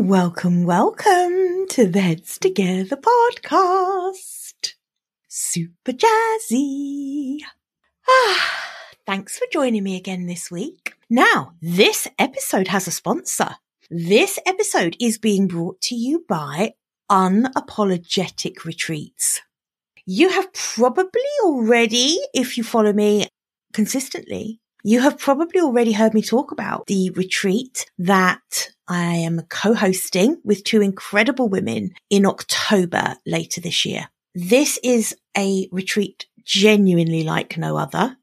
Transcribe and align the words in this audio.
Welcome, 0.00 0.62
welcome 0.62 1.66
to 1.70 1.88
the 1.88 2.00
Heads 2.00 2.38
Together 2.38 2.96
podcast. 2.96 4.74
Super 5.26 5.92
jazzy. 5.92 7.40
Ah, 8.08 8.60
thanks 9.06 9.36
for 9.36 9.46
joining 9.52 9.82
me 9.82 9.96
again 9.96 10.26
this 10.26 10.52
week. 10.52 10.94
Now, 11.10 11.54
this 11.60 12.06
episode 12.16 12.68
has 12.68 12.86
a 12.86 12.92
sponsor. 12.92 13.56
This 13.90 14.38
episode 14.46 14.96
is 15.00 15.18
being 15.18 15.48
brought 15.48 15.80
to 15.82 15.96
you 15.96 16.24
by 16.28 16.74
Unapologetic 17.10 18.64
Retreats. 18.64 19.40
You 20.06 20.28
have 20.28 20.52
probably 20.52 21.28
already, 21.42 22.18
if 22.32 22.56
you 22.56 22.62
follow 22.62 22.92
me 22.92 23.26
consistently, 23.72 24.60
you 24.84 25.00
have 25.00 25.18
probably 25.18 25.60
already 25.60 25.92
heard 25.92 26.14
me 26.14 26.22
talk 26.22 26.52
about 26.52 26.86
the 26.86 27.10
retreat 27.10 27.90
that 27.98 28.70
I 28.88 29.16
am 29.16 29.42
co-hosting 29.50 30.40
with 30.44 30.64
two 30.64 30.80
incredible 30.80 31.48
women 31.48 31.92
in 32.08 32.24
October 32.24 33.16
later 33.26 33.60
this 33.60 33.84
year. 33.84 34.08
This 34.34 34.78
is 34.82 35.14
a 35.36 35.68
retreat 35.70 36.26
genuinely 36.44 37.22
like 37.22 37.58
no 37.58 37.76
other. 37.76 38.16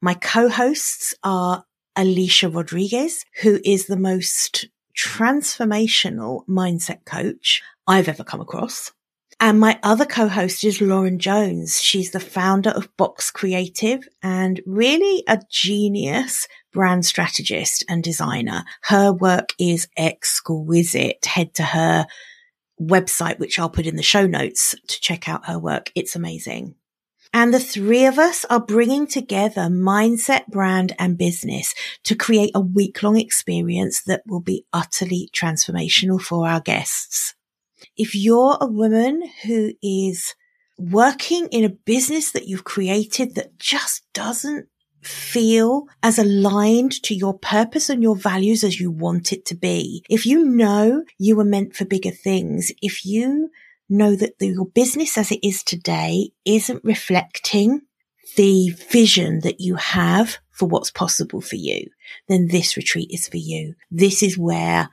My 0.00 0.14
co-hosts 0.14 1.14
are 1.22 1.64
Alicia 1.94 2.48
Rodriguez, 2.48 3.24
who 3.42 3.60
is 3.64 3.86
the 3.86 3.96
most 3.96 4.66
transformational 4.96 6.46
mindset 6.46 7.04
coach 7.04 7.62
I've 7.86 8.08
ever 8.08 8.24
come 8.24 8.40
across. 8.40 8.92
And 9.38 9.60
my 9.60 9.78
other 9.82 10.06
co-host 10.06 10.64
is 10.64 10.80
Lauren 10.80 11.18
Jones. 11.18 11.82
She's 11.82 12.12
the 12.12 12.20
founder 12.20 12.70
of 12.70 12.94
Box 12.96 13.30
Creative 13.30 14.08
and 14.22 14.62
really 14.64 15.24
a 15.28 15.40
genius 15.50 16.48
brand 16.76 17.06
strategist 17.06 17.82
and 17.88 18.04
designer. 18.04 18.62
Her 18.82 19.10
work 19.10 19.54
is 19.58 19.88
exquisite. 19.96 21.24
Head 21.24 21.54
to 21.54 21.62
her 21.62 22.06
website, 22.78 23.38
which 23.38 23.58
I'll 23.58 23.70
put 23.70 23.86
in 23.86 23.96
the 23.96 24.02
show 24.02 24.26
notes 24.26 24.74
to 24.86 25.00
check 25.00 25.26
out 25.26 25.46
her 25.46 25.58
work. 25.58 25.90
It's 25.94 26.14
amazing. 26.14 26.74
And 27.32 27.54
the 27.54 27.60
three 27.60 28.04
of 28.04 28.18
us 28.18 28.44
are 28.50 28.60
bringing 28.60 29.06
together 29.06 29.62
mindset, 29.62 30.48
brand 30.48 30.94
and 30.98 31.16
business 31.16 31.74
to 32.04 32.14
create 32.14 32.50
a 32.54 32.60
week 32.60 33.02
long 33.02 33.18
experience 33.18 34.02
that 34.02 34.22
will 34.26 34.40
be 34.40 34.66
utterly 34.70 35.30
transformational 35.34 36.20
for 36.20 36.46
our 36.46 36.60
guests. 36.60 37.34
If 37.96 38.14
you're 38.14 38.58
a 38.60 38.66
woman 38.66 39.22
who 39.44 39.72
is 39.82 40.34
working 40.76 41.46
in 41.46 41.64
a 41.64 41.70
business 41.70 42.32
that 42.32 42.46
you've 42.46 42.64
created 42.64 43.34
that 43.36 43.58
just 43.58 44.02
doesn't 44.12 44.68
feel 45.06 45.86
as 46.02 46.18
aligned 46.18 47.00
to 47.02 47.14
your 47.14 47.38
purpose 47.38 47.88
and 47.88 48.02
your 48.02 48.16
values 48.16 48.64
as 48.64 48.80
you 48.80 48.90
want 48.90 49.32
it 49.32 49.44
to 49.46 49.54
be. 49.54 50.04
If 50.08 50.26
you 50.26 50.44
know 50.44 51.04
you 51.18 51.36
were 51.36 51.44
meant 51.44 51.76
for 51.76 51.84
bigger 51.84 52.10
things, 52.10 52.72
if 52.82 53.04
you 53.04 53.50
know 53.88 54.16
that 54.16 54.38
the, 54.38 54.48
your 54.48 54.66
business 54.66 55.16
as 55.16 55.30
it 55.30 55.46
is 55.46 55.62
today 55.62 56.30
isn't 56.44 56.84
reflecting 56.84 57.82
the 58.36 58.70
vision 58.90 59.40
that 59.40 59.60
you 59.60 59.76
have 59.76 60.38
for 60.50 60.66
what's 60.66 60.90
possible 60.90 61.40
for 61.40 61.56
you, 61.56 61.88
then 62.28 62.48
this 62.48 62.76
retreat 62.76 63.10
is 63.12 63.28
for 63.28 63.36
you. 63.36 63.74
This 63.90 64.22
is 64.22 64.36
where 64.36 64.90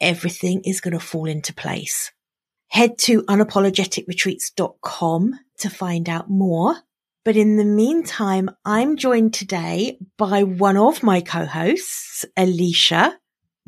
everything 0.00 0.62
is 0.64 0.80
going 0.80 0.92
to 0.92 1.00
fall 1.00 1.26
into 1.26 1.54
place. 1.54 2.12
Head 2.68 2.98
to 2.98 3.22
unapologeticretreats.com 3.24 5.38
to 5.58 5.70
find 5.70 6.08
out 6.08 6.30
more. 6.30 6.76
But 7.24 7.36
in 7.36 7.56
the 7.56 7.64
meantime, 7.64 8.50
I'm 8.64 8.96
joined 8.96 9.32
today 9.32 9.98
by 10.18 10.42
one 10.42 10.76
of 10.76 11.04
my 11.04 11.20
co-hosts, 11.20 12.24
Alicia 12.36 13.16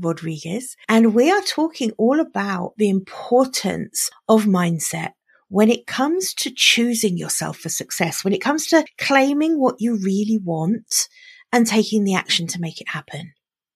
Rodriguez, 0.00 0.76
and 0.88 1.14
we 1.14 1.30
are 1.30 1.40
talking 1.40 1.92
all 1.92 2.18
about 2.18 2.72
the 2.78 2.88
importance 2.88 4.10
of 4.28 4.46
mindset 4.46 5.12
when 5.48 5.70
it 5.70 5.86
comes 5.86 6.34
to 6.34 6.50
choosing 6.50 7.16
yourself 7.16 7.58
for 7.58 7.68
success, 7.68 8.24
when 8.24 8.32
it 8.32 8.40
comes 8.40 8.66
to 8.66 8.84
claiming 8.98 9.60
what 9.60 9.76
you 9.78 9.98
really 10.02 10.40
want 10.42 11.08
and 11.52 11.64
taking 11.64 12.02
the 12.02 12.16
action 12.16 12.48
to 12.48 12.60
make 12.60 12.80
it 12.80 12.88
happen. 12.88 13.34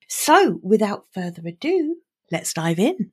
So 0.08 0.58
without 0.60 1.04
further 1.14 1.42
ado, 1.46 1.98
let's 2.32 2.52
dive 2.52 2.80
in. 2.80 3.12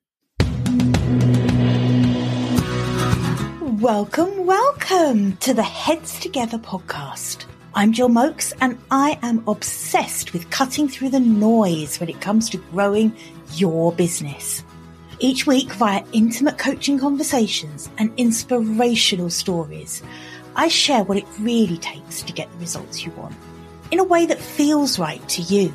Welcome, 3.80 4.46
welcome 4.46 5.36
to 5.36 5.52
the 5.52 5.62
Heads 5.62 6.18
Together 6.18 6.56
podcast. 6.56 7.44
I'm 7.74 7.92
Jill 7.92 8.08
Mokes 8.08 8.54
and 8.62 8.78
I 8.90 9.18
am 9.20 9.46
obsessed 9.46 10.32
with 10.32 10.48
cutting 10.48 10.88
through 10.88 11.10
the 11.10 11.20
noise 11.20 12.00
when 12.00 12.08
it 12.08 12.22
comes 12.22 12.48
to 12.50 12.56
growing 12.56 13.14
your 13.52 13.92
business. 13.92 14.64
Each 15.18 15.46
week 15.46 15.72
via 15.72 16.02
intimate 16.14 16.56
coaching 16.56 16.98
conversations 16.98 17.90
and 17.98 18.10
inspirational 18.16 19.28
stories, 19.28 20.02
I 20.54 20.68
share 20.68 21.04
what 21.04 21.18
it 21.18 21.26
really 21.38 21.76
takes 21.76 22.22
to 22.22 22.32
get 22.32 22.50
the 22.52 22.58
results 22.58 23.04
you 23.04 23.10
want 23.12 23.34
in 23.90 23.98
a 23.98 24.04
way 24.04 24.24
that 24.24 24.40
feels 24.40 24.98
right 24.98 25.28
to 25.28 25.42
you. 25.42 25.70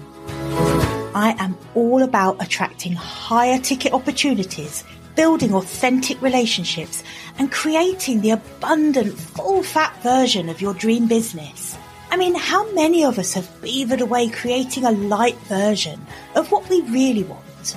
I 1.13 1.35
am 1.37 1.55
all 1.75 2.01
about 2.01 2.43
attracting 2.43 2.93
higher 2.93 3.59
ticket 3.59 3.93
opportunities 3.93 4.83
building 5.15 5.53
authentic 5.53 6.21
relationships 6.21 7.03
and 7.41 7.51
creating 7.51 8.21
the 8.21 8.29
abundant, 8.29 9.17
full 9.17 9.63
fat 9.63 9.91
version 10.03 10.47
of 10.47 10.61
your 10.61 10.75
dream 10.75 11.07
business. 11.07 11.75
I 12.11 12.15
mean, 12.15 12.35
how 12.35 12.71
many 12.73 13.03
of 13.03 13.17
us 13.17 13.33
have 13.33 13.49
beavered 13.63 13.99
away 13.99 14.29
creating 14.29 14.85
a 14.85 14.91
light 14.91 15.37
version 15.47 16.05
of 16.35 16.51
what 16.51 16.69
we 16.69 16.81
really 16.81 17.23
want? 17.23 17.75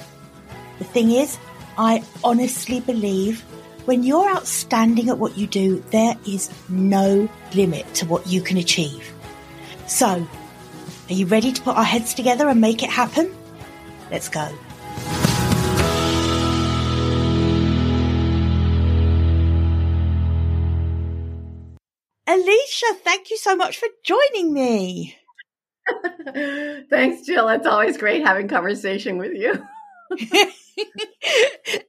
The 0.78 0.84
thing 0.84 1.12
is, 1.12 1.38
I 1.78 2.04
honestly 2.22 2.80
believe 2.80 3.40
when 3.86 4.02
you're 4.02 4.28
outstanding 4.28 5.08
at 5.08 5.16
what 5.16 5.38
you 5.38 5.46
do, 5.46 5.82
there 5.92 6.14
is 6.28 6.50
no 6.68 7.26
limit 7.54 7.86
to 7.94 8.04
what 8.04 8.26
you 8.26 8.42
can 8.42 8.58
achieve. 8.58 9.14
So, 9.86 10.28
are 11.08 11.14
you 11.14 11.24
ready 11.24 11.52
to 11.52 11.62
put 11.62 11.74
our 11.74 11.84
heads 11.84 12.12
together 12.12 12.50
and 12.50 12.60
make 12.60 12.82
it 12.82 12.90
happen? 12.90 13.34
Let's 14.10 14.28
go. 14.28 14.46
Alicia, 22.34 22.94
thank 23.04 23.30
you 23.30 23.36
so 23.36 23.54
much 23.54 23.78
for 23.78 23.86
joining 24.04 24.52
me. 24.52 25.16
Thanks, 26.90 27.24
Jill. 27.26 27.48
It's 27.48 27.66
always 27.66 27.96
great 27.96 28.24
having 28.24 28.48
conversation 28.48 29.18
with 29.18 29.34
you. 29.34 29.52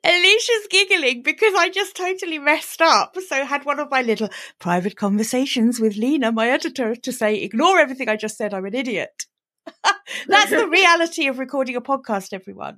Alicia's 0.03 0.67
giggling 0.69 1.23
because 1.23 1.53
I 1.55 1.69
just 1.73 1.95
totally 1.95 2.37
messed 2.37 2.79
up. 2.81 3.17
So 3.27 3.37
I 3.37 3.39
had 3.39 3.65
one 3.65 3.79
of 3.79 3.89
my 3.89 4.03
little 4.03 4.29
private 4.59 4.95
conversations 4.95 5.79
with 5.79 5.97
Lena, 5.97 6.31
my 6.31 6.49
editor, 6.49 6.95
to 6.95 7.11
say, 7.11 7.41
ignore 7.41 7.79
everything 7.79 8.07
I 8.07 8.15
just 8.15 8.37
said. 8.37 8.53
I'm 8.53 8.65
an 8.65 8.75
idiot. 8.75 9.25
That's 10.27 10.51
the 10.51 10.67
reality 10.67 11.25
of 11.27 11.39
recording 11.39 11.75
a 11.75 11.81
podcast, 11.81 12.33
everyone. 12.33 12.77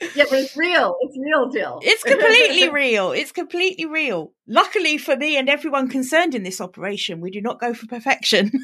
Yeah, 0.00 0.24
but 0.28 0.38
it's 0.38 0.56
real. 0.56 0.96
It's 1.00 1.16
real, 1.18 1.50
Jill. 1.50 1.78
It's 1.82 2.02
completely 2.04 2.68
real. 2.68 3.12
It's 3.12 3.32
completely 3.32 3.86
real. 3.86 4.32
Luckily 4.46 4.98
for 4.98 5.16
me 5.16 5.36
and 5.36 5.48
everyone 5.48 5.88
concerned 5.88 6.34
in 6.34 6.42
this 6.42 6.60
operation, 6.60 7.20
we 7.20 7.30
do 7.30 7.40
not 7.40 7.60
go 7.60 7.74
for 7.74 7.86
perfection. 7.86 8.52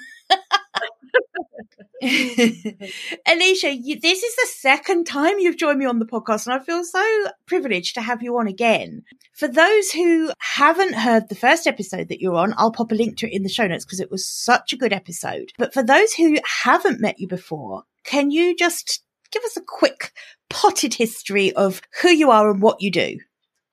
Alicia, 2.02 3.74
you, 3.74 4.00
this 4.00 4.22
is 4.22 4.36
the 4.36 4.48
second 4.56 5.06
time 5.06 5.38
you've 5.38 5.58
joined 5.58 5.78
me 5.78 5.84
on 5.84 5.98
the 5.98 6.06
podcast, 6.06 6.46
and 6.46 6.54
I 6.54 6.58
feel 6.58 6.82
so 6.82 7.26
privileged 7.46 7.94
to 7.94 8.00
have 8.00 8.22
you 8.22 8.38
on 8.38 8.46
again. 8.46 9.02
For 9.34 9.46
those 9.46 9.90
who 9.90 10.32
haven't 10.38 10.94
heard 10.94 11.28
the 11.28 11.34
first 11.34 11.66
episode 11.66 12.08
that 12.08 12.20
you're 12.20 12.36
on, 12.36 12.54
I'll 12.56 12.72
pop 12.72 12.90
a 12.92 12.94
link 12.94 13.18
to 13.18 13.26
it 13.26 13.34
in 13.34 13.42
the 13.42 13.48
show 13.48 13.66
notes 13.66 13.84
because 13.84 14.00
it 14.00 14.10
was 14.10 14.26
such 14.26 14.72
a 14.72 14.76
good 14.76 14.92
episode. 14.92 15.52
But 15.58 15.74
for 15.74 15.82
those 15.82 16.14
who 16.14 16.38
haven't 16.62 17.00
met 17.00 17.20
you 17.20 17.28
before, 17.28 17.84
can 18.04 18.30
you 18.30 18.56
just 18.56 19.02
give 19.30 19.42
us 19.44 19.56
a 19.56 19.62
quick 19.62 20.12
potted 20.50 20.94
history 20.94 21.52
of 21.54 21.80
who 22.02 22.08
you 22.08 22.30
are 22.30 22.50
and 22.50 22.60
what 22.60 22.82
you 22.82 22.90
do. 22.90 23.18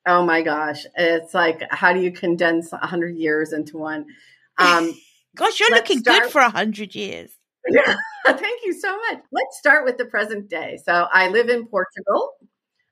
Oh 0.07 0.25
my 0.25 0.41
gosh. 0.41 0.85
It's 0.95 1.33
like, 1.33 1.61
how 1.69 1.91
do 1.91 1.99
you 1.99 2.11
condense 2.11 2.71
100 2.71 3.17
years 3.17 3.51
into 3.51 3.77
one? 3.77 4.05
Um, 4.57 4.93
gosh, 5.35 5.59
you're 5.59 5.71
looking 5.71 5.99
start- 5.99 6.23
good 6.23 6.31
for 6.31 6.41
100 6.41 6.95
years. 6.95 7.31
Yeah, 7.69 7.95
thank 8.25 8.63
you 8.63 8.73
so 8.73 8.95
much. 8.95 9.21
Let's 9.31 9.57
start 9.57 9.83
with 9.83 9.97
the 9.97 10.05
present 10.05 10.49
day. 10.49 10.79
So 10.85 11.07
I 11.11 11.27
live 11.27 11.49
in 11.49 11.67
Portugal. 11.67 12.31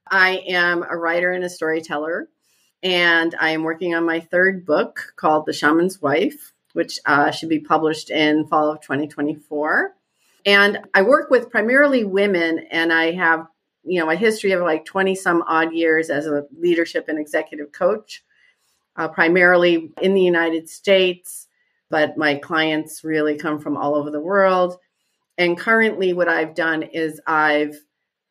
I 0.10 0.44
am 0.50 0.84
a 0.84 0.98
writer 0.98 1.32
and 1.32 1.44
a 1.44 1.50
storyteller, 1.50 2.28
and 2.84 3.34
I 3.40 3.52
am 3.52 3.64
working 3.64 3.96
on 3.96 4.06
my 4.06 4.20
third 4.20 4.66
book 4.66 5.14
called 5.16 5.46
The 5.46 5.54
Shaman's 5.54 6.02
Wife, 6.02 6.54
which 6.74 7.00
uh, 7.06 7.32
should 7.32 7.50
be 7.50 7.60
published 7.60 8.12
in 8.12 8.48
fall 8.48 8.70
of 8.70 8.82
2024. 8.82 9.94
And 10.46 10.80
I 10.94 11.02
work 11.02 11.32
with 11.32 11.50
primarily 11.50 12.04
women, 12.04 12.68
and 12.70 12.94
I 12.94 13.14
have, 13.14 13.48
you 13.86 14.00
know, 14.00 14.10
a 14.10 14.16
history 14.16 14.52
of 14.52 14.62
like 14.62 14.86
20 14.86 15.16
some 15.16 15.44
odd 15.48 15.74
years 15.74 16.10
as 16.10 16.26
a 16.26 16.46
leadership 16.58 17.06
and 17.08 17.20
executive 17.20 17.72
coach, 17.72 18.24
uh, 18.96 19.08
primarily 19.08 19.92
in 20.02 20.14
the 20.14 20.22
United 20.22 20.70
States, 20.70 21.48
but 21.90 22.18
my 22.18 22.36
clients 22.36 23.04
really 23.04 23.38
come 23.38 23.60
from 23.60 23.78
all 23.78 23.96
over 23.96 24.10
the 24.10 24.20
world. 24.20 24.78
And 25.38 25.58
currently, 25.58 26.14
what 26.14 26.30
I've 26.30 26.56
done 26.56 26.84
is 26.84 27.22
I've 27.28 27.78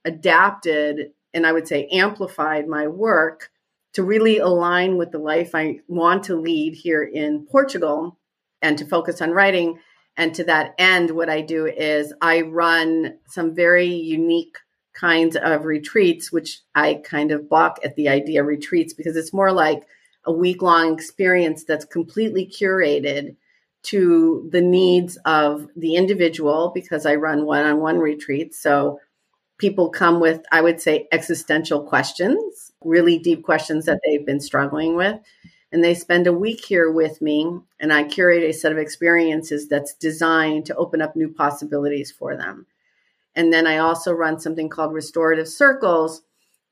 adapted 0.05 1.13
and 1.33 1.47
I 1.47 1.53
would 1.53 1.69
say 1.69 1.89
amplified 1.93 2.69
my 2.69 2.87
work 2.87 3.51
to 3.95 4.03
really 4.03 4.39
align 4.39 4.97
with 4.97 5.13
the 5.13 5.19
life 5.19 5.55
I 5.55 5.81
want 5.89 6.25
to 6.25 6.37
lead 6.37 6.75
here 6.75 7.03
in 7.03 7.47
Portugal 7.47 8.19
and 8.63 8.79
to 8.79 8.87
focus 8.87 9.21
on 9.21 9.31
writing. 9.31 9.79
And 10.17 10.35
to 10.35 10.45
that 10.45 10.75
end, 10.79 11.11
what 11.11 11.29
I 11.29 11.41
do 11.41 11.67
is 11.67 12.13
I 12.21 12.43
run 12.43 13.19
some 13.29 13.55
very 13.55 13.87
unique 13.87 14.57
kinds 14.95 15.37
of 15.37 15.65
retreats, 15.65 16.33
which 16.33 16.61
I 16.75 16.95
kind 17.05 17.33
of 17.33 17.49
balk 17.49 17.79
at 17.85 17.97
the 17.97 18.09
idea 18.09 18.43
retreats 18.43 18.95
because 18.95 19.17
it's 19.17 19.33
more 19.33 19.53
like 19.53 19.83
a 20.25 20.33
week 20.33 20.63
long 20.63 20.95
experience 20.95 21.65
that's 21.65 21.85
completely 21.85 22.47
curated 22.47 23.37
to 23.83 24.49
the 24.51 24.63
needs 24.63 25.19
of 25.27 25.69
the 25.77 25.97
individual 25.97 26.73
because 26.75 27.05
I 27.05 27.17
run 27.17 27.45
one 27.45 27.67
on 27.67 27.81
one 27.81 27.99
retreats. 27.99 28.59
So 28.59 28.99
people 29.59 29.91
come 29.91 30.21
with, 30.21 30.43
I 30.51 30.63
would 30.63 30.81
say, 30.81 31.07
existential 31.13 31.83
questions, 31.83 32.73
really 32.83 33.19
deep 33.19 33.43
questions 33.43 33.85
that 33.85 34.01
they've 34.05 34.25
been 34.25 34.41
struggling 34.41 34.97
with. 34.97 35.21
And 35.71 35.83
they 35.83 35.95
spend 35.95 36.27
a 36.27 36.33
week 36.33 36.65
here 36.65 36.91
with 36.91 37.21
me, 37.21 37.59
and 37.81 37.93
I 37.93 38.05
curate 38.05 38.45
a 38.45 38.53
set 38.53 38.71
of 38.71 38.79
experiences 38.79 39.69
that's 39.69 39.95
designed 39.95 40.67
to 40.67 40.77
open 40.77 41.03
up 41.03 41.17
new 41.17 41.29
possibilities 41.29 42.13
for 42.13 42.37
them. 42.37 42.67
And 43.37 43.53
then 43.53 43.67
I 43.67 43.79
also 43.79 44.13
run 44.13 44.39
something 44.39 44.69
called 44.69 44.93
restorative 44.93 45.49
circles, 45.49 46.23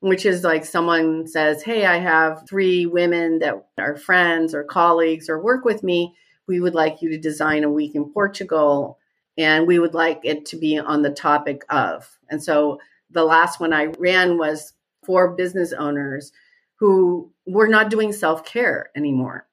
which 0.01 0.27
is 0.27 0.45
like 0.45 0.65
someone 0.65 1.27
says, 1.27 1.63
Hey, 1.63 1.87
I 1.87 1.99
have 1.99 2.49
three 2.49 2.87
women 2.87 3.39
that 3.41 3.67
are 3.79 3.97
friends 3.97 4.55
or 4.55 4.65
colleagues 4.65 5.29
or 5.29 5.43
work 5.43 5.65
with 5.65 5.83
me. 5.83 6.15
We 6.47 6.61
would 6.61 6.75
like 6.75 7.03
you 7.03 7.09
to 7.11 7.19
design 7.19 7.65
a 7.65 7.71
week 7.71 7.95
in 7.95 8.13
Portugal, 8.13 8.99
and 9.39 9.67
we 9.67 9.79
would 9.79 9.95
like 9.95 10.21
it 10.25 10.45
to 10.47 10.57
be 10.57 10.79
on 10.79 11.03
the 11.03 11.11
topic 11.11 11.65
of. 11.71 12.19
And 12.29 12.43
so 12.43 12.81
the 13.11 13.25
last 13.25 13.61
one 13.61 13.73
I 13.73 13.87
ran 13.99 14.39
was 14.39 14.73
for 15.05 15.35
business 15.35 15.73
owners 15.73 16.33
who 16.77 17.31
were 17.47 17.69
not 17.69 17.91
doing 17.91 18.13
self 18.13 18.45
care 18.45 18.91
anymore. 18.97 19.47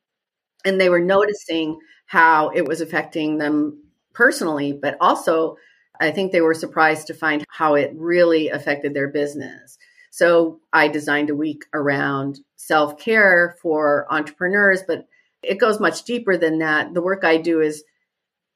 And 0.66 0.80
they 0.80 0.90
were 0.90 1.00
noticing 1.00 1.80
how 2.06 2.50
it 2.50 2.68
was 2.68 2.82
affecting 2.82 3.38
them 3.38 3.84
personally, 4.14 4.74
but 4.74 4.98
also 5.00 5.58
I 6.00 6.12
think 6.12 6.32
they 6.32 6.42
were 6.42 6.54
surprised 6.54 7.08
to 7.08 7.14
find 7.14 7.46
how 7.50 7.76
it 7.76 7.92
really 7.96 8.50
affected 8.50 8.94
their 8.94 9.10
business. 9.10 9.78
So 10.12 10.60
I 10.74 10.88
designed 10.88 11.30
a 11.30 11.36
week 11.36 11.66
around 11.74 12.40
self 12.56 12.98
care 12.98 13.56
for 13.62 14.08
entrepreneurs, 14.10 14.84
but 14.88 15.06
it 15.44 15.60
goes 15.60 15.80
much 15.80 16.04
deeper 16.04 16.38
than 16.38 16.60
that. 16.60 16.94
The 16.94 17.02
work 17.02 17.24
I 17.24 17.38
do 17.38 17.62
is 17.62 17.84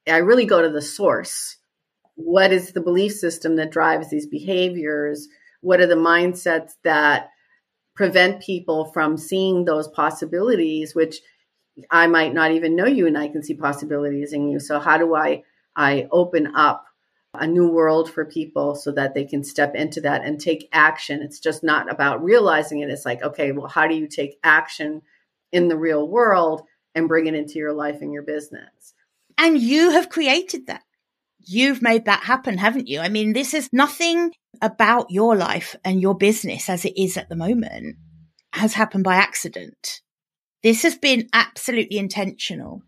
I 0.08 0.18
really 0.18 0.46
go 0.46 0.62
to 0.62 0.70
the 0.70 0.82
source. 0.82 1.56
What 2.16 2.52
is 2.52 2.72
the 2.72 2.80
belief 2.80 3.12
system 3.12 3.56
that 3.56 3.70
drives 3.70 4.10
these 4.10 4.26
behaviors? 4.26 5.28
What 5.60 5.80
are 5.80 5.86
the 5.86 5.94
mindsets 5.94 6.72
that 6.84 7.30
prevent 7.94 8.42
people 8.42 8.86
from 8.92 9.16
seeing 9.16 9.64
those 9.64 9.88
possibilities, 9.88 10.94
which 10.94 11.20
I 11.90 12.06
might 12.06 12.34
not 12.34 12.52
even 12.52 12.76
know 12.76 12.86
you 12.86 13.06
and 13.06 13.16
I 13.16 13.28
can 13.28 13.42
see 13.42 13.54
possibilities 13.54 14.32
in 14.32 14.48
you. 14.48 14.60
So 14.60 14.78
how 14.78 14.98
do 14.98 15.14
I 15.14 15.42
I 15.76 16.06
open 16.12 16.54
up 16.54 16.84
a 17.38 17.46
new 17.46 17.68
world 17.68 18.10
for 18.10 18.24
people 18.24 18.74
so 18.74 18.92
that 18.92 19.14
they 19.14 19.24
can 19.24 19.44
step 19.44 19.74
into 19.74 20.00
that 20.02 20.24
and 20.24 20.40
take 20.40 20.68
action. 20.72 21.22
It's 21.22 21.40
just 21.40 21.62
not 21.62 21.90
about 21.90 22.22
realizing 22.22 22.80
it. 22.80 22.90
It's 22.90 23.04
like, 23.04 23.22
okay, 23.22 23.52
well, 23.52 23.68
how 23.68 23.86
do 23.86 23.94
you 23.94 24.06
take 24.06 24.38
action 24.42 25.02
in 25.52 25.68
the 25.68 25.76
real 25.76 26.06
world 26.06 26.62
and 26.94 27.08
bring 27.08 27.26
it 27.26 27.34
into 27.34 27.58
your 27.58 27.72
life 27.72 28.00
and 28.00 28.12
your 28.12 28.22
business? 28.22 28.94
And 29.36 29.58
you 29.58 29.90
have 29.90 30.08
created 30.08 30.66
that. 30.66 30.82
You've 31.46 31.82
made 31.82 32.06
that 32.06 32.24
happen, 32.24 32.58
haven't 32.58 32.88
you? 32.88 33.00
I 33.00 33.08
mean, 33.08 33.32
this 33.32 33.52
is 33.52 33.68
nothing 33.72 34.32
about 34.62 35.10
your 35.10 35.36
life 35.36 35.76
and 35.84 36.00
your 36.00 36.16
business 36.16 36.68
as 36.68 36.84
it 36.84 36.94
is 36.96 37.16
at 37.16 37.28
the 37.28 37.36
moment 37.36 37.96
has 38.52 38.74
happened 38.74 39.04
by 39.04 39.16
accident. 39.16 40.00
This 40.62 40.82
has 40.82 40.96
been 40.96 41.28
absolutely 41.32 41.98
intentional. 41.98 42.82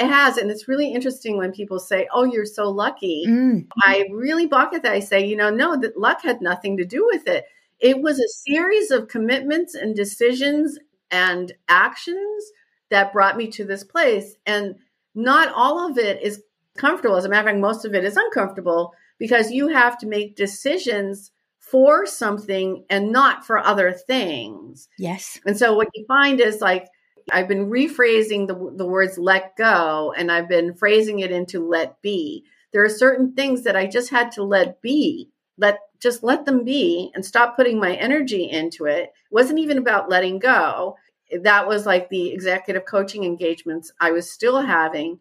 It 0.00 0.08
has. 0.08 0.36
And 0.36 0.50
it's 0.50 0.68
really 0.68 0.92
interesting 0.92 1.36
when 1.36 1.52
people 1.52 1.78
say, 1.78 2.08
Oh, 2.12 2.24
you're 2.24 2.46
so 2.46 2.70
lucky. 2.70 3.24
Mm. 3.28 3.66
I 3.82 4.06
really 4.12 4.46
balk 4.46 4.74
at 4.74 4.82
that. 4.82 4.92
I 4.92 5.00
say, 5.00 5.26
You 5.26 5.36
know, 5.36 5.50
no, 5.50 5.78
that 5.80 5.98
luck 5.98 6.22
had 6.22 6.40
nothing 6.40 6.76
to 6.78 6.84
do 6.84 7.06
with 7.10 7.26
it. 7.26 7.44
It 7.80 8.00
was 8.00 8.18
a 8.18 8.28
series 8.28 8.90
of 8.90 9.08
commitments 9.08 9.74
and 9.74 9.94
decisions 9.94 10.78
and 11.10 11.52
actions 11.68 12.44
that 12.90 13.12
brought 13.12 13.36
me 13.36 13.48
to 13.48 13.64
this 13.64 13.84
place. 13.84 14.36
And 14.46 14.76
not 15.14 15.52
all 15.54 15.90
of 15.90 15.98
it 15.98 16.22
is 16.22 16.42
comfortable. 16.76 17.16
As 17.16 17.24
a 17.24 17.28
matter 17.28 17.48
of 17.48 17.52
fact, 17.52 17.60
most 17.60 17.84
of 17.84 17.94
it 17.94 18.04
is 18.04 18.16
uncomfortable 18.16 18.94
because 19.18 19.50
you 19.50 19.68
have 19.68 19.98
to 19.98 20.06
make 20.06 20.36
decisions 20.36 21.30
for 21.58 22.06
something 22.06 22.84
and 22.90 23.10
not 23.10 23.46
for 23.46 23.58
other 23.58 23.92
things. 23.92 24.88
Yes. 24.98 25.40
And 25.46 25.56
so 25.56 25.74
what 25.74 25.88
you 25.94 26.04
find 26.06 26.40
is 26.40 26.60
like 26.60 26.88
I've 27.32 27.48
been 27.48 27.70
rephrasing 27.70 28.46
the, 28.46 28.74
the 28.76 28.86
words 28.86 29.18
let 29.18 29.56
go 29.56 30.12
and 30.16 30.30
I've 30.30 30.48
been 30.48 30.74
phrasing 30.74 31.20
it 31.20 31.30
into 31.30 31.66
let 31.66 32.00
be. 32.02 32.44
There 32.72 32.84
are 32.84 32.90
certain 32.90 33.34
things 33.34 33.62
that 33.62 33.76
I 33.76 33.86
just 33.86 34.10
had 34.10 34.32
to 34.32 34.42
let 34.42 34.82
be. 34.82 35.30
Let 35.56 35.78
just 36.00 36.22
let 36.22 36.44
them 36.44 36.64
be 36.64 37.10
and 37.14 37.24
stop 37.24 37.56
putting 37.56 37.80
my 37.80 37.94
energy 37.94 38.50
into 38.50 38.84
it. 38.84 39.04
It 39.04 39.10
wasn't 39.30 39.60
even 39.60 39.78
about 39.78 40.10
letting 40.10 40.38
go. 40.38 40.96
That 41.42 41.66
was 41.66 41.86
like 41.86 42.08
the 42.08 42.30
executive 42.32 42.84
coaching 42.84 43.24
engagements 43.24 43.92
I 44.00 44.10
was 44.10 44.30
still 44.30 44.60
having. 44.60 45.20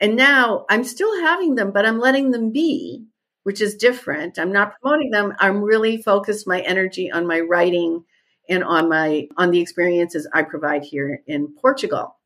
And 0.00 0.16
now 0.16 0.64
I'm 0.70 0.84
still 0.84 1.20
having 1.22 1.56
them, 1.56 1.72
but 1.72 1.86
I'm 1.86 1.98
letting 1.98 2.30
them 2.30 2.52
be, 2.52 3.04
which 3.42 3.60
is 3.60 3.74
different. 3.74 4.38
I'm 4.38 4.52
not 4.52 4.74
promoting 4.80 5.10
them. 5.10 5.34
I'm 5.38 5.62
really 5.62 5.96
focused 5.96 6.46
my 6.46 6.60
energy 6.60 7.10
on 7.10 7.26
my 7.26 7.40
writing 7.40 8.04
and 8.48 8.64
on 8.64 8.88
my 8.88 9.28
on 9.36 9.50
the 9.50 9.60
experiences 9.60 10.28
I 10.32 10.42
provide 10.42 10.84
here 10.84 11.22
in 11.26 11.54
Portugal. 11.60 12.16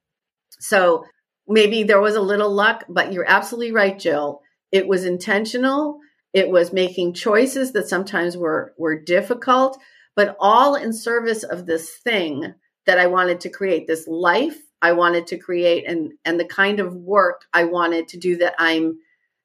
So 0.59 1.05
maybe 1.47 1.83
there 1.83 2.01
was 2.01 2.17
a 2.17 2.21
little 2.21 2.51
luck, 2.51 2.85
but 2.89 3.13
you're 3.13 3.29
absolutely 3.29 3.73
right, 3.73 3.99
Jill. 3.99 4.41
It 4.73 4.89
was 4.89 5.05
intentional. 5.05 6.01
It 6.33 6.51
was 6.51 6.73
making 6.73 7.15
choices 7.15 7.73
that 7.73 7.89
sometimes 7.89 8.37
were 8.37 8.75
were 8.79 9.01
difficult, 9.01 9.79
but 10.15 10.37
all 10.41 10.75
in 10.75 10.93
service 10.93 11.43
of 11.43 11.67
this 11.67 11.91
thing 12.05 12.55
that 12.87 12.99
I 12.99 13.07
wanted 13.07 13.41
to 13.41 13.51
create, 13.51 13.87
this 13.87 14.07
life 14.07 14.59
I 14.83 14.93
wanted 14.93 15.27
to 15.29 15.39
create 15.39 15.87
and 15.87 16.13
and 16.25 16.39
the 16.39 16.45
kind 16.45 16.81
of 16.81 16.95
work 16.95 17.43
I 17.53 17.65
wanted 17.65 18.09
to 18.09 18.19
do 18.19 18.37
that 18.39 18.55
I'm 18.59 18.99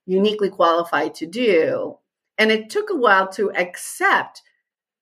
uniquely 0.06 0.50
qualified 0.50 1.16
to 1.16 1.26
do. 1.26 1.98
And 2.38 2.52
it 2.52 2.70
took 2.70 2.90
a 2.90 2.96
while 2.96 3.28
to 3.34 3.52
accept 3.52 4.42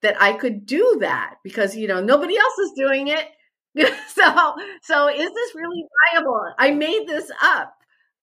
that 0.01 0.21
I 0.21 0.33
could 0.33 0.65
do 0.65 0.97
that 1.01 1.35
because 1.43 1.75
you 1.75 1.87
know 1.87 2.01
nobody 2.01 2.37
else 2.37 2.57
is 2.59 2.71
doing 2.75 3.07
it. 3.07 3.27
so 4.09 4.55
so 4.83 5.07
is 5.07 5.29
this 5.33 5.55
really 5.55 5.83
viable? 6.13 6.53
I 6.57 6.71
made 6.71 7.07
this 7.07 7.31
up. 7.41 7.73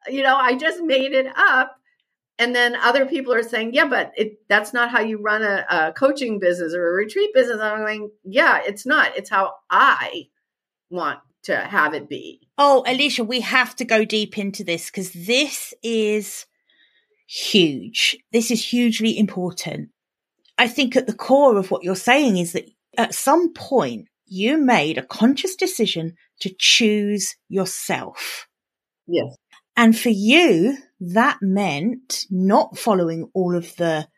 You 0.09 0.23
know, 0.23 0.37
I 0.37 0.57
just 0.57 0.83
made 0.83 1.13
it 1.13 1.27
up. 1.37 1.77
And 2.39 2.55
then 2.55 2.77
other 2.77 3.07
people 3.07 3.33
are 3.33 3.43
saying, 3.43 3.73
yeah, 3.73 3.87
but 3.87 4.13
it, 4.15 4.39
that's 4.47 4.75
not 4.75 4.91
how 4.91 5.01
you 5.01 5.19
run 5.19 5.43
a, 5.43 5.65
a 5.71 5.93
coaching 5.93 6.39
business 6.39 6.75
or 6.75 6.87
a 6.87 6.93
retreat 6.93 7.31
business. 7.33 7.61
I'm 7.63 7.79
going, 7.79 8.11
yeah, 8.25 8.61
it's 8.63 8.85
not. 8.85 9.17
It's 9.17 9.31
how 9.31 9.55
I 9.71 10.29
want 10.91 11.21
to 11.45 11.57
have 11.57 11.95
it 11.95 12.09
be. 12.09 12.47
Oh, 12.59 12.85
Alicia, 12.87 13.25
we 13.25 13.41
have 13.41 13.75
to 13.77 13.85
go 13.85 14.05
deep 14.05 14.37
into 14.37 14.65
this 14.65 14.87
because 14.87 15.13
this 15.13 15.73
is 15.83 16.45
huge. 17.27 18.17
This 18.33 18.51
is 18.51 18.69
hugely 18.69 19.19
important. 19.19 19.91
I 20.59 20.69
think 20.69 20.97
at 20.97 21.07
the 21.07 21.15
core 21.15 21.59
of 21.59 21.71
what 21.71 21.83
you're 21.83 21.97
saying 21.97 22.39
is 22.39 22.53
that 22.53 22.69
at 22.97 23.15
some 23.15 23.53
point 23.53 24.09
you 24.27 24.59
made 24.59 24.99
a 24.99 25.07
conscious 25.07 25.55
decision 25.55 26.15
to 26.41 26.55
choose 26.59 27.35
yourself. 27.49 28.49
Yes. 29.07 29.37
And 29.77 29.97
for 29.97 30.09
you, 30.09 30.79
that 31.01 31.39
meant 31.43 32.25
not 32.31 32.79
following 32.79 33.29
all 33.35 33.55
of 33.55 33.77
the 33.77 34.09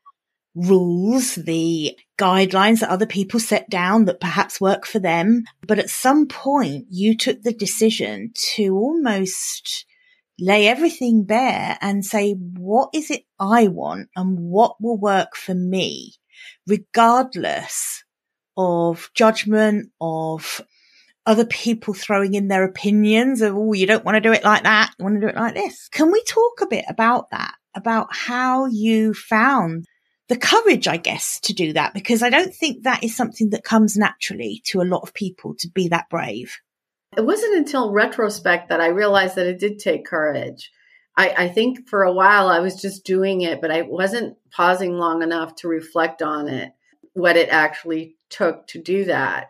rules, 0.54 1.34
the 1.34 1.96
guidelines 2.18 2.80
that 2.80 2.90
other 2.90 3.06
people 3.06 3.40
set 3.40 3.68
down 3.68 4.04
that 4.06 4.20
perhaps 4.20 4.60
work 4.60 4.86
for 4.86 4.98
them. 4.98 5.44
But 5.66 5.78
at 5.78 5.90
some 5.90 6.26
point, 6.26 6.86
you 6.90 7.16
took 7.16 7.42
the 7.42 7.52
decision 7.52 8.32
to 8.54 8.74
almost 8.74 9.84
lay 10.38 10.68
everything 10.68 11.24
bare 11.24 11.76
and 11.80 12.04
say, 12.04 12.32
what 12.32 12.90
is 12.94 13.10
it 13.10 13.24
I 13.38 13.68
want 13.68 14.08
and 14.14 14.38
what 14.38 14.76
will 14.80 14.98
work 14.98 15.36
for 15.36 15.54
me? 15.54 16.14
Regardless 16.66 18.04
of 18.56 19.10
judgment, 19.14 19.90
of 20.00 20.60
other 21.26 21.44
people 21.44 21.94
throwing 21.94 22.34
in 22.34 22.48
their 22.48 22.64
opinions 22.64 23.42
of, 23.42 23.54
oh, 23.54 23.74
you 23.74 23.86
don't 23.86 24.04
want 24.04 24.16
to 24.16 24.20
do 24.20 24.32
it 24.32 24.42
like 24.42 24.62
that. 24.62 24.92
You 24.98 25.04
want 25.04 25.16
to 25.16 25.20
do 25.20 25.28
it 25.28 25.36
like 25.36 25.54
this. 25.54 25.88
Can 25.90 26.10
we 26.10 26.22
talk 26.24 26.60
a 26.62 26.66
bit 26.66 26.86
about 26.88 27.30
that? 27.30 27.54
About 27.74 28.08
how 28.10 28.66
you 28.66 29.14
found 29.14 29.84
the 30.28 30.38
courage, 30.38 30.88
I 30.88 30.96
guess, 30.96 31.38
to 31.40 31.52
do 31.52 31.74
that? 31.74 31.94
Because 31.94 32.22
I 32.22 32.30
don't 32.30 32.52
think 32.54 32.82
that 32.82 33.04
is 33.04 33.14
something 33.14 33.50
that 33.50 33.62
comes 33.62 33.96
naturally 33.96 34.62
to 34.66 34.80
a 34.80 34.88
lot 34.88 35.02
of 35.02 35.14
people 35.14 35.54
to 35.58 35.68
be 35.68 35.88
that 35.88 36.08
brave. 36.08 36.56
It 37.16 37.24
wasn't 37.24 37.56
until 37.56 37.92
retrospect 37.92 38.70
that 38.70 38.80
I 38.80 38.88
realized 38.88 39.36
that 39.36 39.46
it 39.46 39.58
did 39.58 39.78
take 39.78 40.06
courage. 40.06 40.70
I, 41.18 41.34
I 41.36 41.48
think 41.48 41.88
for 41.88 42.04
a 42.04 42.12
while 42.12 42.48
I 42.48 42.60
was 42.60 42.80
just 42.80 43.04
doing 43.04 43.40
it, 43.42 43.60
but 43.60 43.72
I 43.72 43.82
wasn't 43.82 44.38
pausing 44.52 44.94
long 44.96 45.22
enough 45.22 45.56
to 45.56 45.68
reflect 45.68 46.22
on 46.22 46.48
it. 46.48 46.72
what 47.18 47.36
it 47.36 47.48
actually 47.50 48.16
took 48.30 48.66
to 48.68 48.80
do 48.80 49.04
that. 49.06 49.48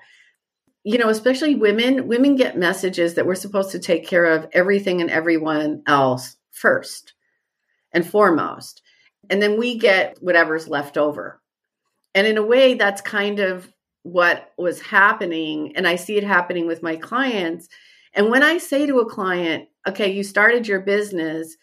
You 0.82 0.96
know, 0.98 1.10
especially 1.10 1.54
women, 1.54 2.08
women 2.08 2.34
get 2.34 2.56
messages 2.56 3.14
that 3.14 3.26
we're 3.26 3.34
supposed 3.34 3.72
to 3.72 3.78
take 3.78 4.06
care 4.06 4.24
of 4.24 4.48
everything 4.52 5.00
and 5.00 5.10
everyone 5.10 5.82
else 5.86 6.36
first 6.50 7.12
and 7.92 8.08
foremost. 8.08 8.80
And 9.28 9.42
then 9.42 9.58
we 9.58 9.76
get 9.76 10.16
whatever's 10.22 10.68
left 10.68 10.96
over. 10.96 11.42
And 12.14 12.26
in 12.26 12.38
a 12.38 12.46
way, 12.46 12.74
that's 12.74 13.02
kind 13.02 13.38
of 13.38 13.70
what 14.02 14.52
was 14.56 14.80
happening. 14.80 15.76
And 15.76 15.86
I 15.86 15.96
see 15.96 16.16
it 16.16 16.24
happening 16.24 16.66
with 16.66 16.82
my 16.82 16.96
clients. 16.96 17.68
And 18.14 18.30
when 18.30 18.42
I 18.42 18.58
say 18.58 18.86
to 18.86 19.00
a 19.00 19.08
client, 19.08 19.68
okay, 19.86 20.10
you 20.12 20.22
started 20.22 20.66
your 20.66 20.80
business, 20.80 21.56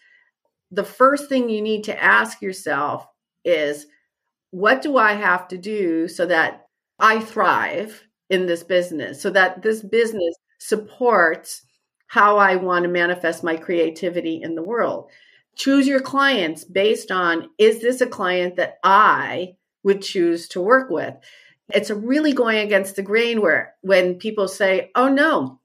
the 0.70 0.84
first 0.84 1.28
thing 1.28 1.48
you 1.48 1.60
need 1.62 1.84
to 1.84 2.02
ask 2.02 2.42
yourself 2.42 3.06
is, 3.44 3.86
what 4.50 4.82
do 4.82 4.96
I 4.96 5.12
have 5.12 5.48
to 5.48 5.58
do 5.58 6.08
so 6.08 6.26
that 6.26 6.66
I 6.98 7.20
thrive 7.20 8.02
in 8.30 8.46
this 8.46 8.62
business, 8.62 9.20
so 9.20 9.30
that 9.30 9.62
this 9.62 9.82
business 9.82 10.34
supports 10.58 11.62
how 12.08 12.38
I 12.38 12.56
want 12.56 12.84
to 12.84 12.88
manifest 12.88 13.44
my 13.44 13.56
creativity 13.56 14.40
in 14.42 14.54
the 14.54 14.62
world? 14.62 15.10
Choose 15.56 15.86
your 15.86 16.00
clients 16.00 16.64
based 16.64 17.10
on 17.10 17.50
is 17.58 17.80
this 17.80 18.00
a 18.00 18.06
client 18.06 18.56
that 18.56 18.78
I 18.82 19.56
would 19.82 20.02
choose 20.02 20.48
to 20.48 20.60
work 20.60 20.90
with? 20.90 21.14
It's 21.72 21.90
really 21.90 22.32
going 22.32 22.58
against 22.58 22.96
the 22.96 23.02
grain 23.02 23.40
where 23.40 23.74
when 23.82 24.16
people 24.16 24.48
say, 24.48 24.90
oh 24.94 25.08
no, 25.08 25.60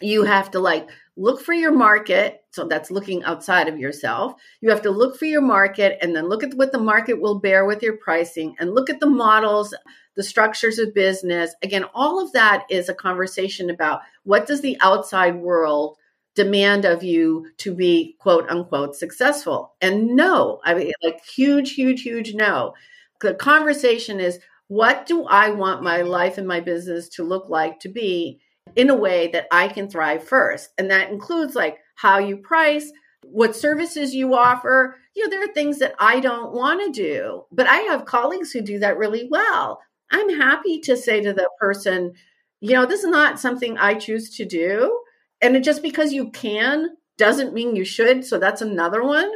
you 0.00 0.24
have 0.24 0.50
to 0.52 0.58
like 0.58 0.88
look 1.16 1.40
for 1.40 1.52
your 1.52 1.72
market. 1.72 2.42
So 2.50 2.66
that's 2.66 2.90
looking 2.90 3.22
outside 3.24 3.68
of 3.68 3.78
yourself. 3.78 4.34
You 4.60 4.70
have 4.70 4.82
to 4.82 4.90
look 4.90 5.16
for 5.16 5.26
your 5.26 5.42
market 5.42 5.98
and 6.00 6.14
then 6.14 6.28
look 6.28 6.42
at 6.42 6.54
what 6.54 6.72
the 6.72 6.78
market 6.78 7.20
will 7.20 7.38
bear 7.38 7.64
with 7.64 7.82
your 7.82 7.96
pricing 7.96 8.56
and 8.58 8.74
look 8.74 8.90
at 8.90 9.00
the 9.00 9.08
models, 9.08 9.74
the 10.16 10.22
structures 10.22 10.78
of 10.78 10.94
business. 10.94 11.54
Again, 11.62 11.84
all 11.94 12.20
of 12.20 12.32
that 12.32 12.64
is 12.68 12.88
a 12.88 12.94
conversation 12.94 13.70
about 13.70 14.00
what 14.24 14.46
does 14.46 14.60
the 14.60 14.76
outside 14.80 15.36
world 15.36 15.96
demand 16.34 16.84
of 16.84 17.04
you 17.04 17.46
to 17.58 17.72
be 17.72 18.16
quote 18.18 18.48
unquote 18.50 18.96
successful. 18.96 19.74
And 19.80 20.16
no, 20.16 20.60
I 20.64 20.74
mean, 20.74 20.92
like 21.02 21.24
huge, 21.24 21.74
huge, 21.74 22.02
huge 22.02 22.34
no. 22.34 22.74
The 23.20 23.34
conversation 23.34 24.20
is 24.20 24.40
what 24.66 25.06
do 25.06 25.24
I 25.24 25.50
want 25.50 25.82
my 25.82 26.02
life 26.02 26.38
and 26.38 26.48
my 26.48 26.60
business 26.60 27.08
to 27.10 27.22
look 27.22 27.48
like 27.48 27.78
to 27.80 27.88
be 27.88 28.40
in 28.76 28.90
a 28.90 28.96
way 28.96 29.28
that 29.28 29.46
I 29.50 29.68
can 29.68 29.88
thrive 29.88 30.24
first? 30.24 30.70
And 30.78 30.90
that 30.90 31.10
includes 31.10 31.54
like 31.54 31.78
how 31.94 32.18
you 32.18 32.36
price, 32.36 32.90
what 33.24 33.56
services 33.56 34.14
you 34.14 34.34
offer. 34.34 34.96
You 35.14 35.24
know, 35.24 35.30
there 35.30 35.44
are 35.44 35.52
things 35.52 35.78
that 35.78 35.94
I 35.98 36.20
don't 36.20 36.52
want 36.52 36.80
to 36.84 37.02
do, 37.02 37.44
but 37.52 37.66
I 37.66 37.78
have 37.78 38.04
colleagues 38.04 38.52
who 38.52 38.60
do 38.60 38.78
that 38.80 38.98
really 38.98 39.28
well. 39.30 39.80
I'm 40.10 40.28
happy 40.28 40.80
to 40.80 40.96
say 40.96 41.20
to 41.20 41.32
the 41.32 41.48
person, 41.58 42.12
you 42.60 42.72
know, 42.72 42.86
this 42.86 43.04
is 43.04 43.10
not 43.10 43.40
something 43.40 43.76
I 43.78 43.94
choose 43.94 44.36
to 44.36 44.44
do. 44.44 45.00
And 45.40 45.62
just 45.62 45.82
because 45.82 46.12
you 46.12 46.30
can 46.30 46.96
doesn't 47.18 47.54
mean 47.54 47.76
you 47.76 47.84
should. 47.84 48.24
So 48.24 48.38
that's 48.38 48.62
another 48.62 49.02
one. 49.02 49.30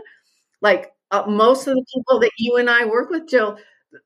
Like 0.60 0.92
uh, 1.10 1.24
most 1.26 1.66
of 1.66 1.74
the 1.74 1.84
people 1.94 2.20
that 2.20 2.32
you 2.38 2.56
and 2.56 2.68
I 2.68 2.84
work 2.84 3.10
with, 3.10 3.28
Jill, 3.28 3.58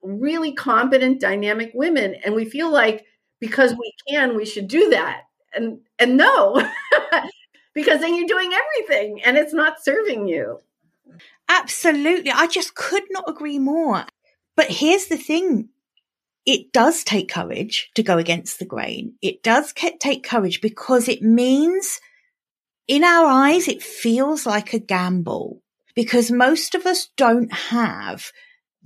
really 0.03 0.53
competent, 0.53 1.21
dynamic 1.21 1.73
women. 1.75 2.17
And 2.25 2.35
we 2.35 2.45
feel 2.45 2.71
like 2.71 3.05
because 3.43 3.73
we 3.73 3.93
can, 4.09 4.37
we 4.37 4.47
should 4.47 4.69
do 4.69 4.91
that. 4.91 5.23
And 5.53 5.81
and 5.99 6.17
no, 6.17 6.55
because 7.75 8.01
then 8.01 8.15
you're 8.15 8.29
doing 8.29 8.53
everything 8.53 9.21
and 9.25 9.37
it's 9.37 9.53
not 9.53 9.83
serving 9.83 10.29
you. 10.29 10.61
Absolutely. 11.49 12.31
I 12.31 12.47
just 12.47 12.77
could 12.77 13.03
not 13.11 13.29
agree 13.29 13.59
more. 13.59 14.07
But 14.57 14.71
here's 14.71 15.07
the 15.07 15.17
thing. 15.17 15.71
It 16.47 16.73
does 16.73 17.03
take 17.03 17.29
courage 17.29 17.91
to 17.97 18.05
go 18.05 18.17
against 18.17 18.61
the 18.61 18.65
grain. 18.65 19.15
It 19.21 19.43
does 19.43 19.73
take 19.73 20.23
courage 20.23 20.61
because 20.61 21.09
it 21.09 21.21
means 21.21 22.01
in 22.87 23.03
our 23.03 23.27
eyes, 23.27 23.67
it 23.67 23.83
feels 23.83 24.47
like 24.47 24.73
a 24.73 24.79
gamble 24.79 25.63
because 25.97 26.31
most 26.31 26.77
of 26.77 26.87
us 26.87 27.09
don't 27.17 27.53
have 27.53 28.31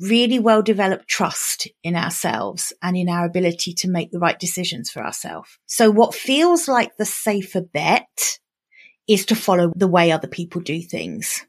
really 0.00 0.38
well 0.38 0.62
developed 0.62 1.08
trust 1.08 1.68
in 1.82 1.96
ourselves 1.96 2.72
and 2.82 2.96
in 2.96 3.08
our 3.08 3.24
ability 3.24 3.72
to 3.72 3.88
make 3.88 4.10
the 4.10 4.18
right 4.18 4.38
decisions 4.38 4.90
for 4.90 5.04
ourselves. 5.04 5.58
So 5.66 5.90
what 5.90 6.14
feels 6.14 6.68
like 6.68 6.96
the 6.96 7.04
safer 7.04 7.62
bet 7.62 8.38
is 9.08 9.26
to 9.26 9.36
follow 9.36 9.72
the 9.74 9.88
way 9.88 10.10
other 10.10 10.28
people 10.28 10.60
do 10.60 10.80
things. 10.82 11.44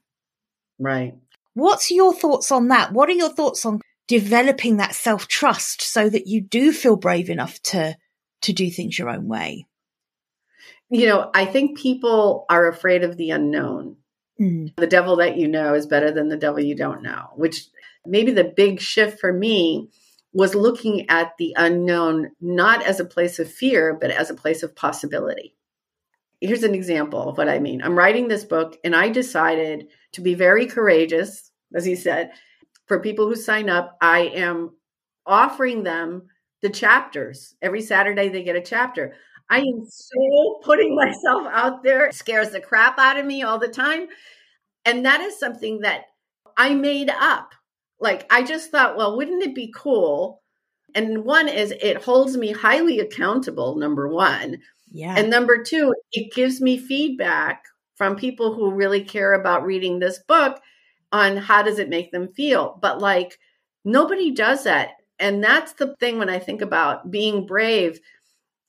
Right. 0.80 1.16
What's 1.54 1.90
your 1.90 2.14
thoughts 2.14 2.52
on 2.52 2.68
that? 2.68 2.94
What 2.94 3.10
are 3.10 3.14
your 3.14 3.34
thoughts 3.34 3.66
on 3.66 3.82
developing 4.08 4.78
that 4.78 4.94
self 4.94 5.28
trust 5.28 5.82
so 5.82 6.10
that 6.10 6.28
you 6.28 6.42
do 6.42 6.72
feel 6.72 6.96
brave 6.96 7.30
enough 7.30 7.62
to, 7.64 7.98
to 8.44 8.54
do 8.54 8.70
things 8.70 8.98
your 8.98 9.10
own 9.10 9.28
way? 9.28 9.66
You 10.90 11.08
know, 11.08 11.32
I 11.34 11.46
think 11.46 11.78
people 11.78 12.46
are 12.50 12.68
afraid 12.68 13.04
of 13.04 13.18
the 13.18 13.32
unknown. 13.32 13.98
Mm. 14.40 14.76
The 14.78 14.88
devil 14.88 15.18
that 15.18 15.38
you 15.38 15.48
know 15.48 15.74
is 15.74 15.88
better 15.88 16.12
than 16.12 16.30
the 16.30 16.38
devil 16.38 16.62
you 16.62 16.76
don't 16.76 17.02
know, 17.02 17.30
which 17.36 17.66
maybe 18.08 18.32
the 18.32 18.54
big 18.56 18.80
shift 18.80 19.20
for 19.20 19.32
me 19.32 19.90
was 20.34 20.56
looking 20.56 21.10
at 21.10 21.34
the 21.38 21.54
unknown 21.58 22.32
not 22.42 22.84
as 22.84 23.00
a 23.00 23.06
place 23.06 23.40
of 23.40 23.52
fear, 23.52 23.98
but 24.00 24.12
as 24.12 24.30
a 24.30 24.36
place 24.36 24.64
of 24.64 24.76
possibility. 24.76 25.56
Here's 26.42 26.64
an 26.64 26.76
example 26.76 27.30
of 27.30 27.38
what 27.38 27.50
I 27.50 27.60
mean. 27.60 27.82
I'm 27.82 27.98
writing 27.98 28.28
this 28.28 28.44
book, 28.44 28.78
and 28.84 28.96
I 28.96 29.10
decided 29.10 29.88
to 30.12 30.22
be 30.22 30.36
very 30.36 30.68
courageous, 30.68 31.52
as 31.74 31.86
he 31.86 31.96
said. 31.96 32.32
For 32.86 33.00
people 33.00 33.28
who 33.28 33.36
sign 33.36 33.70
up, 33.70 33.98
I 34.00 34.20
am 34.20 34.76
offering 35.26 35.84
them 35.84 36.28
the 36.62 36.70
chapters. 36.70 37.56
Every 37.62 37.82
Saturday, 37.82 38.30
they 38.30 38.44
get 38.44 38.56
a 38.56 38.62
chapter. 38.62 39.16
I 39.50 39.60
am 39.60 39.86
so 39.88 40.60
putting 40.62 40.96
myself 40.96 41.48
out 41.52 41.84
there, 41.84 42.06
it 42.06 42.16
scares 42.16 42.52
the 42.52 42.60
crap 42.60 43.00
out 43.00 43.18
of 43.18 43.26
me 43.26 43.44
all 43.44 43.58
the 43.58 43.68
time. 43.68 44.08
And 44.86 45.06
that 45.06 45.22
is 45.22 45.40
something 45.40 45.80
that 45.82 46.04
I 46.56 46.74
made 46.74 47.10
up 47.10 47.54
like 48.00 48.26
I 48.30 48.44
just 48.44 48.72
thought, 48.72 48.98
well, 48.98 49.18
wouldn't 49.18 49.44
it 49.44 49.56
be 49.56 49.74
cool? 49.76 50.42
And 50.96 51.24
one 51.26 51.48
is 51.48 51.74
it 51.82 52.04
holds 52.04 52.38
me 52.38 52.52
highly 52.52 53.00
accountable, 53.00 53.76
number 53.76 54.08
one. 54.08 54.58
Yeah. 54.92 55.16
And 55.18 55.30
number 55.30 55.64
two, 55.64 55.94
it 56.12 56.34
gives 56.34 56.62
me 56.62 56.78
feedback 56.78 57.64
from 57.96 58.16
people 58.16 58.54
who 58.54 58.72
really 58.72 59.04
care 59.04 59.34
about 59.34 59.66
reading 59.66 60.00
this 60.00 60.20
book 60.20 60.62
on 61.12 61.38
how 61.38 61.62
does 61.62 61.80
it 61.80 61.90
make 61.90 62.12
them 62.12 62.32
feel. 62.34 62.78
But 62.82 63.00
like 63.00 63.40
nobody 63.84 64.32
does 64.32 64.64
that. 64.64 64.92
And 65.20 65.44
that's 65.44 65.74
the 65.74 65.96
thing 66.00 66.20
when 66.20 66.30
I 66.30 66.40
think 66.40 66.62
about 66.62 67.10
being 67.10 67.46
brave. 67.46 68.00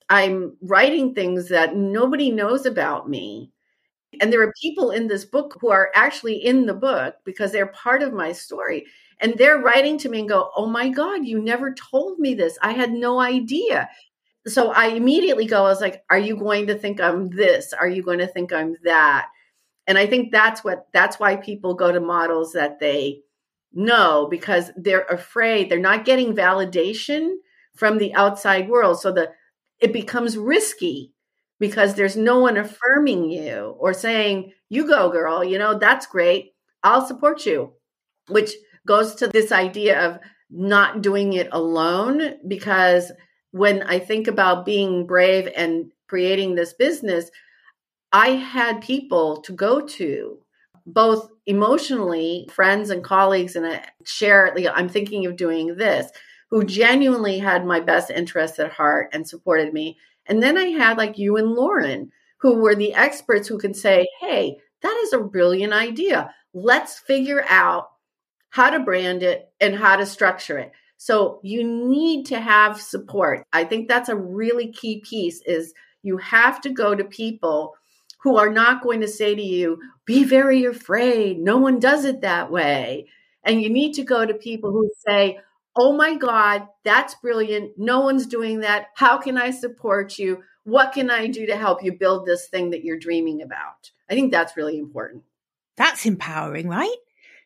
I'm 0.09 0.57
writing 0.61 1.13
things 1.13 1.49
that 1.49 1.75
nobody 1.75 2.31
knows 2.31 2.65
about 2.65 3.07
me. 3.07 3.51
And 4.19 4.33
there 4.33 4.41
are 4.41 4.53
people 4.59 4.89
in 4.89 5.07
this 5.07 5.23
book 5.25 5.57
who 5.61 5.69
are 5.69 5.91
actually 5.93 6.43
in 6.43 6.65
the 6.65 6.73
book 6.73 7.15
because 7.23 7.51
they're 7.51 7.67
part 7.67 8.01
of 8.01 8.11
my 8.11 8.31
story. 8.31 8.87
And 9.19 9.35
they're 9.37 9.59
writing 9.59 9.97
to 9.99 10.09
me 10.09 10.19
and 10.19 10.29
go, 10.29 10.51
Oh 10.55 10.67
my 10.67 10.89
God, 10.89 11.25
you 11.25 11.41
never 11.41 11.73
told 11.73 12.19
me 12.19 12.33
this. 12.33 12.57
I 12.61 12.71
had 12.71 12.91
no 12.91 13.19
idea. 13.19 13.89
So 14.47 14.71
I 14.71 14.87
immediately 14.87 15.45
go, 15.45 15.59
I 15.65 15.69
was 15.69 15.81
like, 15.81 16.03
Are 16.09 16.19
you 16.19 16.37
going 16.37 16.67
to 16.67 16.75
think 16.77 17.01
I'm 17.01 17.29
this? 17.29 17.73
Are 17.73 17.87
you 17.87 18.03
going 18.03 18.19
to 18.19 18.27
think 18.27 18.53
I'm 18.53 18.75
that? 18.83 19.27
And 19.87 19.97
I 19.97 20.05
think 20.05 20.31
that's 20.31 20.63
what 20.63 20.87
that's 20.93 21.19
why 21.19 21.35
people 21.35 21.73
go 21.73 21.91
to 21.91 21.99
models 21.99 22.53
that 22.53 22.79
they 22.79 23.21
know 23.73 24.27
because 24.29 24.71
they're 24.75 25.05
afraid 25.05 25.69
they're 25.69 25.79
not 25.79 26.05
getting 26.05 26.35
validation 26.35 27.35
from 27.75 27.97
the 27.97 28.13
outside 28.13 28.69
world. 28.69 28.99
So 28.99 29.11
the 29.11 29.31
it 29.79 29.93
becomes 29.93 30.37
risky 30.37 31.13
because 31.59 31.95
there's 31.95 32.17
no 32.17 32.39
one 32.39 32.57
affirming 32.57 33.29
you 33.29 33.75
or 33.79 33.93
saying, 33.93 34.53
You 34.69 34.87
go, 34.87 35.09
girl, 35.09 35.43
you 35.43 35.57
know, 35.57 35.77
that's 35.77 36.05
great. 36.05 36.53
I'll 36.83 37.05
support 37.05 37.45
you, 37.45 37.73
which 38.27 38.51
goes 38.89 39.13
to 39.13 39.27
this 39.27 39.51
idea 39.51 40.03
of 40.03 40.19
not 40.49 41.03
doing 41.03 41.33
it 41.33 41.47
alone 41.51 42.33
because 42.47 43.11
when 43.51 43.83
I 43.83 43.99
think 43.99 44.27
about 44.27 44.65
being 44.65 45.05
brave 45.05 45.47
and 45.55 45.91
creating 46.07 46.55
this 46.55 46.73
business, 46.73 47.29
I 48.11 48.29
had 48.29 48.81
people 48.81 49.43
to 49.43 49.53
go 49.53 49.79
to, 49.79 50.39
both 50.87 51.29
emotionally, 51.45 52.49
friends 52.51 52.89
and 52.89 53.03
colleagues, 53.03 53.55
and 53.55 53.67
I 53.67 53.85
share, 54.05 54.57
I'm 54.73 54.89
thinking 54.89 55.27
of 55.27 55.35
doing 55.35 55.75
this, 55.75 56.09
who 56.49 56.63
genuinely 56.63 57.37
had 57.37 57.67
my 57.67 57.79
best 57.79 58.09
interests 58.09 58.57
at 58.57 58.71
heart 58.71 59.09
and 59.13 59.29
supported 59.29 59.71
me. 59.71 59.99
And 60.25 60.41
then 60.41 60.57
I 60.57 60.69
had 60.69 60.97
like 60.97 61.19
you 61.19 61.37
and 61.37 61.51
Lauren, 61.51 62.11
who 62.41 62.55
were 62.55 62.73
the 62.73 62.95
experts 62.95 63.47
who 63.47 63.59
can 63.59 63.75
say, 63.75 64.07
hey, 64.19 64.57
that 64.81 64.99
is 65.03 65.13
a 65.13 65.19
brilliant 65.19 65.73
idea. 65.73 66.33
Let's 66.55 66.97
figure 66.97 67.45
out 67.47 67.89
how 68.49 68.69
to 68.69 68.79
brand 68.79 69.23
it, 69.23 69.51
and 69.61 69.75
how 69.75 69.95
to 69.95 70.05
structure 70.05 70.57
it. 70.57 70.71
So 70.97 71.39
you 71.43 71.63
need 71.63 72.25
to 72.27 72.39
have 72.39 72.81
support. 72.81 73.45
I 73.53 73.63
think 73.63 73.87
that's 73.87 74.09
a 74.09 74.15
really 74.15 74.71
key 74.71 74.99
piece 74.99 75.41
is 75.45 75.73
you 76.03 76.17
have 76.17 76.59
to 76.61 76.69
go 76.69 76.93
to 76.93 77.03
people 77.03 77.75
who 78.21 78.37
are 78.37 78.49
not 78.49 78.83
going 78.83 79.01
to 79.01 79.07
say 79.07 79.33
to 79.33 79.41
you, 79.41 79.79
be 80.05 80.23
very 80.25 80.65
afraid. 80.65 81.39
No 81.39 81.57
one 81.57 81.79
does 81.79 82.03
it 82.03 82.21
that 82.21 82.51
way. 82.51 83.07
And 83.43 83.61
you 83.61 83.69
need 83.69 83.93
to 83.93 84.03
go 84.03 84.25
to 84.25 84.33
people 84.33 84.71
who 84.71 84.89
say, 85.07 85.39
oh 85.75 85.93
my 85.93 86.15
God, 86.15 86.67
that's 86.83 87.15
brilliant. 87.15 87.77
No 87.77 88.01
one's 88.01 88.25
doing 88.25 88.59
that. 88.59 88.87
How 88.95 89.17
can 89.17 89.37
I 89.37 89.51
support 89.51 90.19
you? 90.19 90.43
What 90.63 90.91
can 90.91 91.09
I 91.09 91.27
do 91.27 91.45
to 91.45 91.55
help 91.55 91.81
you 91.81 91.93
build 91.93 92.25
this 92.25 92.47
thing 92.49 92.71
that 92.71 92.83
you're 92.83 92.99
dreaming 92.99 93.41
about? 93.41 93.91
I 94.09 94.15
think 94.15 94.31
that's 94.31 94.57
really 94.57 94.77
important. 94.77 95.23
That's 95.77 96.05
empowering, 96.05 96.67
right? 96.67 96.97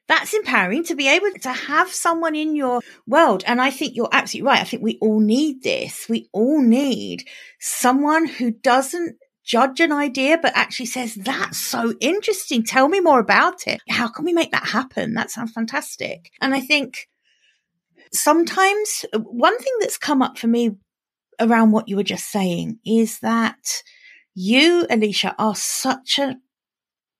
That's 0.07 0.33
empowering 0.33 0.83
to 0.85 0.95
be 0.95 1.07
able 1.07 1.31
to 1.41 1.51
have 1.51 1.89
someone 1.93 2.35
in 2.35 2.55
your 2.55 2.81
world. 3.07 3.43
And 3.47 3.61
I 3.61 3.71
think 3.71 3.95
you're 3.95 4.09
absolutely 4.11 4.47
right. 4.47 4.61
I 4.61 4.65
think 4.65 4.83
we 4.83 4.97
all 5.01 5.19
need 5.19 5.63
this. 5.63 6.07
We 6.09 6.27
all 6.33 6.61
need 6.61 7.25
someone 7.59 8.27
who 8.27 8.51
doesn't 8.51 9.17
judge 9.45 9.79
an 9.79 9.91
idea, 9.91 10.37
but 10.41 10.55
actually 10.55 10.85
says, 10.87 11.15
that's 11.15 11.57
so 11.57 11.93
interesting. 11.99 12.63
Tell 12.63 12.87
me 12.87 12.99
more 12.99 13.19
about 13.19 13.67
it. 13.67 13.81
How 13.89 14.07
can 14.07 14.25
we 14.25 14.33
make 14.33 14.51
that 14.51 14.67
happen? 14.67 15.13
That 15.13 15.31
sounds 15.31 15.51
fantastic. 15.51 16.31
And 16.41 16.53
I 16.53 16.61
think 16.61 17.07
sometimes 18.11 19.05
uh, 19.13 19.19
one 19.19 19.57
thing 19.57 19.73
that's 19.79 19.97
come 19.97 20.21
up 20.21 20.37
for 20.37 20.47
me 20.47 20.77
around 21.39 21.71
what 21.71 21.89
you 21.89 21.95
were 21.95 22.03
just 22.03 22.29
saying 22.31 22.79
is 22.85 23.19
that 23.19 23.83
you, 24.35 24.85
Alicia, 24.89 25.35
are 25.37 25.55
such 25.55 26.19
a 26.19 26.37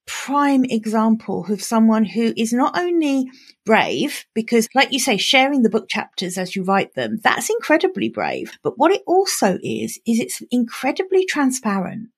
prime 0.05 0.65
example 0.65 1.45
of 1.49 1.61
someone 1.61 2.05
who 2.05 2.33
is 2.35 2.53
not 2.53 2.77
only 2.77 3.29
brave, 3.65 4.25
because 4.33 4.67
like 4.75 4.91
you 4.91 4.99
say, 4.99 5.17
sharing 5.17 5.63
the 5.63 5.69
book 5.69 5.87
chapters 5.89 6.37
as 6.37 6.55
you 6.55 6.63
write 6.63 6.93
them, 6.95 7.19
that's 7.23 7.49
incredibly 7.49 8.09
brave. 8.09 8.57
But 8.63 8.77
what 8.77 8.91
it 8.91 9.03
also 9.07 9.57
is, 9.63 9.99
is 10.05 10.19
it's 10.19 10.41
incredibly 10.51 11.25
transparent. 11.25 12.09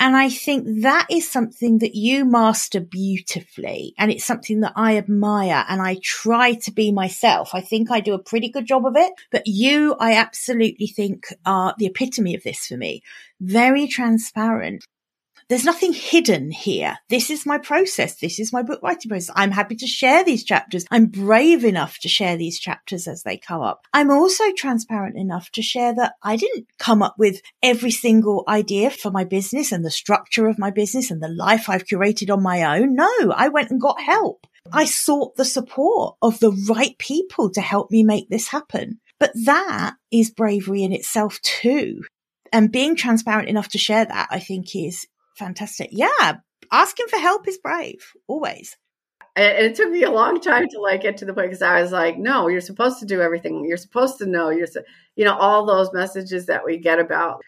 And 0.00 0.16
I 0.16 0.28
think 0.28 0.82
that 0.82 1.08
is 1.10 1.28
something 1.28 1.78
that 1.78 1.96
you 1.96 2.24
master 2.24 2.78
beautifully. 2.78 3.94
And 3.98 4.12
it's 4.12 4.24
something 4.24 4.60
that 4.60 4.72
I 4.76 4.96
admire 4.96 5.64
and 5.68 5.82
I 5.82 5.98
try 6.04 6.54
to 6.54 6.70
be 6.70 6.92
myself. 6.92 7.50
I 7.52 7.60
think 7.60 7.90
I 7.90 7.98
do 7.98 8.14
a 8.14 8.22
pretty 8.22 8.48
good 8.48 8.64
job 8.64 8.86
of 8.86 8.94
it, 8.96 9.12
but 9.32 9.42
you, 9.46 9.96
I 9.98 10.12
absolutely 10.14 10.86
think 10.86 11.26
are 11.44 11.74
the 11.78 11.86
epitome 11.86 12.36
of 12.36 12.44
this 12.44 12.66
for 12.66 12.76
me. 12.76 13.02
Very 13.40 13.88
transparent. 13.88 14.84
There's 15.48 15.64
nothing 15.64 15.94
hidden 15.94 16.50
here. 16.50 16.98
This 17.08 17.30
is 17.30 17.46
my 17.46 17.56
process. 17.56 18.16
This 18.16 18.38
is 18.38 18.52
my 18.52 18.62
book 18.62 18.80
writing 18.82 19.08
process. 19.08 19.34
I'm 19.34 19.50
happy 19.50 19.76
to 19.76 19.86
share 19.86 20.22
these 20.22 20.44
chapters. 20.44 20.84
I'm 20.90 21.06
brave 21.06 21.64
enough 21.64 21.98
to 22.00 22.08
share 22.08 22.36
these 22.36 22.58
chapters 22.58 23.08
as 23.08 23.22
they 23.22 23.38
come 23.38 23.62
up. 23.62 23.86
I'm 23.94 24.10
also 24.10 24.44
transparent 24.52 25.16
enough 25.16 25.50
to 25.52 25.62
share 25.62 25.94
that 25.94 26.14
I 26.22 26.36
didn't 26.36 26.66
come 26.78 27.02
up 27.02 27.14
with 27.18 27.40
every 27.62 27.90
single 27.90 28.44
idea 28.46 28.90
for 28.90 29.10
my 29.10 29.24
business 29.24 29.72
and 29.72 29.82
the 29.82 29.90
structure 29.90 30.48
of 30.48 30.58
my 30.58 30.70
business 30.70 31.10
and 31.10 31.22
the 31.22 31.28
life 31.28 31.70
I've 31.70 31.86
curated 31.86 32.30
on 32.30 32.42
my 32.42 32.78
own. 32.78 32.94
No, 32.94 33.32
I 33.34 33.48
went 33.48 33.70
and 33.70 33.80
got 33.80 34.02
help. 34.02 34.46
I 34.70 34.84
sought 34.84 35.36
the 35.36 35.46
support 35.46 36.16
of 36.20 36.40
the 36.40 36.52
right 36.68 36.98
people 36.98 37.50
to 37.52 37.62
help 37.62 37.90
me 37.90 38.02
make 38.02 38.28
this 38.28 38.48
happen. 38.48 39.00
But 39.18 39.32
that 39.46 39.94
is 40.12 40.30
bravery 40.30 40.82
in 40.82 40.92
itself 40.92 41.40
too. 41.40 42.02
And 42.52 42.70
being 42.70 42.96
transparent 42.96 43.48
enough 43.48 43.68
to 43.68 43.78
share 43.78 44.04
that, 44.04 44.28
I 44.30 44.40
think 44.40 44.76
is 44.76 45.06
fantastic. 45.38 45.88
Yeah. 45.92 46.38
Asking 46.70 47.06
for 47.08 47.18
help 47.18 47.48
is 47.48 47.58
brave, 47.58 48.12
always. 48.26 48.76
And 49.36 49.64
it 49.64 49.76
took 49.76 49.90
me 49.90 50.02
a 50.02 50.10
long 50.10 50.40
time 50.40 50.68
to 50.68 50.80
like 50.80 51.02
get 51.02 51.16
to 51.18 51.24
the 51.24 51.32
point 51.32 51.46
because 51.48 51.62
I 51.62 51.80
was 51.80 51.92
like, 51.92 52.18
no, 52.18 52.48
you're 52.48 52.60
supposed 52.60 52.98
to 52.98 53.06
do 53.06 53.22
everything. 53.22 53.64
You're 53.64 53.76
supposed 53.76 54.18
to 54.18 54.26
know. 54.26 54.50
You're, 54.50 54.66
you 55.14 55.24
know, 55.24 55.36
all 55.36 55.64
those 55.64 55.92
messages 55.92 56.46
that 56.46 56.64
we 56.64 56.76
get 56.76 56.98
about 56.98 57.40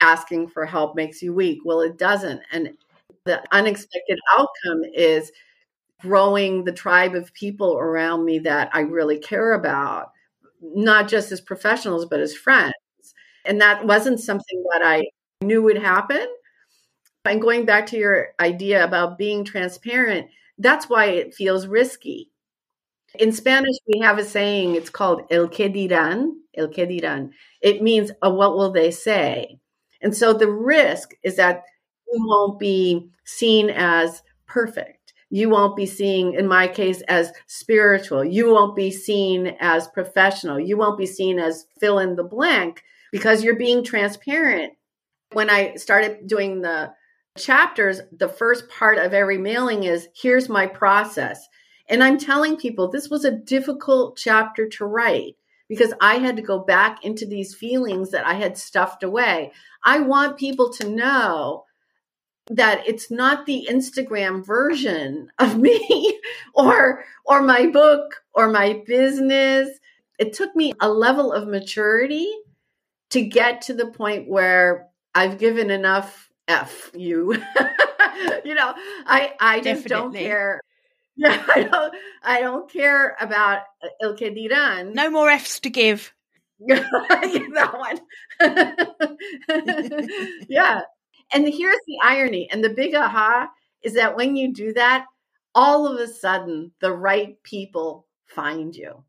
asking 0.00 0.48
for 0.48 0.64
help 0.64 0.94
makes 0.94 1.20
you 1.20 1.34
weak. 1.34 1.58
Well, 1.64 1.80
it 1.80 1.98
doesn't. 1.98 2.42
And 2.52 2.70
the 3.24 3.42
unexpected 3.52 4.20
outcome 4.38 4.84
is 4.94 5.32
growing 6.00 6.64
the 6.64 6.72
tribe 6.72 7.14
of 7.14 7.34
people 7.34 7.76
around 7.76 8.24
me 8.24 8.38
that 8.40 8.70
I 8.72 8.80
really 8.80 9.18
care 9.18 9.54
about, 9.54 10.12
not 10.60 11.08
just 11.08 11.32
as 11.32 11.40
professionals, 11.40 12.06
but 12.06 12.20
as 12.20 12.34
friends. 12.34 12.72
And 13.44 13.60
that 13.60 13.84
wasn't 13.84 14.20
something 14.20 14.64
that 14.72 14.82
I 14.84 15.06
knew 15.40 15.62
would 15.62 15.78
happen. 15.78 16.26
And 17.24 17.40
going 17.40 17.64
back 17.64 17.86
to 17.86 17.96
your 17.96 18.28
idea 18.40 18.84
about 18.84 19.18
being 19.18 19.44
transparent, 19.44 20.28
that's 20.58 20.88
why 20.88 21.06
it 21.06 21.34
feels 21.34 21.66
risky. 21.66 22.30
In 23.18 23.32
Spanish, 23.32 23.76
we 23.86 24.00
have 24.00 24.18
a 24.18 24.24
saying, 24.24 24.74
it's 24.74 24.90
called 24.90 25.22
el 25.30 25.48
que 25.48 25.68
dirán, 25.68 26.32
el 26.56 26.68
que 26.68 26.86
dirán. 26.86 27.30
It 27.60 27.82
means, 27.82 28.10
oh, 28.22 28.34
what 28.34 28.56
will 28.56 28.72
they 28.72 28.90
say? 28.90 29.58
And 30.00 30.16
so 30.16 30.32
the 30.32 30.50
risk 30.50 31.14
is 31.22 31.36
that 31.36 31.62
you 32.10 32.26
won't 32.26 32.58
be 32.58 33.10
seen 33.24 33.70
as 33.70 34.22
perfect. 34.46 35.12
You 35.30 35.48
won't 35.48 35.76
be 35.76 35.86
seen, 35.86 36.34
in 36.34 36.46
my 36.46 36.68
case, 36.68 37.02
as 37.02 37.32
spiritual. 37.46 38.24
You 38.24 38.52
won't 38.52 38.74
be 38.74 38.90
seen 38.90 39.56
as 39.60 39.88
professional. 39.88 40.58
You 40.58 40.76
won't 40.76 40.98
be 40.98 41.06
seen 41.06 41.38
as 41.38 41.66
fill 41.78 42.00
in 42.00 42.16
the 42.16 42.24
blank 42.24 42.82
because 43.12 43.44
you're 43.44 43.56
being 43.56 43.84
transparent. 43.84 44.72
When 45.32 45.48
I 45.48 45.76
started 45.76 46.26
doing 46.26 46.60
the 46.60 46.92
chapters, 47.38 48.00
the 48.16 48.28
first 48.28 48.68
part 48.68 48.98
of 48.98 49.14
every 49.14 49.38
mailing 49.38 49.84
is 49.84 50.08
here's 50.14 50.48
my 50.48 50.66
process. 50.66 51.48
And 51.88 52.02
I'm 52.02 52.18
telling 52.18 52.56
people 52.56 52.88
this 52.88 53.08
was 53.08 53.24
a 53.24 53.36
difficult 53.36 54.16
chapter 54.16 54.68
to 54.68 54.84
write 54.84 55.36
because 55.68 55.94
I 56.00 56.16
had 56.16 56.36
to 56.36 56.42
go 56.42 56.58
back 56.58 57.04
into 57.04 57.26
these 57.26 57.54
feelings 57.54 58.10
that 58.10 58.26
I 58.26 58.34
had 58.34 58.58
stuffed 58.58 59.02
away. 59.02 59.52
I 59.84 60.00
want 60.00 60.38
people 60.38 60.70
to 60.74 60.88
know 60.88 61.64
that 62.50 62.86
it's 62.86 63.10
not 63.10 63.46
the 63.46 63.66
Instagram 63.70 64.44
version 64.44 65.28
of 65.38 65.58
me 65.58 66.18
or 66.54 67.04
or 67.24 67.42
my 67.42 67.66
book 67.66 68.22
or 68.34 68.48
my 68.48 68.82
business. 68.86 69.68
It 70.18 70.32
took 70.32 70.54
me 70.54 70.72
a 70.80 70.88
level 70.88 71.32
of 71.32 71.48
maturity 71.48 72.30
to 73.10 73.22
get 73.22 73.62
to 73.62 73.74
the 73.74 73.86
point 73.86 74.28
where 74.28 74.88
I've 75.14 75.38
given 75.38 75.70
enough 75.70 76.30
F 76.48 76.90
you. 76.94 77.32
you 78.44 78.54
know, 78.54 78.74
I 79.06 79.32
I 79.40 79.60
just 79.60 79.82
Definitely. 79.84 79.88
don't 79.88 80.14
care. 80.14 80.60
Yeah, 81.14 81.44
I 81.54 81.64
don't 81.64 81.94
I 82.22 82.40
don't 82.40 82.72
care 82.72 83.16
about 83.20 83.64
uh, 83.84 83.88
El 84.00 84.14
que 84.14 84.30
dirán. 84.30 84.94
No 84.94 85.10
more 85.10 85.28
F's 85.28 85.60
to 85.60 85.68
give. 85.68 86.10
that 86.68 87.74
one. 87.76 88.00
yeah. 90.48 90.80
And 91.34 91.46
here's 91.46 91.80
the 91.86 91.98
irony 92.02 92.48
and 92.50 92.64
the 92.64 92.70
big 92.70 92.94
aha 92.94 93.50
is 93.82 93.92
that 93.92 94.16
when 94.16 94.36
you 94.36 94.54
do 94.54 94.72
that, 94.72 95.04
all 95.54 95.86
of 95.86 96.00
a 96.00 96.08
sudden 96.08 96.72
the 96.80 96.92
right 96.92 97.36
people 97.42 98.06
find 98.24 98.74
you. 98.74 99.04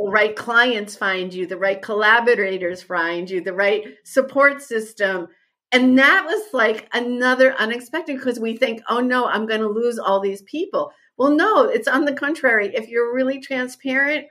The 0.00 0.10
right 0.10 0.34
clients 0.34 0.96
find 0.96 1.32
you, 1.32 1.46
the 1.46 1.56
right 1.56 1.80
collaborators 1.80 2.82
find 2.82 3.30
you, 3.30 3.40
the 3.40 3.52
right 3.54 3.84
support 4.04 4.62
system 4.62 5.28
and 5.72 5.98
that 5.98 6.24
was 6.24 6.42
like 6.52 6.88
another 6.92 7.54
unexpected 7.54 8.16
because 8.16 8.38
we 8.38 8.56
think, 8.56 8.82
oh 8.88 9.00
no, 9.00 9.26
I'm 9.26 9.46
going 9.46 9.60
to 9.60 9.68
lose 9.68 9.98
all 9.98 10.20
these 10.20 10.42
people. 10.42 10.92
Well, 11.16 11.30
no, 11.30 11.64
it's 11.64 11.88
on 11.88 12.04
the 12.04 12.12
contrary. 12.12 12.74
If 12.74 12.88
you're 12.88 13.14
really 13.14 13.40
transparent, 13.40 14.26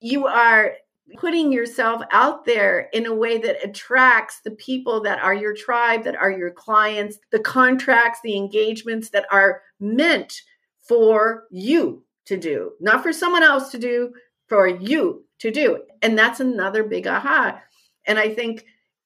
you 0.00 0.26
are 0.26 0.72
putting 1.16 1.52
yourself 1.52 2.02
out 2.10 2.44
there 2.44 2.88
in 2.92 3.06
a 3.06 3.14
way 3.14 3.38
that 3.38 3.62
attracts 3.62 4.40
the 4.40 4.50
people 4.52 5.02
that 5.02 5.18
are 5.22 5.34
your 5.34 5.54
tribe, 5.54 6.02
that 6.04 6.16
are 6.16 6.30
your 6.30 6.50
clients, 6.50 7.18
the 7.30 7.38
contracts, 7.38 8.20
the 8.22 8.36
engagements 8.36 9.10
that 9.10 9.26
are 9.30 9.62
meant 9.80 10.40
for 10.80 11.44
you 11.50 12.02
to 12.24 12.36
do, 12.36 12.72
not 12.80 13.02
for 13.02 13.12
someone 13.12 13.42
else 13.42 13.70
to 13.70 13.78
do, 13.78 14.12
for 14.48 14.66
you 14.66 15.24
to 15.38 15.50
do. 15.50 15.82
And 16.02 16.18
that's 16.18 16.40
another 16.40 16.84
big 16.84 17.06
aha. 17.06 17.60
And 18.06 18.18
I 18.18 18.34
think 18.34 18.64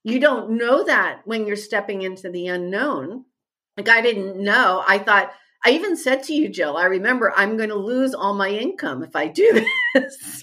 you 0.08 0.20
don't 0.20 0.50
know 0.50 0.84
that 0.84 1.20
when 1.24 1.46
you're 1.46 1.56
stepping 1.56 2.02
into 2.02 2.30
the 2.30 2.48
unknown. 2.48 3.24
Like 3.76 3.88
I 3.88 4.00
didn't 4.00 4.36
know. 4.42 4.82
I 4.86 4.98
thought 4.98 5.32
I 5.64 5.70
even 5.70 5.96
said 5.96 6.22
to 6.24 6.34
you, 6.34 6.48
Jill, 6.48 6.76
I 6.76 6.84
remember 6.84 7.32
I'm 7.36 7.56
going 7.56 7.68
to 7.70 7.74
lose 7.74 8.14
all 8.14 8.34
my 8.34 8.48
income 8.48 9.02
if 9.02 9.16
I 9.16 9.26
do 9.26 9.66
this. 9.94 10.42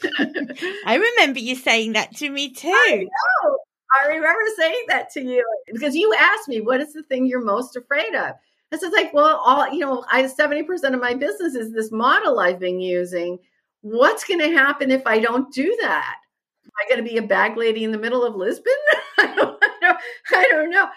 I 0.85 0.95
remember 0.95 1.39
you 1.39 1.55
saying 1.55 1.93
that 1.93 2.15
to 2.17 2.29
me 2.29 2.49
too. 2.53 2.69
I 2.69 3.05
know. 3.43 3.57
I 4.03 4.07
remember 4.07 4.41
saying 4.57 4.85
that 4.89 5.09
to 5.11 5.21
you 5.21 5.45
because 5.71 5.95
you 5.95 6.13
asked 6.19 6.49
me, 6.49 6.59
what 6.59 6.81
is 6.81 6.93
the 6.93 7.03
thing 7.03 7.25
you're 7.25 7.43
most 7.43 7.75
afraid 7.75 8.13
of? 8.13 8.33
I 8.73 8.77
said, 8.77 8.91
like, 8.91 9.13
well, 9.13 9.37
all, 9.37 9.71
you 9.71 9.79
know, 9.79 10.03
I 10.11 10.23
70% 10.23 10.93
of 10.93 10.99
my 10.99 11.13
business 11.13 11.55
is 11.55 11.71
this 11.71 11.91
model 11.91 12.39
I've 12.39 12.59
been 12.59 12.81
using. 12.81 13.39
What's 13.81 14.25
going 14.25 14.39
to 14.39 14.51
happen 14.51 14.91
if 14.91 15.05
I 15.05 15.19
don't 15.19 15.53
do 15.53 15.77
that? 15.81 16.15
I 16.79 16.89
going 16.89 17.03
to 17.03 17.09
be 17.09 17.17
a 17.17 17.23
bag 17.23 17.57
lady 17.57 17.83
in 17.83 17.91
the 17.91 17.97
middle 17.97 18.23
of 18.23 18.35
Lisbon? 18.35 18.73
I, 19.17 19.35
don't, 19.35 19.63
I, 19.63 19.71
don't, 19.81 19.97
I 20.33 20.47
don't 20.51 20.69
know. 20.69 20.87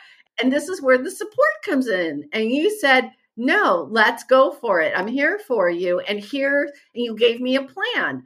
And 0.40 0.52
this 0.52 0.68
is 0.68 0.82
where 0.82 0.98
the 0.98 1.10
support 1.10 1.48
comes 1.64 1.88
in. 1.88 2.28
And 2.32 2.50
you 2.50 2.76
said, 2.78 3.10
no, 3.36 3.88
let's 3.90 4.24
go 4.24 4.50
for 4.50 4.80
it. 4.80 4.92
I'm 4.96 5.06
here 5.06 5.38
for 5.46 5.70
you. 5.70 6.00
And 6.00 6.18
here, 6.18 6.62
and 6.62 7.04
you 7.04 7.16
gave 7.16 7.40
me 7.40 7.56
a 7.56 7.62
plan. 7.62 8.24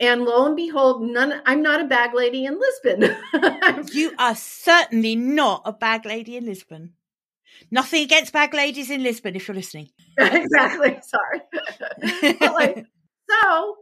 And 0.00 0.22
lo 0.22 0.46
and 0.46 0.56
behold, 0.56 1.02
none. 1.02 1.42
I'm 1.44 1.60
not 1.60 1.80
a 1.80 1.88
bag 1.88 2.14
lady 2.14 2.44
in 2.44 2.58
Lisbon. 2.58 3.16
you 3.92 4.12
are 4.18 4.34
certainly 4.34 5.16
not 5.16 5.62
a 5.64 5.72
bag 5.72 6.06
lady 6.06 6.36
in 6.36 6.46
Lisbon. 6.46 6.94
Nothing 7.70 8.04
against 8.04 8.32
bag 8.32 8.54
ladies 8.54 8.90
in 8.90 9.02
Lisbon, 9.02 9.34
if 9.34 9.48
you're 9.48 9.56
listening. 9.56 9.90
exactly. 10.18 11.00
Sorry. 11.02 12.38
like, 12.40 12.86
so 13.28 13.76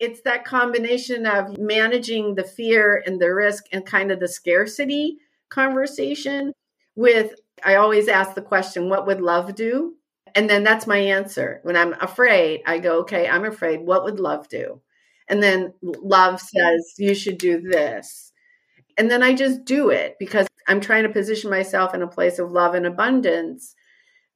it's 0.00 0.20
that 0.22 0.44
combination 0.44 1.26
of 1.26 1.58
managing 1.58 2.34
the 2.34 2.44
fear 2.44 3.02
and 3.04 3.20
the 3.20 3.34
risk 3.34 3.64
and 3.72 3.84
kind 3.84 4.12
of 4.12 4.20
the 4.20 4.28
scarcity 4.28 5.18
conversation 5.48 6.52
with 6.94 7.34
I 7.64 7.76
always 7.76 8.08
ask 8.08 8.34
the 8.34 8.42
question, 8.42 8.88
what 8.88 9.06
would 9.06 9.20
love 9.20 9.54
do? 9.54 9.96
And 10.34 10.48
then 10.48 10.62
that's 10.62 10.86
my 10.86 10.98
answer. 10.98 11.60
When 11.62 11.76
I'm 11.76 11.94
afraid, 11.94 12.62
I 12.66 12.78
go, 12.78 13.00
okay, 13.00 13.28
I'm 13.28 13.44
afraid. 13.44 13.80
What 13.80 14.04
would 14.04 14.20
love 14.20 14.48
do? 14.48 14.80
And 15.28 15.42
then 15.42 15.74
love 15.82 16.40
says, 16.40 16.94
you 16.98 17.14
should 17.14 17.38
do 17.38 17.60
this. 17.60 18.32
And 18.96 19.10
then 19.10 19.22
I 19.22 19.34
just 19.34 19.64
do 19.64 19.90
it 19.90 20.16
because 20.18 20.46
I'm 20.66 20.80
trying 20.80 21.04
to 21.04 21.08
position 21.08 21.50
myself 21.50 21.94
in 21.94 22.02
a 22.02 22.06
place 22.06 22.38
of 22.38 22.52
love 22.52 22.74
and 22.74 22.86
abundance, 22.86 23.74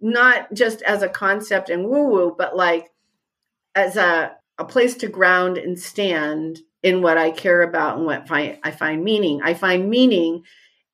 not 0.00 0.52
just 0.52 0.82
as 0.82 1.02
a 1.02 1.08
concept 1.08 1.68
and 1.70 1.84
woo 1.84 2.08
woo, 2.08 2.34
but 2.36 2.56
like 2.56 2.90
as 3.74 3.96
a, 3.96 4.32
a 4.58 4.64
place 4.64 4.94
to 4.96 5.08
ground 5.08 5.58
and 5.58 5.78
stand 5.78 6.60
in 6.82 7.02
what 7.02 7.18
I 7.18 7.30
care 7.30 7.62
about 7.62 7.96
and 7.96 8.06
what 8.06 8.30
I 8.30 8.70
find 8.70 9.04
meaning. 9.04 9.40
I 9.42 9.54
find 9.54 9.88
meaning 9.88 10.42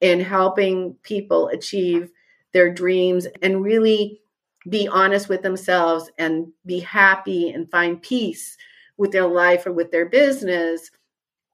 in 0.01 0.21
helping 0.21 0.95
people 1.03 1.49
achieve 1.49 2.11
their 2.53 2.73
dreams 2.73 3.27
and 3.43 3.63
really 3.63 4.21
be 4.69 4.87
honest 4.89 5.29
with 5.29 5.43
themselves 5.43 6.11
and 6.19 6.49
be 6.67 6.81
happy 6.81 7.51
and 7.51 7.71
find 7.71 8.03
peace 8.03 8.57
with 8.97 9.13
their 9.13 9.27
life 9.27 9.67
or 9.67 9.73
with 9.73 9.91
their 9.91 10.07
business. 10.07 10.91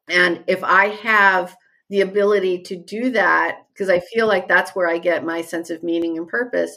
And 0.08 0.42
if 0.46 0.64
I 0.64 0.86
have 0.86 1.56
the 1.90 2.00
ability 2.00 2.62
to 2.62 2.76
do 2.76 3.10
that, 3.10 3.66
because 3.72 3.88
I 3.88 4.00
feel 4.00 4.26
like 4.26 4.48
that's 4.48 4.74
where 4.74 4.88
I 4.88 4.98
get 4.98 5.24
my 5.24 5.42
sense 5.42 5.70
of 5.70 5.82
meaning 5.82 6.18
and 6.18 6.26
purpose, 6.26 6.76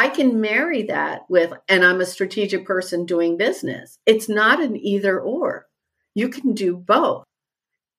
I 0.00 0.08
can 0.08 0.40
marry 0.40 0.84
that 0.84 1.26
with, 1.28 1.52
and 1.68 1.84
I'm 1.84 2.00
a 2.00 2.06
strategic 2.06 2.64
person 2.64 3.04
doing 3.04 3.36
business. 3.36 3.98
It's 4.06 4.30
not 4.30 4.62
an 4.62 4.74
either 4.74 5.20
or. 5.20 5.66
You 6.14 6.30
can 6.30 6.54
do 6.54 6.74
both. 6.74 7.24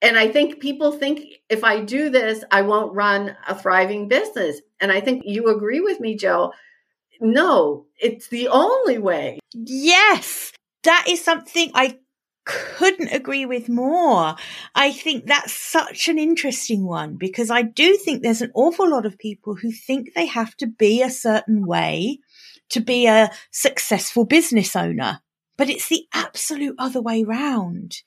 And 0.02 0.18
I 0.18 0.30
think 0.30 0.60
people 0.60 0.94
think 0.94 1.22
if 1.48 1.64
I 1.64 1.82
do 1.82 2.10
this, 2.10 2.44
I 2.50 2.64
won't 2.64 2.96
run 2.96 3.38
a 3.48 3.54
thriving 3.54 4.08
business. 4.08 4.62
And 4.80 4.92
I 4.92 5.00
think 5.00 5.22
you 5.28 5.50
agree 5.50 5.80
with 5.80 6.00
me, 6.00 6.16
Joe. 6.18 6.54
No, 7.20 7.86
it's 8.00 8.30
the 8.30 8.48
only 8.48 8.98
way. 8.98 9.38
Yes, 9.54 10.54
that 10.82 11.06
is 11.08 11.24
something 11.24 11.70
I 11.76 12.00
couldn't 12.46 13.10
agree 13.10 13.46
with 13.46 13.70
more. 13.70 14.36
I 14.76 14.92
think 14.92 15.26
that's 15.26 15.54
such 15.54 16.08
an 16.08 16.18
interesting 16.18 16.86
one 16.86 17.16
because 17.16 17.52
I 17.52 17.62
do 17.62 17.96
think 17.98 18.22
there's 18.22 18.42
an 18.42 18.52
awful 18.56 18.90
lot 18.90 19.06
of 19.06 19.20
people 19.20 19.56
who 19.56 19.72
think 19.72 20.14
they 20.14 20.26
have 20.26 20.56
to 20.58 20.68
be 20.68 21.02
a 21.02 21.10
certain 21.10 21.66
way 21.66 22.20
to 22.70 22.80
be 22.80 23.08
a 23.08 23.32
successful 23.52 24.26
business 24.26 24.76
owner. 24.76 25.20
But 25.58 25.70
it's 25.70 25.90
the 25.90 26.06
absolute 26.14 26.76
other 26.80 27.02
way 27.02 27.24
round 27.24 28.02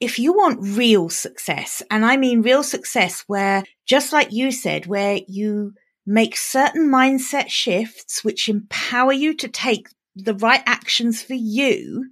if 0.00 0.18
you 0.18 0.32
want 0.32 0.58
real 0.60 1.08
success, 1.08 1.82
and 1.90 2.04
I 2.04 2.16
mean 2.16 2.42
real 2.42 2.62
success 2.62 3.24
where, 3.26 3.64
just 3.86 4.12
like 4.12 4.32
you 4.32 4.50
said, 4.50 4.86
where 4.86 5.20
you 5.28 5.72
make 6.06 6.36
certain 6.36 6.88
mindset 6.88 7.48
shifts 7.48 8.22
which 8.22 8.48
empower 8.48 9.12
you 9.12 9.34
to 9.34 9.48
take 9.48 9.88
the 10.14 10.34
right 10.34 10.62
actions 10.66 11.22
for 11.22 11.34
you, 11.34 12.10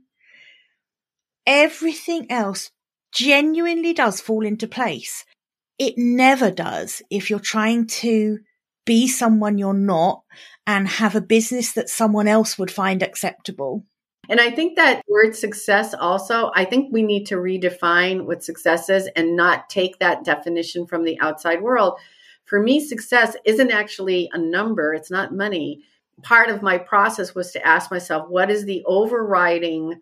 everything 1.47 2.31
else 2.31 2.71
genuinely 3.13 3.93
does 3.93 4.21
fall 4.21 4.45
into 4.45 4.67
place. 4.67 5.25
It 5.79 5.95
never 5.97 6.51
does 6.51 7.03
if 7.11 7.31
you're 7.31 7.39
trying 7.39 7.87
to 7.89 8.39
be 8.85 9.07
someone 9.07 9.59
you're 9.59 9.75
not 9.75 10.23
and 10.67 10.89
have 10.89 11.15
a 11.15 11.21
business 11.21 11.73
that 11.73 11.89
someone 11.89 12.29
else 12.29 12.59
would 12.59 12.71
find 12.71 13.03
acceptable. 13.03 13.85
And 14.29 14.41
I 14.41 14.51
think 14.51 14.77
that 14.77 15.03
word 15.09 15.35
success 15.35 15.95
also, 15.95 16.53
I 16.55 16.65
think 16.65 16.93
we 16.93 17.03
need 17.03 17.27
to 17.27 17.37
redefine 17.37 18.25
what 18.25 18.45
success 18.45 18.89
is 18.89 19.09
and 19.17 19.37
not 19.37 19.69
take 19.69 19.99
that 19.99 20.25
definition 20.25 20.87
from 20.87 21.05
the 21.05 21.19
outside 21.21 21.61
world. 21.61 21.99
For 22.45 22.61
me, 22.61 22.85
success 22.85 23.37
isn't 23.45 23.71
actually 23.71 24.31
a 24.33 24.39
number, 24.39 24.95
it's 24.95 25.11
not 25.11 25.35
money. 25.35 25.83
Part 26.23 26.51
of 26.51 26.63
my 26.63 26.79
process 26.79 27.35
was 27.35 27.51
to 27.53 27.67
ask 27.67 27.91
myself, 27.91 28.29
what 28.29 28.51
is 28.51 28.65
the 28.65 28.85
overriding 28.87 30.01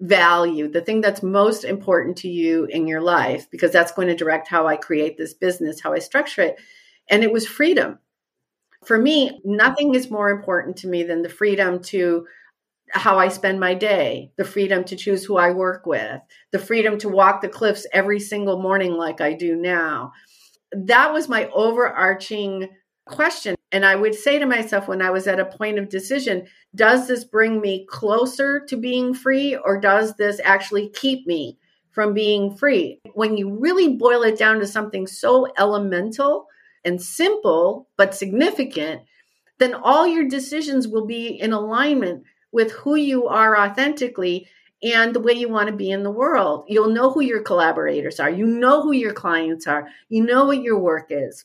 value, 0.00 0.68
the 0.68 0.80
thing 0.80 1.00
that's 1.00 1.22
most 1.22 1.64
important 1.64 2.16
to 2.18 2.28
you 2.28 2.64
in 2.66 2.86
your 2.86 3.00
life? 3.00 3.50
Because 3.50 3.70
that's 3.70 3.92
going 3.92 4.08
to 4.08 4.14
direct 4.14 4.48
how 4.48 4.66
I 4.66 4.76
create 4.76 5.16
this 5.16 5.34
business, 5.34 5.80
how 5.80 5.92
I 5.92 5.98
structure 5.98 6.42
it. 6.42 6.56
And 7.08 7.22
it 7.22 7.32
was 7.32 7.46
freedom. 7.46 7.98
For 8.84 8.96
me, 8.96 9.40
nothing 9.44 9.94
is 9.94 10.10
more 10.10 10.30
important 10.30 10.76
to 10.78 10.88
me 10.88 11.02
than 11.02 11.22
the 11.22 11.28
freedom 11.28 11.82
to 11.84 12.26
how 12.92 13.18
I 13.18 13.28
spend 13.28 13.60
my 13.60 13.74
day, 13.74 14.32
the 14.36 14.44
freedom 14.44 14.84
to 14.84 14.96
choose 14.96 15.24
who 15.24 15.36
I 15.36 15.50
work 15.50 15.86
with, 15.86 16.20
the 16.50 16.58
freedom 16.58 16.98
to 16.98 17.08
walk 17.08 17.40
the 17.40 17.48
cliffs 17.48 17.86
every 17.92 18.18
single 18.18 18.60
morning 18.60 18.94
like 18.94 19.20
I 19.20 19.34
do 19.34 19.54
now. 19.54 20.12
That 20.72 21.12
was 21.12 21.28
my 21.28 21.48
overarching 21.48 22.68
question. 23.06 23.54
And 23.72 23.84
I 23.84 23.94
would 23.94 24.14
say 24.14 24.38
to 24.38 24.46
myself 24.46 24.88
when 24.88 25.00
I 25.00 25.10
was 25.10 25.26
at 25.26 25.38
a 25.38 25.44
point 25.44 25.78
of 25.78 25.88
decision, 25.88 26.46
does 26.74 27.06
this 27.06 27.24
bring 27.24 27.60
me 27.60 27.86
closer 27.88 28.64
to 28.66 28.76
being 28.76 29.14
free 29.14 29.56
or 29.56 29.80
does 29.80 30.14
this 30.16 30.40
actually 30.42 30.88
keep 30.90 31.26
me 31.26 31.56
from 31.92 32.12
being 32.12 32.56
free? 32.56 33.00
When 33.14 33.36
you 33.36 33.58
really 33.58 33.96
boil 33.96 34.22
it 34.22 34.38
down 34.38 34.58
to 34.58 34.66
something 34.66 35.06
so 35.06 35.46
elemental 35.56 36.46
and 36.84 37.00
simple, 37.00 37.88
but 37.96 38.14
significant, 38.14 39.02
then 39.58 39.74
all 39.74 40.06
your 40.06 40.26
decisions 40.26 40.88
will 40.88 41.06
be 41.06 41.28
in 41.28 41.52
alignment 41.52 42.24
with 42.50 42.72
who 42.72 42.96
you 42.96 43.28
are 43.28 43.56
authentically 43.56 44.48
and 44.82 45.14
the 45.14 45.20
way 45.20 45.32
you 45.32 45.48
want 45.48 45.68
to 45.68 45.76
be 45.76 45.90
in 45.90 46.02
the 46.02 46.10
world. 46.10 46.64
You'll 46.66 46.90
know 46.90 47.10
who 47.10 47.20
your 47.20 47.42
collaborators 47.42 48.18
are. 48.18 48.30
You 48.30 48.46
know 48.46 48.82
who 48.82 48.92
your 48.92 49.12
clients 49.12 49.66
are. 49.66 49.88
You 50.08 50.24
know 50.24 50.46
what 50.46 50.62
your 50.62 50.78
work 50.78 51.08
is. 51.10 51.44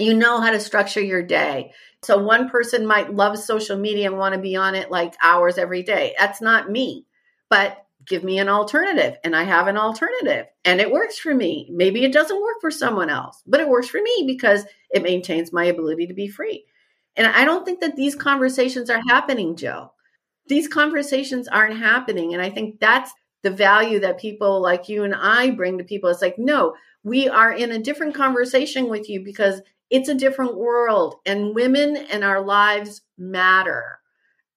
You 0.00 0.14
know 0.14 0.40
how 0.40 0.50
to 0.50 0.60
structure 0.60 1.00
your 1.00 1.22
day. 1.22 1.72
So 2.02 2.18
one 2.18 2.48
person 2.48 2.86
might 2.86 3.14
love 3.14 3.38
social 3.38 3.76
media 3.76 4.06
and 4.08 4.18
want 4.18 4.34
to 4.34 4.40
be 4.40 4.56
on 4.56 4.74
it 4.74 4.90
like 4.90 5.14
hours 5.22 5.58
every 5.58 5.82
day. 5.82 6.14
That's 6.18 6.40
not 6.40 6.70
me. 6.70 7.06
But 7.48 7.84
give 8.06 8.24
me 8.24 8.38
an 8.38 8.48
alternative 8.48 9.18
and 9.22 9.36
I 9.36 9.42
have 9.42 9.66
an 9.66 9.76
alternative 9.76 10.46
and 10.64 10.80
it 10.80 10.90
works 10.90 11.18
for 11.18 11.34
me. 11.34 11.68
Maybe 11.70 12.04
it 12.04 12.12
doesn't 12.12 12.40
work 12.40 12.56
for 12.60 12.70
someone 12.70 13.10
else, 13.10 13.42
but 13.46 13.60
it 13.60 13.68
works 13.68 13.88
for 13.88 14.00
me 14.02 14.24
because 14.26 14.64
it 14.90 15.02
maintains 15.02 15.52
my 15.52 15.64
ability 15.64 16.06
to 16.06 16.14
be 16.14 16.28
free. 16.28 16.64
And 17.16 17.26
I 17.26 17.44
don't 17.44 17.66
think 17.66 17.80
that 17.80 17.96
these 17.96 18.14
conversations 18.14 18.88
are 18.88 19.02
happening, 19.06 19.56
Joe 19.56 19.92
these 20.50 20.68
conversations 20.68 21.48
aren't 21.48 21.78
happening. 21.78 22.34
And 22.34 22.42
I 22.42 22.50
think 22.50 22.80
that's 22.80 23.12
the 23.42 23.50
value 23.50 24.00
that 24.00 24.18
people 24.18 24.60
like 24.60 24.88
you 24.88 25.04
and 25.04 25.14
I 25.14 25.50
bring 25.50 25.78
to 25.78 25.84
people. 25.84 26.10
It's 26.10 26.20
like, 26.20 26.38
no, 26.38 26.74
we 27.04 27.28
are 27.28 27.52
in 27.52 27.70
a 27.70 27.78
different 27.78 28.14
conversation 28.14 28.90
with 28.90 29.08
you 29.08 29.24
because 29.24 29.62
it's 29.90 30.08
a 30.08 30.14
different 30.14 30.56
world 30.56 31.16
and 31.26 31.54
women 31.54 31.96
and 31.96 32.24
our 32.24 32.40
lives 32.40 33.02
matter. 33.18 33.98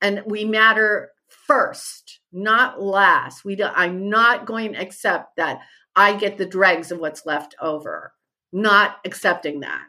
And 0.01 0.21
we 0.25 0.45
matter 0.45 1.11
first, 1.27 2.19
not 2.31 2.81
last. 2.81 3.43
We 3.43 3.55
do, 3.55 3.65
I'm 3.65 4.09
not 4.09 4.45
going 4.45 4.73
to 4.73 4.79
accept 4.81 5.37
that 5.37 5.61
I 5.95 6.15
get 6.15 6.37
the 6.37 6.45
dregs 6.45 6.91
of 6.91 6.99
what's 6.99 7.25
left 7.25 7.55
over. 7.59 8.13
Not 8.51 8.97
accepting 9.05 9.61
that. 9.61 9.81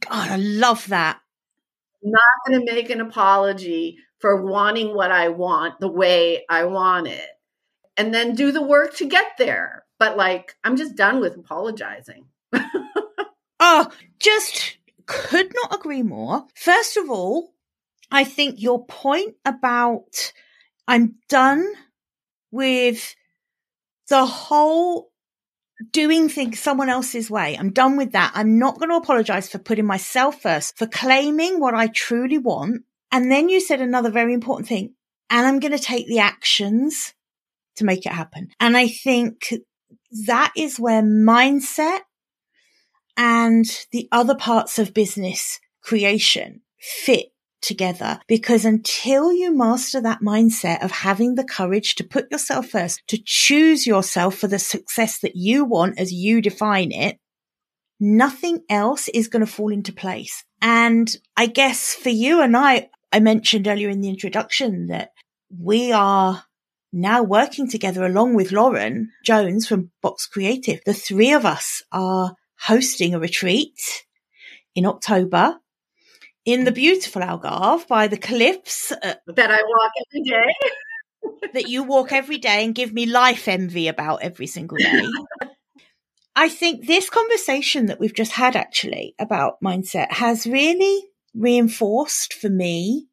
God, 0.00 0.28
I 0.28 0.36
love 0.36 0.86
that. 0.88 1.20
Not 2.02 2.22
going 2.46 2.60
to 2.60 2.72
make 2.72 2.90
an 2.90 3.00
apology 3.00 3.98
for 4.18 4.44
wanting 4.44 4.94
what 4.94 5.12
I 5.12 5.28
want 5.28 5.78
the 5.78 5.88
way 5.90 6.44
I 6.48 6.64
want 6.64 7.06
it 7.06 7.28
and 7.96 8.14
then 8.14 8.34
do 8.34 8.52
the 8.52 8.62
work 8.62 8.96
to 8.96 9.06
get 9.06 9.32
there. 9.38 9.84
But 9.98 10.16
like, 10.16 10.56
I'm 10.64 10.76
just 10.76 10.96
done 10.96 11.20
with 11.20 11.36
apologizing. 11.36 12.26
oh, 13.60 13.90
just 14.20 14.77
could 15.08 15.52
not 15.54 15.74
agree 15.74 16.02
more. 16.02 16.46
First 16.54 16.96
of 16.96 17.10
all, 17.10 17.52
I 18.10 18.24
think 18.24 18.62
your 18.62 18.84
point 18.86 19.34
about 19.44 20.32
I'm 20.86 21.16
done 21.28 21.66
with 22.50 23.16
the 24.08 24.24
whole 24.24 25.10
doing 25.92 26.28
things 26.28 26.60
someone 26.60 26.88
else's 26.88 27.30
way. 27.30 27.56
I'm 27.58 27.72
done 27.72 27.96
with 27.96 28.12
that. 28.12 28.32
I'm 28.34 28.58
not 28.58 28.78
going 28.78 28.90
to 28.90 28.96
apologize 28.96 29.48
for 29.48 29.58
putting 29.58 29.86
myself 29.86 30.42
first, 30.42 30.78
for 30.78 30.86
claiming 30.86 31.58
what 31.58 31.74
I 31.74 31.88
truly 31.88 32.38
want 32.38 32.84
and 33.10 33.30
then 33.30 33.48
you 33.48 33.60
said 33.60 33.80
another 33.80 34.10
very 34.10 34.34
important 34.34 34.68
thing, 34.68 34.94
and 35.30 35.46
I'm 35.46 35.60
going 35.60 35.72
to 35.72 35.78
take 35.78 36.06
the 36.06 36.18
actions 36.18 37.14
to 37.76 37.84
make 37.84 38.04
it 38.06 38.12
happen. 38.12 38.48
And 38.60 38.76
I 38.76 38.88
think 38.88 39.54
that 40.26 40.52
is 40.56 40.78
where 40.78 41.02
mindset 41.02 42.00
and 43.18 43.66
the 43.90 44.08
other 44.12 44.36
parts 44.36 44.78
of 44.78 44.94
business 44.94 45.58
creation 45.82 46.62
fit 46.80 47.26
together 47.60 48.20
because 48.28 48.64
until 48.64 49.32
you 49.32 49.52
master 49.52 50.00
that 50.00 50.20
mindset 50.20 50.82
of 50.84 50.92
having 50.92 51.34
the 51.34 51.44
courage 51.44 51.96
to 51.96 52.04
put 52.04 52.30
yourself 52.30 52.68
first, 52.68 53.02
to 53.08 53.18
choose 53.22 53.84
yourself 53.86 54.36
for 54.36 54.46
the 54.46 54.60
success 54.60 55.18
that 55.18 55.34
you 55.34 55.64
want 55.64 55.98
as 55.98 56.12
you 56.12 56.40
define 56.40 56.92
it, 56.92 57.18
nothing 57.98 58.60
else 58.70 59.08
is 59.08 59.26
going 59.26 59.44
to 59.44 59.52
fall 59.52 59.72
into 59.72 59.92
place. 59.92 60.44
And 60.62 61.14
I 61.36 61.46
guess 61.46 61.94
for 61.94 62.10
you 62.10 62.40
and 62.40 62.56
I, 62.56 62.88
I 63.12 63.18
mentioned 63.18 63.66
earlier 63.66 63.88
in 63.88 64.00
the 64.00 64.08
introduction 64.08 64.86
that 64.86 65.10
we 65.50 65.90
are 65.90 66.44
now 66.92 67.22
working 67.22 67.68
together 67.68 68.04
along 68.04 68.34
with 68.34 68.52
Lauren 68.52 69.10
Jones 69.24 69.66
from 69.66 69.90
Box 70.00 70.26
Creative. 70.26 70.80
The 70.86 70.94
three 70.94 71.32
of 71.32 71.44
us 71.44 71.82
are 71.90 72.34
hosting 72.60 73.14
a 73.14 73.20
retreat 73.20 74.04
in 74.74 74.86
October 74.86 75.58
in 76.44 76.64
the 76.64 76.72
beautiful 76.72 77.22
Algarve 77.22 77.86
by 77.88 78.08
the 78.08 78.16
cliffs 78.16 78.90
uh, 78.90 79.14
that 79.26 79.50
I 79.50 79.62
walk 79.62 79.92
every 80.06 80.22
day. 80.22 81.50
that 81.52 81.68
you 81.68 81.82
walk 81.82 82.12
every 82.12 82.38
day 82.38 82.64
and 82.64 82.74
give 82.74 82.92
me 82.92 83.06
life 83.06 83.48
envy 83.48 83.88
about 83.88 84.22
every 84.22 84.46
single 84.46 84.78
day. 84.78 85.02
I 86.36 86.48
think 86.48 86.86
this 86.86 87.10
conversation 87.10 87.86
that 87.86 87.98
we've 87.98 88.14
just 88.14 88.32
had 88.32 88.54
actually 88.54 89.14
about 89.18 89.60
mindset 89.62 90.12
has 90.12 90.46
really 90.46 91.02
reinforced 91.34 92.32
for 92.32 92.48
me 92.48 93.08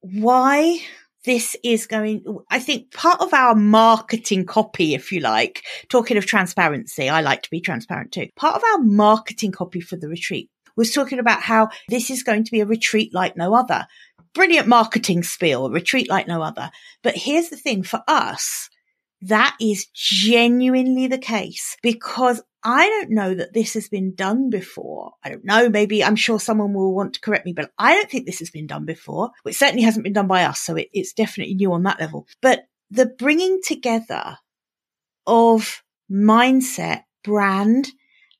why 0.00 0.80
this 1.24 1.56
is 1.62 1.86
going, 1.86 2.24
I 2.50 2.58
think 2.58 2.92
part 2.92 3.20
of 3.20 3.32
our 3.32 3.54
marketing 3.54 4.44
copy, 4.44 4.94
if 4.94 5.12
you 5.12 5.20
like, 5.20 5.64
talking 5.88 6.16
of 6.16 6.26
transparency, 6.26 7.08
I 7.08 7.20
like 7.20 7.42
to 7.42 7.50
be 7.50 7.60
transparent 7.60 8.12
too. 8.12 8.28
Part 8.36 8.56
of 8.56 8.62
our 8.72 8.78
marketing 8.78 9.52
copy 9.52 9.80
for 9.80 9.96
the 9.96 10.08
retreat 10.08 10.50
was 10.76 10.92
talking 10.92 11.18
about 11.18 11.42
how 11.42 11.68
this 11.88 12.10
is 12.10 12.22
going 12.22 12.44
to 12.44 12.50
be 12.50 12.60
a 12.60 12.66
retreat 12.66 13.14
like 13.14 13.36
no 13.36 13.54
other. 13.54 13.86
Brilliant 14.34 14.66
marketing 14.66 15.22
spiel, 15.22 15.66
a 15.66 15.70
retreat 15.70 16.08
like 16.08 16.26
no 16.26 16.42
other. 16.42 16.70
But 17.02 17.16
here's 17.16 17.50
the 17.50 17.56
thing 17.56 17.82
for 17.82 18.02
us, 18.08 18.70
that 19.20 19.56
is 19.60 19.86
genuinely 19.94 21.06
the 21.06 21.18
case 21.18 21.76
because 21.82 22.42
I 22.64 22.88
don't 22.88 23.10
know 23.10 23.34
that 23.34 23.52
this 23.52 23.74
has 23.74 23.88
been 23.88 24.14
done 24.14 24.50
before. 24.50 25.12
I 25.24 25.30
don't 25.30 25.44
know. 25.44 25.68
Maybe 25.68 26.04
I'm 26.04 26.16
sure 26.16 26.38
someone 26.38 26.72
will 26.74 26.94
want 26.94 27.14
to 27.14 27.20
correct 27.20 27.44
me, 27.44 27.52
but 27.52 27.72
I 27.78 27.94
don't 27.94 28.10
think 28.10 28.24
this 28.24 28.38
has 28.38 28.50
been 28.50 28.66
done 28.66 28.84
before. 28.84 29.30
It 29.44 29.54
certainly 29.54 29.82
hasn't 29.82 30.04
been 30.04 30.12
done 30.12 30.28
by 30.28 30.44
us. 30.44 30.60
So 30.60 30.76
it, 30.76 30.88
it's 30.92 31.12
definitely 31.12 31.54
new 31.54 31.72
on 31.72 31.82
that 31.84 31.98
level. 31.98 32.26
But 32.40 32.66
the 32.90 33.06
bringing 33.06 33.60
together 33.64 34.38
of 35.26 35.82
mindset, 36.10 37.04
brand 37.24 37.88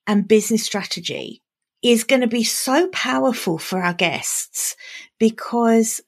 and 0.07 0.27
business 0.27 0.63
strategy 0.63 1.41
is 1.81 2.05
going 2.05 2.21
to 2.21 2.27
be 2.27 2.43
so 2.43 2.87
powerful 2.89 3.57
for 3.57 3.81
our 3.81 3.93
guests 3.93 4.75
because 5.19 6.01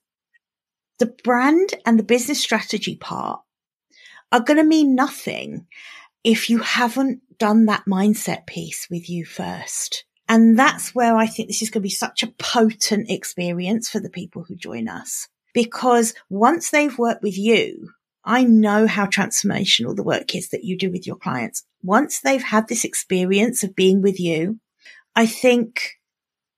the 0.99 1.13
brand 1.23 1.73
and 1.85 1.99
the 1.99 2.03
business 2.03 2.39
strategy 2.39 2.95
part 2.95 3.41
are 4.31 4.39
going 4.39 4.57
to 4.57 4.63
mean 4.63 4.95
nothing 4.95 5.67
if 6.25 6.49
you 6.49 6.57
haven't 6.57 7.21
done 7.37 7.65
that 7.65 7.85
mindset 7.87 8.47
piece 8.47 8.87
with 8.89 9.09
you 9.09 9.23
first. 9.23 10.05
And 10.27 10.57
that's 10.57 10.95
where 10.95 11.15
I 11.15 11.27
think 11.27 11.47
this 11.47 11.61
is 11.61 11.69
going 11.69 11.81
to 11.81 11.87
be 11.87 11.89
such 11.89 12.23
a 12.23 12.33
potent 12.39 13.11
experience 13.11 13.89
for 13.89 13.99
the 13.99 14.09
people 14.09 14.43
who 14.43 14.55
join 14.55 14.89
us. 14.89 15.27
Because 15.53 16.15
once 16.27 16.71
they've 16.71 16.97
worked 16.97 17.21
with 17.21 17.37
you, 17.37 17.91
I 18.23 18.43
know 18.43 18.87
how 18.87 19.05
transformational 19.05 19.95
the 19.95 20.03
work 20.03 20.33
is 20.33 20.49
that 20.49 20.63
you 20.63 20.79
do 20.79 20.91
with 20.91 21.05
your 21.05 21.15
clients. 21.15 21.63
Once 21.83 22.19
they've 22.19 22.41
had 22.41 22.67
this 22.67 22.83
experience 22.83 23.63
of 23.63 23.75
being 23.75 24.01
with 24.01 24.19
you, 24.19 24.59
I 25.15 25.27
think 25.27 25.91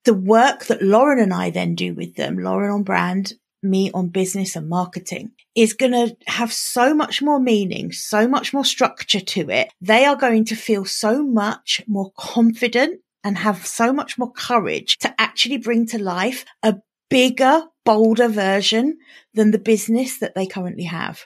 the 0.06 0.13
work 0.13 0.67
that 0.67 0.82
Lauren 0.82 1.19
and 1.19 1.34
I 1.34 1.49
then 1.49 1.75
do 1.75 1.93
with 1.93 2.15
them, 2.15 2.39
Lauren 2.39 2.71
on 2.71 2.84
brand 2.84 3.34
me 3.69 3.91
on 3.91 4.10
business 4.10 4.56
and 4.56 4.69
marketing 4.69 5.32
is 5.56 5.73
going 5.73 5.91
to 5.91 6.15
have 6.27 6.53
so 6.53 6.93
much 6.93 7.21
more 7.21 7.39
meaning, 7.39 7.91
so 7.91 8.27
much 8.27 8.53
more 8.53 8.65
structure 8.65 9.19
to 9.19 9.49
it. 9.49 9.71
They 9.82 10.06
are 10.06 10.15
going 10.15 10.45
to 10.45 10.56
feel 10.56 10.86
so 10.86 11.23
much 11.23 11.82
more 11.88 12.12
confident 12.17 13.01
and 13.23 13.38
have 13.38 13.65
so 13.65 13.91
much 13.91 14.17
more 14.17 14.32
courage 14.32 14.97
to 14.99 15.13
actually 15.19 15.58
bring 15.58 15.86
to 15.88 16.01
life 16.01 16.45
a 16.63 16.77
bigger, 17.10 17.63
bolder 17.84 18.27
version 18.27 18.97
than 19.34 19.51
the 19.51 19.60
business 19.60 20.19
that 20.19 20.36
they 20.36 20.45
currently 20.45 20.84
have. 20.84 21.25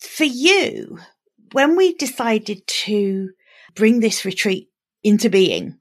For 0.00 0.24
you, 0.24 0.98
when 1.52 1.76
we 1.76 1.94
decided 1.94 2.66
to 2.66 3.30
bring 3.74 4.00
this 4.00 4.24
retreat 4.24 4.68
into 5.04 5.28
being, 5.30 5.78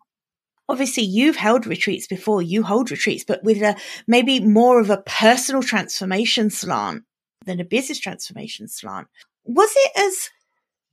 obviously 0.71 1.03
you've 1.03 1.35
held 1.35 1.67
retreats 1.67 2.07
before, 2.07 2.41
you 2.41 2.63
hold 2.63 2.91
retreats, 2.91 3.25
but 3.25 3.43
with 3.43 3.61
a 3.61 3.75
maybe 4.07 4.39
more 4.39 4.79
of 4.79 4.89
a 4.89 5.03
personal 5.05 5.61
transformation 5.61 6.49
slant 6.49 7.03
than 7.45 7.59
a 7.59 7.65
business 7.65 7.99
transformation 7.99 8.67
slant. 8.67 9.07
Was 9.43 9.71
it 9.75 9.91
as 9.97 10.29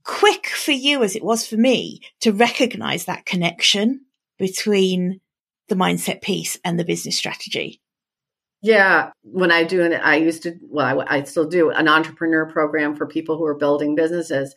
quick 0.02 0.48
for 0.48 0.72
you 0.72 1.02
as 1.02 1.14
it 1.14 1.22
was 1.22 1.46
for 1.46 1.56
me 1.56 2.00
to 2.20 2.32
recognize 2.32 3.04
that 3.04 3.26
connection 3.26 4.06
between 4.38 5.20
the 5.68 5.74
mindset 5.74 6.22
piece 6.22 6.58
and 6.64 6.78
the 6.78 6.84
business 6.84 7.16
strategy? 7.16 7.80
Yeah, 8.60 9.10
when 9.22 9.52
I 9.52 9.62
do 9.62 9.82
it, 9.82 9.92
I 10.02 10.16
used 10.16 10.42
to, 10.42 10.58
well, 10.62 11.00
I, 11.06 11.18
I, 11.18 11.22
still 11.22 11.44
do 11.44 11.70
an 11.70 11.86
entrepreneur 11.86 12.46
program 12.46 12.96
for 12.96 13.06
people 13.06 13.36
who 13.36 13.44
are 13.44 13.54
building 13.54 13.94
businesses. 13.94 14.52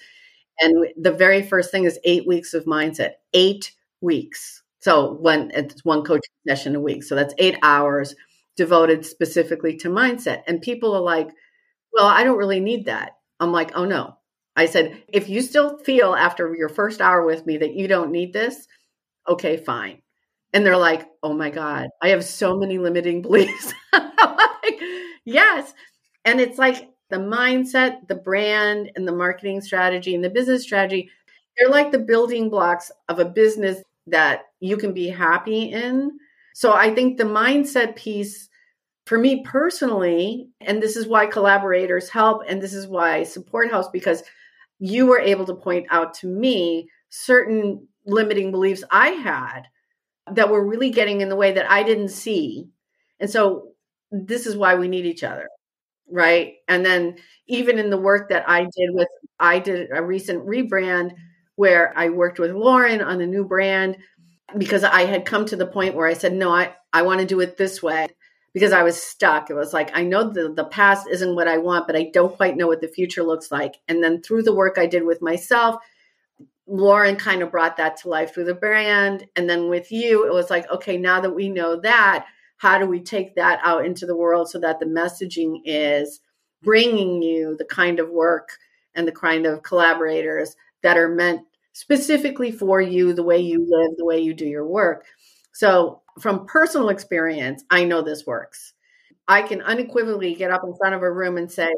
And 0.60 0.88
the 0.98 1.12
very 1.12 1.44
first 1.44 1.70
thing 1.70 1.84
is 1.84 2.00
eight 2.04 2.26
weeks 2.26 2.56
of 2.56 2.66
mindset, 2.66 3.12
eight 3.34 3.74
weeks. 4.00 4.64
So 4.82 5.14
one 5.14 5.52
it's 5.54 5.86
one 5.86 6.04
coaching 6.04 6.34
session 6.48 6.76
a 6.76 6.80
week. 6.80 7.04
So 7.04 7.16
that's 7.16 7.34
eight 7.38 7.58
hours 7.64 8.16
devoted 8.58 9.06
specifically 9.06 9.78
to 9.78 9.90
mindset. 9.90 10.42
And 10.48 10.62
people 10.62 10.94
are 10.94 11.02
like, 11.02 11.30
well, 11.94 12.08
I 12.08 12.24
don't 12.24 12.38
really 12.38 12.60
need 12.60 12.86
that. 12.86 13.14
I'm 13.40 13.52
like, 13.52 13.72
oh 13.76 13.86
no. 13.86 14.18
I 14.56 14.66
said, 14.66 15.02
if 15.08 15.30
you 15.30 15.42
still 15.42 15.78
feel 15.80 16.14
after 16.14 16.54
your 16.56 16.70
first 16.70 17.00
hour 17.00 17.26
with 17.26 17.46
me 17.46 17.58
that 17.58 17.74
you 17.74 17.88
don't 17.88 18.12
need 18.12 18.34
this, 18.34 18.68
okay, 19.28 19.58
fine. 19.58 20.02
And 20.54 20.66
they're 20.66 20.78
like, 20.78 21.08
oh 21.24 21.34
my 21.34 21.50
God, 21.50 21.88
I 22.02 22.10
have 22.10 22.24
so 22.26 22.58
many 22.58 22.78
limiting 22.78 23.22
beliefs. 23.24 23.74
like, 23.94 24.80
yes. 25.26 25.74
And 26.26 26.42
it's 26.42 26.58
like 26.58 26.90
the 27.10 27.18
mindset, 27.18 28.08
the 28.08 28.16
brand, 28.16 28.92
and 28.96 29.08
the 29.08 29.16
marketing 29.16 29.62
strategy 29.62 30.16
and 30.16 30.24
the 30.24 30.30
business 30.30 30.64
strategy, 30.64 31.10
they're 31.58 31.70
like 31.70 31.92
the 31.92 32.00
building 32.00 32.50
blocks 32.50 32.92
of 33.10 33.20
a 33.20 33.26
business 33.26 33.82
that 34.08 34.42
you 34.60 34.78
can 34.78 34.94
be 34.94 35.08
happy 35.08 35.72
in. 35.72 36.12
So 36.54 36.74
I 36.74 36.94
think 36.94 37.18
the 37.18 37.24
mindset 37.24 37.96
piece 37.96 38.50
for 39.06 39.18
me 39.18 39.44
personally, 39.44 40.48
and 40.62 40.82
this 40.82 40.96
is 40.96 41.08
why 41.08 41.26
collaborators 41.26 42.10
help, 42.10 42.44
and 42.48 42.62
this 42.62 42.74
is 42.74 42.88
why 42.88 43.24
support 43.24 43.72
House, 43.72 43.90
because 43.90 44.24
you 44.80 45.06
were 45.06 45.20
able 45.20 45.46
to 45.46 45.56
point 45.56 45.88
out 45.90 46.14
to 46.16 46.28
me 46.28 46.90
certain 47.10 47.88
limiting 48.06 48.52
beliefs 48.52 48.84
I 48.92 49.10
had 49.10 49.64
that 50.32 50.50
were 50.50 50.66
really 50.66 50.90
getting 50.90 51.22
in 51.22 51.30
the 51.30 51.36
way 51.36 51.52
that 51.52 51.70
I 51.70 51.84
didn't 51.84 52.10
see. 52.10 52.70
And 53.20 53.30
so 53.30 53.70
this 54.12 54.46
is 54.46 54.56
why 54.56 54.76
we 54.76 54.88
need 54.88 55.06
each 55.06 55.24
other. 55.24 55.48
Right. 56.10 56.56
And 56.68 56.86
then 56.86 57.16
even 57.48 57.80
in 57.80 57.90
the 57.90 57.98
work 57.98 58.30
that 58.30 58.48
I 58.50 58.62
did 58.62 58.90
with, 58.92 59.08
I 59.40 59.60
did 59.60 59.90
a 59.94 60.04
recent 60.04 60.46
rebrand 60.46 61.14
where 61.56 61.94
I 61.98 62.10
worked 62.10 62.40
with 62.40 62.52
Lauren 62.52 63.02
on 63.02 63.20
the 63.20 63.28
new 63.28 63.46
brand 63.46 63.98
because 64.58 64.84
I 64.84 65.06
had 65.06 65.26
come 65.26 65.46
to 65.46 65.56
the 65.56 65.68
point 65.68 65.96
where 65.96 66.08
I 66.08 66.14
said, 66.14 66.34
no, 66.34 66.52
I, 66.52 66.74
I 66.92 67.04
want 67.04 67.22
to 67.22 67.26
do 67.26 67.40
it 67.40 67.58
this 67.58 67.82
way 67.82 68.08
because 68.54 68.74
I 68.74 68.84
was 68.84 69.02
stuck. 69.02 69.50
It 69.50 69.54
was 69.54 69.74
like, 69.74 69.96
I 69.96 70.04
know 70.04 70.30
the, 70.30 70.54
the 70.54 70.66
past 70.66 71.08
isn't 71.10 71.36
what 71.36 71.48
I 71.48 71.58
want, 71.58 71.88
but 71.88 71.96
I 71.96 72.10
don't 72.14 72.36
quite 72.36 72.58
know 72.58 72.68
what 72.68 72.82
the 72.82 72.88
future 72.88 73.24
looks 73.24 73.52
like. 73.52 73.76
And 73.88 74.04
then 74.04 74.22
through 74.22 74.44
the 74.44 74.56
work 74.56 74.78
I 74.78 74.88
did 74.88 75.04
with 75.04 75.22
myself, 75.22 75.82
Lauren 76.68 77.16
kind 77.16 77.42
of 77.42 77.52
brought 77.52 77.78
that 77.78 77.98
to 77.98 78.10
life 78.10 78.34
through 78.34 78.46
the 78.46 78.54
brand. 78.54 79.28
And 79.36 79.50
then 79.50 79.70
with 79.70 79.92
you, 79.92 80.26
it 80.26 80.34
was 80.34 80.50
like, 80.50 80.70
okay, 80.70 80.98
now 80.98 81.22
that 81.22 81.36
we 81.36 81.50
know 81.50 81.80
that, 81.82 82.26
how 82.58 82.78
do 82.78 82.86
we 82.86 83.02
take 83.02 83.36
that 83.36 83.60
out 83.64 83.86
into 83.86 84.06
the 84.06 84.16
world 84.16 84.50
so 84.50 84.60
that 84.60 84.80
the 84.80 84.86
messaging 84.86 85.62
is 85.66 86.20
bringing 86.62 87.22
you 87.22 87.56
the 87.58 87.66
kind 87.66 88.00
of 88.00 88.10
work 88.10 88.50
and 88.94 89.08
the 89.08 89.12
kind 89.12 89.46
of 89.46 89.64
collaborators 89.64 90.56
that 90.84 90.98
are 90.98 91.10
meant 91.10 91.42
specifically 91.74 92.52
for 92.52 92.82
you, 92.82 93.14
the 93.14 93.24
way 93.24 93.40
you 93.40 93.60
live, 93.60 93.98
the 93.98 94.06
way 94.06 94.20
you 94.20 94.34
do 94.34 94.46
your 94.46 94.68
work. 94.68 95.06
So, 95.54 96.02
from 96.20 96.46
personal 96.46 96.90
experience, 96.90 97.64
I 97.70 97.86
know 97.86 98.02
this 98.02 98.26
works. 98.26 98.74
I 99.28 99.42
can 99.44 99.62
unequivocally 99.62 100.36
get 100.36 100.52
up 100.52 100.64
in 100.64 100.76
front 100.76 100.96
of 100.96 101.02
a 101.02 101.12
room 101.12 101.38
and 101.38 101.52
say, 101.52 101.72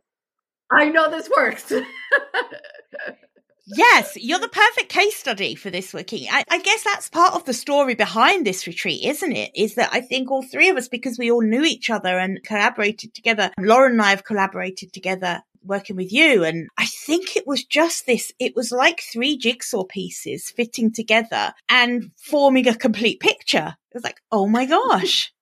I 0.71 0.89
know 0.89 1.09
this 1.09 1.29
works. 1.35 1.71
yes, 3.67 4.15
you're 4.15 4.39
the 4.39 4.47
perfect 4.47 4.89
case 4.89 5.15
study 5.15 5.53
for 5.53 5.69
this 5.69 5.93
working. 5.93 6.27
I, 6.31 6.43
I, 6.49 6.59
guess 6.59 6.83
that's 6.83 7.09
part 7.09 7.35
of 7.35 7.45
the 7.45 7.53
story 7.53 7.93
behind 7.93 8.45
this 8.45 8.65
retreat, 8.65 9.03
isn't 9.03 9.31
it? 9.31 9.51
Is 9.55 9.75
that 9.75 9.89
I 9.91 10.01
think 10.01 10.31
all 10.31 10.41
three 10.41 10.69
of 10.69 10.77
us, 10.77 10.87
because 10.87 11.19
we 11.19 11.31
all 11.31 11.41
knew 11.43 11.63
each 11.63 11.91
other 11.91 12.17
and 12.17 12.43
collaborated 12.43 13.13
together, 13.13 13.51
Lauren 13.59 13.93
and 13.93 14.01
I 14.01 14.09
have 14.09 14.23
collaborated 14.23 14.93
together 14.93 15.41
working 15.65 15.95
with 15.95 16.12
you. 16.12 16.43
And 16.43 16.69
I 16.78 16.86
think 16.86 17.36
it 17.36 17.47
was 17.47 17.63
just 17.63 18.06
this, 18.06 18.32
it 18.39 18.56
was 18.56 18.71
like 18.71 19.02
three 19.02 19.38
jigsaw 19.38 19.84
pieces 19.84 20.49
fitting 20.49 20.91
together 20.91 21.54
and 21.69 22.12
forming 22.17 22.67
a 22.67 22.76
complete 22.76 23.19
picture. 23.19 23.76
It 23.91 23.95
was 23.95 24.04
like, 24.04 24.21
oh 24.32 24.47
my 24.47 24.65
gosh. 24.65 25.34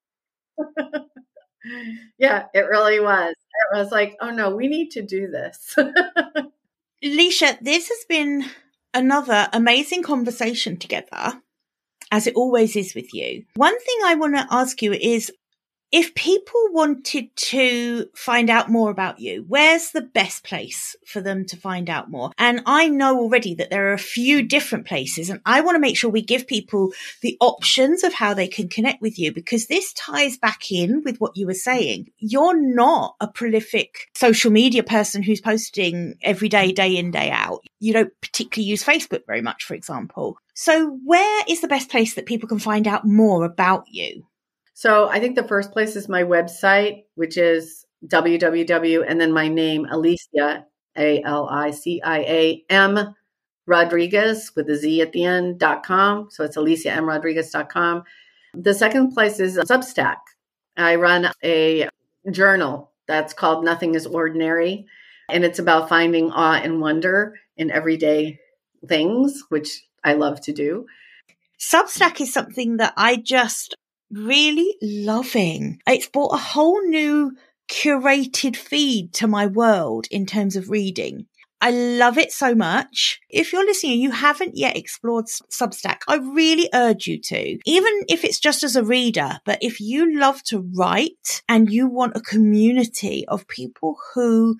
yeah, 2.17 2.45
it 2.53 2.61
really 2.61 2.99
was. 2.99 3.33
It 3.73 3.77
was 3.77 3.91
like, 3.91 4.15
oh 4.21 4.31
no, 4.31 4.55
we 4.55 4.67
need 4.67 4.91
to 4.91 5.01
do 5.01 5.27
this. 5.27 5.75
Leisha, 7.03 7.57
this 7.61 7.89
has 7.89 8.05
been 8.07 8.45
another 8.93 9.47
amazing 9.53 10.03
conversation 10.03 10.77
together, 10.77 11.41
as 12.11 12.27
it 12.27 12.35
always 12.35 12.75
is 12.75 12.93
with 12.93 13.13
you. 13.13 13.43
One 13.55 13.79
thing 13.79 13.97
I 14.05 14.15
want 14.15 14.35
to 14.35 14.47
ask 14.51 14.81
you 14.81 14.93
is 14.93 15.31
if 15.91 16.15
people 16.15 16.61
wanted 16.71 17.35
to 17.35 18.05
find 18.15 18.49
out 18.49 18.69
more 18.69 18.89
about 18.89 19.19
you, 19.19 19.43
where's 19.47 19.91
the 19.91 20.01
best 20.01 20.43
place 20.43 20.95
for 21.05 21.19
them 21.19 21.45
to 21.45 21.57
find 21.57 21.89
out 21.89 22.09
more? 22.09 22.31
And 22.37 22.61
I 22.65 22.87
know 22.87 23.19
already 23.19 23.55
that 23.55 23.69
there 23.69 23.89
are 23.89 23.93
a 23.93 23.99
few 23.99 24.41
different 24.41 24.87
places 24.87 25.29
and 25.29 25.41
I 25.45 25.61
want 25.61 25.75
to 25.75 25.81
make 25.81 25.97
sure 25.97 26.09
we 26.09 26.21
give 26.21 26.47
people 26.47 26.93
the 27.21 27.37
options 27.41 28.03
of 28.03 28.13
how 28.13 28.33
they 28.33 28.47
can 28.47 28.69
connect 28.69 29.01
with 29.01 29.19
you 29.19 29.33
because 29.33 29.67
this 29.67 29.91
ties 29.93 30.37
back 30.37 30.71
in 30.71 31.01
with 31.03 31.19
what 31.19 31.35
you 31.35 31.45
were 31.45 31.53
saying. 31.53 32.07
You're 32.19 32.59
not 32.59 33.15
a 33.19 33.27
prolific 33.27 34.09
social 34.15 34.51
media 34.51 34.83
person 34.83 35.23
who's 35.23 35.41
posting 35.41 36.15
every 36.21 36.47
day, 36.47 36.71
day 36.71 36.95
in, 36.95 37.11
day 37.11 37.31
out. 37.31 37.65
You 37.79 37.93
don't 37.93 38.13
particularly 38.21 38.69
use 38.69 38.83
Facebook 38.83 39.25
very 39.27 39.41
much, 39.41 39.65
for 39.65 39.73
example. 39.73 40.37
So 40.53 40.99
where 41.05 41.43
is 41.49 41.61
the 41.61 41.67
best 41.67 41.89
place 41.89 42.13
that 42.13 42.25
people 42.25 42.47
can 42.47 42.59
find 42.59 42.87
out 42.87 43.05
more 43.05 43.43
about 43.43 43.85
you? 43.87 44.25
So 44.81 45.07
I 45.09 45.19
think 45.19 45.35
the 45.35 45.47
first 45.47 45.73
place 45.73 45.95
is 45.95 46.09
my 46.09 46.23
website, 46.23 47.03
which 47.13 47.37
is 47.37 47.85
www 48.07 49.05
and 49.07 49.21
then 49.21 49.31
my 49.31 49.47
name, 49.47 49.85
Alicia, 49.85 50.65
A 50.97 51.21
L 51.21 51.47
I 51.47 51.69
C 51.69 52.01
I 52.03 52.19
A 52.21 52.63
M 52.67 53.13
Rodriguez 53.67 54.51
with 54.55 54.67
a 54.71 54.75
Z 54.75 55.01
at 55.01 55.11
the 55.11 55.23
end 55.23 55.59
dot 55.59 55.85
com. 55.85 56.29
So 56.31 56.43
it's 56.43 56.57
aliciamrodriguez.com. 56.57 58.03
The 58.55 58.73
second 58.73 59.11
place 59.11 59.39
is 59.39 59.55
Substack. 59.55 60.17
I 60.75 60.95
run 60.95 61.31
a 61.43 61.87
journal 62.31 62.91
that's 63.07 63.35
called 63.35 63.63
Nothing 63.63 63.93
is 63.93 64.07
Ordinary. 64.07 64.87
And 65.29 65.43
it's 65.43 65.59
about 65.59 65.89
finding 65.89 66.31
awe 66.31 66.59
and 66.59 66.81
wonder 66.81 67.35
in 67.55 67.69
everyday 67.69 68.39
things, 68.87 69.43
which 69.49 69.85
I 70.03 70.13
love 70.13 70.41
to 70.41 70.53
do. 70.53 70.87
Substack 71.59 72.19
is 72.19 72.33
something 72.33 72.77
that 72.77 72.95
I 72.97 73.17
just 73.17 73.75
really 74.11 74.75
loving. 74.81 75.79
It's 75.87 76.07
brought 76.07 76.33
a 76.33 76.37
whole 76.37 76.81
new 76.87 77.33
curated 77.69 78.55
feed 78.55 79.13
to 79.13 79.27
my 79.27 79.47
world 79.47 80.07
in 80.11 80.25
terms 80.25 80.55
of 80.55 80.69
reading. 80.69 81.27
I 81.63 81.69
love 81.69 82.17
it 82.17 82.31
so 82.31 82.55
much. 82.55 83.19
If 83.29 83.53
you're 83.53 83.65
listening 83.65 83.93
and 83.93 84.01
you 84.01 84.11
haven't 84.11 84.57
yet 84.57 84.75
explored 84.75 85.25
Substack, 85.25 85.99
I 86.07 86.15
really 86.15 86.67
urge 86.73 87.05
you 87.05 87.21
to, 87.21 87.59
even 87.65 88.01
if 88.09 88.25
it's 88.25 88.39
just 88.39 88.63
as 88.63 88.75
a 88.75 88.83
reader. 88.83 89.39
But 89.45 89.59
if 89.61 89.79
you 89.79 90.19
love 90.19 90.41
to 90.45 90.67
write 90.75 91.43
and 91.47 91.71
you 91.71 91.87
want 91.87 92.17
a 92.17 92.21
community 92.21 93.25
of 93.27 93.47
people 93.47 93.97
who 94.15 94.57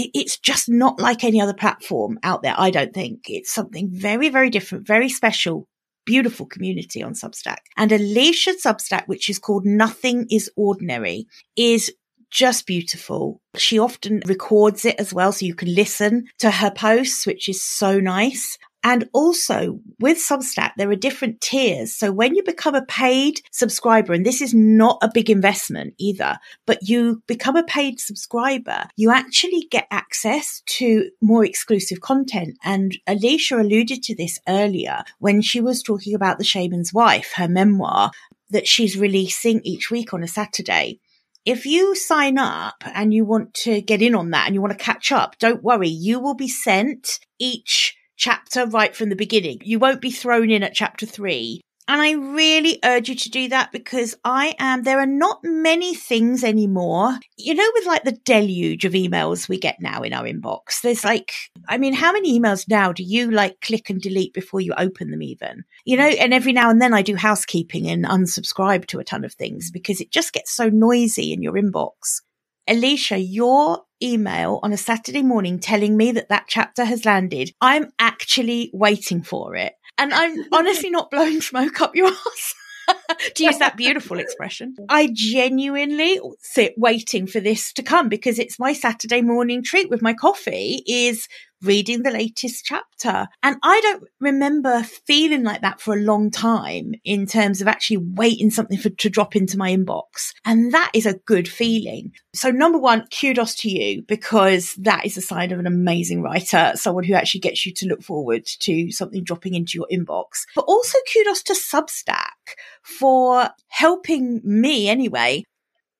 it's 0.00 0.38
just 0.38 0.68
not 0.68 1.00
like 1.00 1.24
any 1.24 1.40
other 1.40 1.54
platform 1.54 2.20
out 2.22 2.42
there. 2.42 2.54
I 2.56 2.70
don't 2.70 2.94
think 2.94 3.24
it's 3.26 3.52
something 3.52 3.90
very, 3.90 4.28
very 4.28 4.48
different, 4.48 4.86
very 4.86 5.08
special 5.08 5.66
beautiful 6.08 6.46
community 6.46 7.02
on 7.02 7.12
Substack. 7.12 7.58
And 7.76 7.92
Alicia's 7.92 8.62
Substack, 8.62 9.06
which 9.08 9.28
is 9.28 9.38
called 9.38 9.66
Nothing 9.66 10.26
is 10.30 10.50
Ordinary, 10.56 11.26
is 11.54 11.92
just 12.30 12.66
beautiful. 12.66 13.42
She 13.56 13.78
often 13.78 14.22
records 14.24 14.86
it 14.86 14.96
as 14.98 15.12
well, 15.12 15.32
so 15.32 15.44
you 15.44 15.54
can 15.54 15.74
listen 15.74 16.24
to 16.38 16.50
her 16.50 16.70
posts, 16.70 17.26
which 17.26 17.46
is 17.46 17.62
so 17.62 18.00
nice. 18.00 18.56
And 18.84 19.08
also 19.12 19.80
with 19.98 20.18
Substack, 20.18 20.72
there 20.76 20.90
are 20.90 20.96
different 20.96 21.40
tiers. 21.40 21.94
So 21.94 22.12
when 22.12 22.34
you 22.34 22.42
become 22.42 22.74
a 22.74 22.84
paid 22.86 23.40
subscriber, 23.50 24.12
and 24.12 24.24
this 24.24 24.40
is 24.40 24.54
not 24.54 24.98
a 25.02 25.10
big 25.12 25.28
investment 25.28 25.94
either, 25.98 26.38
but 26.64 26.78
you 26.88 27.22
become 27.26 27.56
a 27.56 27.64
paid 27.64 28.00
subscriber, 28.00 28.84
you 28.96 29.10
actually 29.10 29.66
get 29.70 29.88
access 29.90 30.62
to 30.66 31.10
more 31.20 31.44
exclusive 31.44 32.00
content. 32.00 32.56
And 32.62 32.96
Alicia 33.06 33.56
alluded 33.56 34.02
to 34.04 34.14
this 34.14 34.38
earlier 34.48 35.02
when 35.18 35.42
she 35.42 35.60
was 35.60 35.82
talking 35.82 36.14
about 36.14 36.38
The 36.38 36.44
Shaman's 36.44 36.92
Wife, 36.92 37.32
her 37.34 37.48
memoir 37.48 38.12
that 38.50 38.68
she's 38.68 38.96
releasing 38.96 39.60
each 39.64 39.90
week 39.90 40.14
on 40.14 40.22
a 40.22 40.28
Saturday 40.28 41.00
if 41.44 41.64
you 41.64 41.94
sign 41.94 42.36
up 42.36 42.82
and 42.84 43.14
you 43.14 43.24
want 43.24 43.54
to 43.54 43.80
get 43.80 44.02
in 44.02 44.14
on 44.14 44.32
that 44.32 44.44
and 44.46 44.54
you 44.54 44.60
want 44.60 44.76
to 44.78 44.84
catch 44.84 45.10
up, 45.10 45.38
don't 45.38 45.62
worry. 45.62 45.88
You 45.88 46.20
will 46.20 46.34
be 46.34 46.48
sent 46.48 47.20
each 47.38 47.96
chapter 48.18 48.66
right 48.66 48.94
from 48.94 49.08
the 49.08 49.16
beginning. 49.16 49.60
You 49.62 49.78
won't 49.78 50.02
be 50.02 50.10
thrown 50.10 50.50
in 50.50 50.62
at 50.62 50.74
chapter 50.74 51.06
three. 51.06 51.62
And 51.90 52.02
I 52.02 52.12
really 52.12 52.78
urge 52.84 53.08
you 53.08 53.14
to 53.14 53.30
do 53.30 53.48
that 53.48 53.72
because 53.72 54.14
I 54.22 54.54
am, 54.58 54.82
there 54.82 55.00
are 55.00 55.06
not 55.06 55.40
many 55.42 55.94
things 55.94 56.44
anymore. 56.44 57.18
You 57.38 57.54
know, 57.54 57.70
with 57.72 57.86
like 57.86 58.04
the 58.04 58.18
deluge 58.26 58.84
of 58.84 58.92
emails 58.92 59.48
we 59.48 59.58
get 59.58 59.76
now 59.80 60.02
in 60.02 60.12
our 60.12 60.24
inbox, 60.24 60.82
there's 60.82 61.02
like, 61.02 61.32
I 61.66 61.78
mean, 61.78 61.94
how 61.94 62.12
many 62.12 62.38
emails 62.38 62.68
now 62.68 62.92
do 62.92 63.02
you 63.02 63.30
like 63.30 63.62
click 63.62 63.88
and 63.88 64.02
delete 64.02 64.34
before 64.34 64.60
you 64.60 64.74
open 64.76 65.10
them 65.10 65.22
even? 65.22 65.64
You 65.86 65.96
know, 65.96 66.08
and 66.08 66.34
every 66.34 66.52
now 66.52 66.68
and 66.68 66.82
then 66.82 66.92
I 66.92 67.00
do 67.00 67.16
housekeeping 67.16 67.88
and 67.88 68.04
unsubscribe 68.04 68.84
to 68.88 68.98
a 68.98 69.04
ton 69.04 69.24
of 69.24 69.32
things 69.32 69.70
because 69.70 70.02
it 70.02 70.10
just 70.10 70.34
gets 70.34 70.52
so 70.52 70.68
noisy 70.68 71.32
in 71.32 71.40
your 71.40 71.54
inbox. 71.54 72.20
Alicia, 72.68 73.18
your 73.18 73.84
email 74.02 74.60
on 74.62 74.72
a 74.72 74.76
Saturday 74.76 75.22
morning 75.22 75.58
telling 75.58 75.96
me 75.96 76.12
that 76.12 76.28
that 76.28 76.44
chapter 76.48 76.84
has 76.84 77.06
landed, 77.06 77.50
I'm 77.60 77.90
actually 77.98 78.70
waiting 78.74 79.22
for 79.22 79.56
it. 79.56 79.72
And 79.96 80.12
I'm 80.12 80.44
honestly 80.52 80.90
not 80.90 81.10
blowing 81.10 81.40
smoke 81.40 81.80
up 81.80 81.96
your 81.96 82.08
ass. 82.08 82.54
to 83.34 83.44
use 83.44 83.58
that 83.58 83.76
beautiful 83.76 84.18
expression. 84.18 84.74
I 84.88 85.10
genuinely 85.12 86.20
sit 86.40 86.74
waiting 86.76 87.26
for 87.26 87.40
this 87.40 87.72
to 87.74 87.82
come 87.82 88.08
because 88.08 88.38
it's 88.38 88.58
my 88.58 88.72
Saturday 88.72 89.22
morning 89.22 89.62
treat 89.62 89.90
with 89.90 90.02
my 90.02 90.14
coffee 90.14 90.82
is 90.86 91.28
reading 91.62 92.02
the 92.02 92.10
latest 92.10 92.64
chapter. 92.64 93.26
And 93.42 93.56
I 93.62 93.80
don't 93.80 94.04
remember 94.20 94.82
feeling 94.82 95.42
like 95.42 95.62
that 95.62 95.80
for 95.80 95.94
a 95.94 96.00
long 96.00 96.30
time 96.30 96.94
in 97.04 97.26
terms 97.26 97.60
of 97.60 97.68
actually 97.68 97.98
waiting 97.98 98.50
something 98.50 98.78
for, 98.78 98.90
to 98.90 99.10
drop 99.10 99.36
into 99.36 99.58
my 99.58 99.74
inbox. 99.74 100.32
And 100.44 100.72
that 100.72 100.90
is 100.94 101.06
a 101.06 101.18
good 101.26 101.48
feeling. 101.48 102.12
So 102.34 102.50
number 102.50 102.78
one, 102.78 103.06
kudos 103.08 103.54
to 103.56 103.70
you 103.70 104.02
because 104.02 104.74
that 104.78 105.04
is 105.04 105.16
a 105.16 105.22
sign 105.22 105.52
of 105.52 105.58
an 105.58 105.66
amazing 105.66 106.22
writer, 106.22 106.72
someone 106.74 107.04
who 107.04 107.14
actually 107.14 107.40
gets 107.40 107.66
you 107.66 107.72
to 107.74 107.86
look 107.86 108.02
forward 108.02 108.46
to 108.60 108.90
something 108.90 109.24
dropping 109.24 109.54
into 109.54 109.72
your 109.74 109.88
inbox. 109.92 110.44
But 110.54 110.64
also 110.68 110.98
kudos 111.12 111.42
to 111.44 111.54
Substack 111.54 112.56
for 112.82 113.50
helping 113.68 114.40
me 114.44 114.88
anyway 114.88 115.44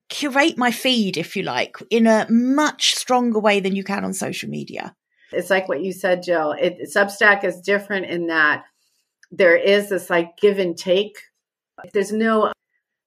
curate 0.09 0.57
my 0.57 0.71
feed, 0.71 1.17
if 1.17 1.37
you 1.37 1.43
like, 1.43 1.77
in 1.91 2.07
a 2.07 2.27
much 2.31 2.95
stronger 2.95 3.39
way 3.39 3.61
than 3.61 3.77
you 3.77 3.85
can 3.85 4.05
on 4.05 4.15
social 4.15 4.49
media. 4.49 4.95
It's 5.33 5.51
like 5.51 5.69
what 5.69 5.83
you 5.83 5.93
said, 5.93 6.23
Jill. 6.23 6.53
It, 6.53 6.89
Substack 6.95 7.45
is 7.45 7.61
different 7.61 8.07
in 8.07 8.29
that 8.29 8.65
there 9.31 9.57
is 9.57 9.91
this 9.91 10.11
like 10.11 10.37
give 10.39 10.59
and 10.59 10.77
take. 10.77 11.19
There's 11.93 12.13
no, 12.13 12.53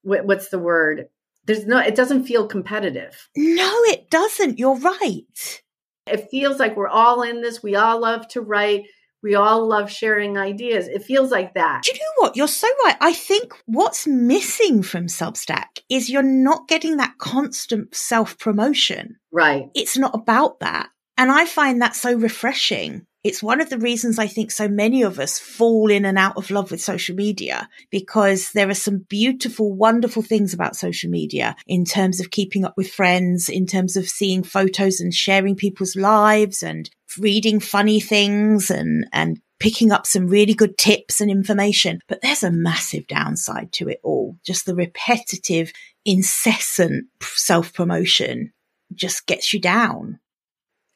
what, 0.03 0.25
what's 0.25 0.49
the 0.49 0.59
word? 0.59 1.07
There's 1.45 1.65
no, 1.65 1.79
it 1.79 1.95
doesn't 1.95 2.25
feel 2.25 2.47
competitive. 2.47 3.29
No, 3.35 3.73
it 3.85 4.09
doesn't. 4.09 4.59
You're 4.59 4.77
right. 4.77 5.61
It 6.07 6.29
feels 6.29 6.59
like 6.59 6.75
we're 6.75 6.87
all 6.87 7.23
in 7.23 7.41
this. 7.41 7.63
We 7.63 7.75
all 7.75 7.99
love 7.99 8.27
to 8.29 8.41
write. 8.41 8.85
We 9.23 9.35
all 9.35 9.67
love 9.67 9.91
sharing 9.91 10.37
ideas. 10.37 10.87
It 10.87 11.03
feels 11.03 11.31
like 11.31 11.53
that. 11.53 11.83
Do 11.83 11.91
you 11.91 11.99
know 11.99 12.23
what? 12.23 12.35
You're 12.35 12.47
so 12.47 12.67
right. 12.85 12.97
I 12.99 13.13
think 13.13 13.53
what's 13.65 14.07
missing 14.07 14.81
from 14.81 15.05
Substack 15.05 15.79
is 15.89 16.09
you're 16.09 16.23
not 16.23 16.67
getting 16.67 16.97
that 16.97 17.17
constant 17.19 17.93
self 17.93 18.37
promotion. 18.39 19.17
Right. 19.31 19.65
It's 19.75 19.97
not 19.97 20.15
about 20.15 20.59
that. 20.61 20.89
And 21.21 21.31
I 21.31 21.45
find 21.45 21.83
that 21.83 21.95
so 21.95 22.15
refreshing. 22.15 23.05
It's 23.23 23.43
one 23.43 23.61
of 23.61 23.69
the 23.69 23.77
reasons 23.77 24.17
I 24.17 24.25
think 24.25 24.49
so 24.49 24.67
many 24.67 25.03
of 25.03 25.19
us 25.19 25.37
fall 25.37 25.91
in 25.91 26.03
and 26.03 26.17
out 26.17 26.35
of 26.35 26.49
love 26.49 26.71
with 26.71 26.81
social 26.81 27.15
media 27.15 27.69
because 27.91 28.51
there 28.53 28.67
are 28.67 28.73
some 28.73 29.05
beautiful, 29.07 29.71
wonderful 29.71 30.23
things 30.23 30.51
about 30.51 30.75
social 30.75 31.11
media 31.11 31.55
in 31.67 31.85
terms 31.85 32.19
of 32.19 32.31
keeping 32.31 32.65
up 32.65 32.73
with 32.75 32.91
friends, 32.91 33.49
in 33.49 33.67
terms 33.67 33.95
of 33.95 34.09
seeing 34.09 34.41
photos 34.41 34.99
and 34.99 35.13
sharing 35.13 35.55
people's 35.55 35.95
lives 35.95 36.63
and 36.63 36.89
reading 37.19 37.59
funny 37.59 37.99
things 37.99 38.71
and, 38.71 39.05
and 39.13 39.39
picking 39.59 39.91
up 39.91 40.07
some 40.07 40.25
really 40.25 40.55
good 40.55 40.75
tips 40.79 41.21
and 41.21 41.29
information. 41.29 41.99
But 42.07 42.23
there's 42.23 42.41
a 42.41 42.49
massive 42.49 43.05
downside 43.05 43.71
to 43.73 43.89
it 43.89 43.99
all. 44.03 44.39
Just 44.43 44.65
the 44.65 44.73
repetitive, 44.73 45.71
incessant 46.03 47.05
self 47.21 47.73
promotion 47.75 48.53
just 48.95 49.27
gets 49.27 49.53
you 49.53 49.59
down 49.61 50.19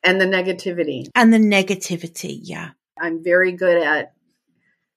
and 0.06 0.22
the 0.22 0.26
negativity. 0.26 1.10
And 1.16 1.34
the 1.34 1.38
negativity 1.38 2.40
yeah. 2.42 2.72
I'm 3.00 3.24
very 3.24 3.52
good 3.52 3.82
at 3.82 4.14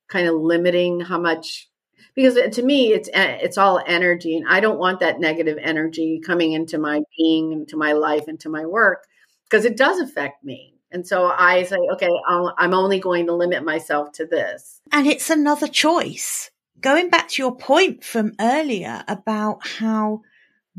kind 0.09 0.29
of 0.29 0.37
limiting 0.37 1.01
how 1.01 1.19
much 1.19 1.69
because 2.15 2.39
to 2.55 2.63
me 2.63 2.93
it's 2.93 3.09
eh, 3.13 3.39
it's 3.43 3.59
all 3.59 3.83
energy 3.87 4.37
and 4.37 4.49
i 4.49 4.59
don't 4.59 4.79
want 4.79 5.01
that 5.01 5.21
negative 5.21 5.59
energy 5.61 6.21
coming 6.25 6.53
into 6.53 6.79
my 6.79 7.01
being 7.17 7.53
into 7.53 7.77
my 7.77 7.93
life 7.93 8.27
into 8.27 8.49
my 8.49 8.65
work 8.65 9.07
because 9.45 9.65
it 9.65 9.77
does 9.77 10.01
affect 10.01 10.45
me. 10.45 10.75
And 10.91 11.07
so 11.07 11.27
i 11.27 11.63
say 11.65 11.77
okay 11.93 12.11
i 12.29 12.51
i'm 12.59 12.75
only 12.75 12.99
going 12.99 13.27
to 13.27 13.35
limit 13.35 13.65
myself 13.65 14.13
to 14.13 14.27
this. 14.27 14.81
And 14.91 15.07
it's 15.07 15.31
another 15.31 15.69
choice. 15.69 16.51
Going 16.81 17.11
back 17.11 17.29
to 17.31 17.43
your 17.43 17.57
point 17.57 18.05
from 18.05 18.35
earlier 18.41 19.05
about 19.09 19.67
how 19.67 20.23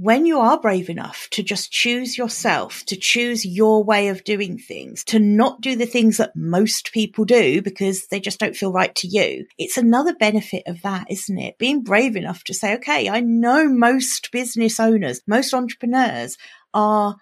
when 0.01 0.25
you 0.25 0.39
are 0.39 0.57
brave 0.57 0.89
enough 0.89 1.27
to 1.29 1.43
just 1.43 1.73
choose 1.73 2.17
yourself, 2.17 2.85
to 2.85 2.95
choose 2.95 3.45
your 3.45 3.83
way 3.83 4.07
of 4.07 4.23
doing 4.23 4.57
things, 4.57 5.03
to 5.03 5.19
not 5.19 5.59
do 5.59 5.75
the 5.75 5.85
things 5.85 6.15
that 6.15 6.33
most 6.37 6.93
people 6.93 7.25
do 7.25 7.61
because 7.61 8.07
they 8.07 8.21
just 8.21 8.39
don't 8.39 8.55
feel 8.55 8.71
right 8.71 8.95
to 8.95 9.07
you, 9.07 9.45
it's 9.57 9.77
another 9.77 10.15
benefit 10.15 10.63
of 10.67 10.81
that, 10.83 11.05
isn't 11.09 11.37
it? 11.37 11.57
Being 11.57 11.83
brave 11.83 12.15
enough 12.15 12.45
to 12.45 12.53
say, 12.53 12.75
okay, 12.75 13.09
I 13.09 13.19
know 13.19 13.67
most 13.67 14.31
business 14.31 14.79
owners, 14.79 15.19
most 15.27 15.53
entrepreneurs 15.53 16.37
are 16.73 17.17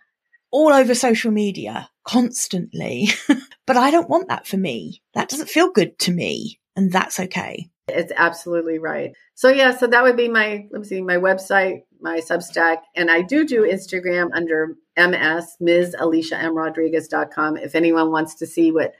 all 0.51 0.71
over 0.71 0.93
social 0.93 1.31
media 1.31 1.89
constantly, 2.03 3.09
but 3.65 3.75
I 3.75 3.89
don't 3.89 4.09
want 4.09 4.27
that 4.27 4.45
for 4.45 4.57
me. 4.57 5.01
That 5.15 5.29
doesn't 5.29 5.49
feel 5.49 5.71
good 5.71 5.97
to 5.99 6.11
me. 6.11 6.59
And 6.75 6.91
that's 6.91 7.19
okay. 7.19 7.71
It's 7.87 8.11
absolutely 8.15 8.79
right. 8.79 9.15
So 9.35 9.49
yeah, 9.49 9.75
so 9.75 9.87
that 9.87 10.03
would 10.03 10.17
be 10.17 10.27
my 10.27 10.67
let 10.71 10.81
me 10.81 10.87
see 10.87 11.01
my 11.01 11.17
website, 11.17 11.83
my 12.01 12.19
Substack, 12.19 12.79
and 12.95 13.09
I 13.09 13.21
do 13.21 13.45
do 13.45 13.61
Instagram 13.61 14.29
under 14.33 14.75
MS 14.97 15.55
Ms. 15.59 15.95
Alicia 15.97 16.37
M 16.37 16.55
Rodriguez.com 16.55 17.57
if 17.57 17.75
anyone 17.75 18.11
wants 18.11 18.35
to 18.35 18.45
see 18.45 18.71
what 18.71 18.93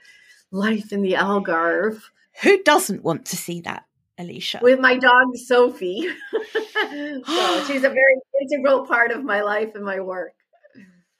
life 0.50 0.92
in 0.92 1.02
the 1.02 1.12
Algarve. 1.12 2.00
Who 2.42 2.62
doesn't 2.62 3.04
want 3.04 3.26
to 3.26 3.36
see 3.36 3.60
that, 3.62 3.84
Alicia? 4.16 4.60
With 4.62 4.80
my 4.80 4.96
dog 4.96 5.36
Sophie. 5.36 6.08
so 6.52 7.64
she's 7.66 7.84
a 7.84 7.90
very 7.90 8.16
integral 8.40 8.86
part 8.86 9.10
of 9.10 9.22
my 9.22 9.42
life 9.42 9.74
and 9.74 9.84
my 9.84 10.00
work 10.00 10.32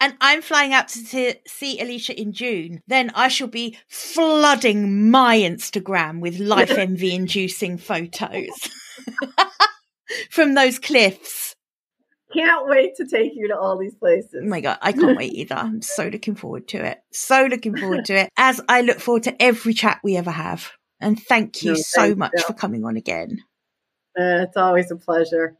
and 0.00 0.14
I'm 0.20 0.42
flying 0.42 0.72
out 0.72 0.88
to 0.88 1.34
see 1.46 1.80
Alicia 1.80 2.18
in 2.20 2.32
June, 2.32 2.82
then 2.86 3.10
I 3.14 3.28
shall 3.28 3.48
be 3.48 3.76
flooding 3.88 5.10
my 5.10 5.38
Instagram 5.38 6.20
with 6.20 6.38
life 6.38 6.70
envy 6.78 7.14
inducing 7.14 7.78
photos 7.78 8.48
from 10.30 10.54
those 10.54 10.78
cliffs. 10.78 11.54
Can't 12.32 12.68
wait 12.68 12.94
to 12.96 13.06
take 13.06 13.32
you 13.34 13.48
to 13.48 13.58
all 13.58 13.78
these 13.78 13.94
places. 13.94 14.42
Oh 14.44 14.48
my 14.48 14.60
God, 14.60 14.78
I 14.82 14.92
can't 14.92 15.16
wait 15.16 15.32
either. 15.32 15.54
I'm 15.54 15.82
so 15.82 16.08
looking 16.12 16.34
forward 16.34 16.68
to 16.68 16.84
it. 16.84 16.98
So 17.10 17.46
looking 17.46 17.76
forward 17.76 18.04
to 18.06 18.14
it 18.14 18.30
as 18.36 18.60
I 18.68 18.82
look 18.82 19.00
forward 19.00 19.22
to 19.24 19.42
every 19.42 19.72
chat 19.72 20.00
we 20.04 20.16
ever 20.16 20.30
have. 20.30 20.70
And 21.00 21.18
thank 21.18 21.62
you 21.62 21.72
no, 21.72 21.78
so 21.80 22.14
much 22.14 22.32
for 22.46 22.52
coming 22.52 22.84
on 22.84 22.96
again. 22.96 23.38
Uh, 24.18 24.42
it's 24.42 24.56
always 24.56 24.90
a 24.90 24.96
pleasure. 24.96 25.56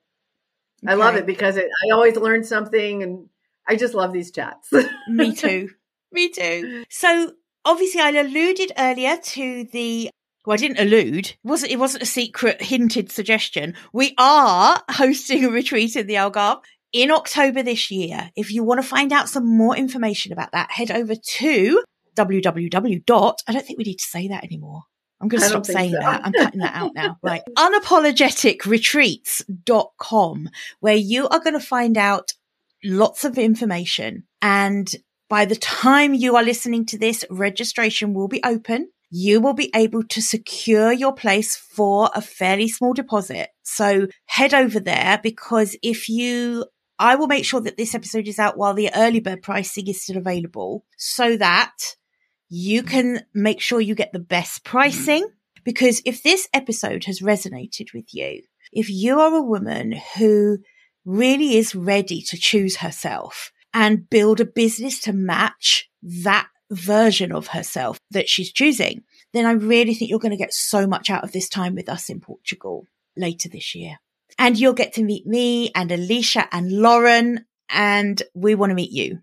Okay. 0.84 0.92
I 0.92 0.96
love 0.96 1.16
it 1.16 1.26
because 1.26 1.56
it, 1.56 1.66
I 1.86 1.94
always 1.94 2.16
learn 2.16 2.44
something 2.44 3.02
and 3.02 3.28
I 3.68 3.76
just 3.76 3.94
love 3.94 4.12
these 4.12 4.30
chats. 4.30 4.72
Me 5.08 5.34
too. 5.34 5.70
Me 6.10 6.30
too. 6.30 6.84
So 6.88 7.32
obviously 7.64 8.00
I 8.00 8.10
alluded 8.10 8.72
earlier 8.78 9.16
to 9.16 9.64
the 9.72 10.10
well, 10.46 10.54
I 10.54 10.56
didn't 10.56 10.80
allude. 10.80 11.28
It 11.28 11.36
wasn't 11.44 11.72
it 11.72 11.78
wasn't 11.78 12.04
a 12.04 12.06
secret 12.06 12.62
hinted 12.62 13.12
suggestion. 13.12 13.74
We 13.92 14.14
are 14.16 14.82
hosting 14.88 15.44
a 15.44 15.50
retreat 15.50 15.94
in 15.94 16.06
the 16.06 16.14
Algarve 16.14 16.62
in 16.92 17.10
October 17.10 17.62
this 17.62 17.90
year. 17.90 18.30
If 18.34 18.50
you 18.50 18.64
want 18.64 18.80
to 18.80 18.86
find 18.86 19.12
out 19.12 19.28
some 19.28 19.46
more 19.46 19.76
information 19.76 20.32
about 20.32 20.52
that, 20.52 20.70
head 20.70 20.90
over 20.90 21.14
to 21.14 21.82
www. 22.16 23.04
dot 23.04 23.42
I 23.46 23.52
don't 23.52 23.66
think 23.66 23.78
we 23.78 23.84
need 23.84 23.98
to 23.98 24.04
say 24.04 24.28
that 24.28 24.44
anymore. 24.44 24.84
I'm 25.20 25.28
going 25.28 25.42
to 25.42 25.48
stop 25.48 25.66
saying 25.66 25.90
so. 25.92 25.98
that. 25.98 26.24
I'm 26.24 26.32
cutting 26.32 26.60
that 26.60 26.76
out 26.76 26.94
now. 26.94 27.18
Right. 27.22 27.42
Unapologeticretreats.com, 27.58 30.48
where 30.78 30.94
you 30.94 31.28
are 31.28 31.40
going 31.40 31.58
to 31.58 31.60
find 31.60 31.98
out 31.98 32.32
lots 32.84 33.24
of 33.24 33.38
information. 33.38 34.24
And 34.42 34.90
by 35.28 35.44
the 35.44 35.56
time 35.56 36.14
you 36.14 36.36
are 36.36 36.42
listening 36.42 36.86
to 36.86 36.98
this, 36.98 37.24
registration 37.30 38.14
will 38.14 38.28
be 38.28 38.42
open. 38.44 38.90
You 39.10 39.40
will 39.40 39.54
be 39.54 39.70
able 39.74 40.02
to 40.04 40.20
secure 40.20 40.92
your 40.92 41.14
place 41.14 41.56
for 41.56 42.10
a 42.14 42.20
fairly 42.20 42.68
small 42.68 42.92
deposit. 42.92 43.50
So 43.62 44.08
head 44.26 44.52
over 44.54 44.80
there 44.80 45.18
because 45.22 45.76
if 45.82 46.08
you 46.08 46.66
I 46.98 47.14
will 47.14 47.28
make 47.28 47.44
sure 47.44 47.60
that 47.60 47.76
this 47.76 47.94
episode 47.94 48.26
is 48.26 48.40
out 48.40 48.58
while 48.58 48.74
the 48.74 48.90
early 48.94 49.20
bird 49.20 49.42
pricing 49.42 49.86
is 49.86 50.02
still 50.02 50.16
available 50.16 50.84
so 50.96 51.36
that 51.36 51.76
you 52.48 52.82
can 52.82 53.24
make 53.32 53.60
sure 53.60 53.80
you 53.80 53.94
get 53.94 54.12
the 54.12 54.18
best 54.18 54.64
pricing. 54.64 55.28
Because 55.64 56.02
if 56.04 56.22
this 56.22 56.48
episode 56.52 57.04
has 57.04 57.20
resonated 57.20 57.94
with 57.94 58.06
you, 58.12 58.42
if 58.72 58.90
you 58.90 59.20
are 59.20 59.34
a 59.34 59.42
woman 59.42 59.94
who 60.16 60.58
really 61.08 61.56
is 61.56 61.74
ready 61.74 62.20
to 62.20 62.36
choose 62.36 62.76
herself 62.76 63.50
and 63.72 64.08
build 64.10 64.40
a 64.40 64.44
business 64.44 65.00
to 65.00 65.12
match 65.12 65.88
that 66.02 66.48
version 66.70 67.32
of 67.32 67.48
herself 67.48 67.98
that 68.10 68.28
she's 68.28 68.52
choosing, 68.52 69.02
then 69.32 69.46
I 69.46 69.52
really 69.52 69.94
think 69.94 70.10
you're 70.10 70.18
going 70.18 70.32
to 70.32 70.36
get 70.36 70.52
so 70.52 70.86
much 70.86 71.08
out 71.08 71.24
of 71.24 71.32
this 71.32 71.48
time 71.48 71.74
with 71.74 71.88
us 71.88 72.10
in 72.10 72.20
Portugal 72.20 72.86
later 73.16 73.48
this 73.48 73.74
year. 73.74 73.96
And 74.38 74.58
you'll 74.58 74.74
get 74.74 74.92
to 74.94 75.02
meet 75.02 75.26
me 75.26 75.70
and 75.74 75.90
Alicia 75.90 76.46
and 76.52 76.70
Lauren, 76.70 77.46
and 77.70 78.22
we 78.34 78.54
want 78.54 78.70
to 78.70 78.74
meet 78.74 78.92
you. 78.92 79.20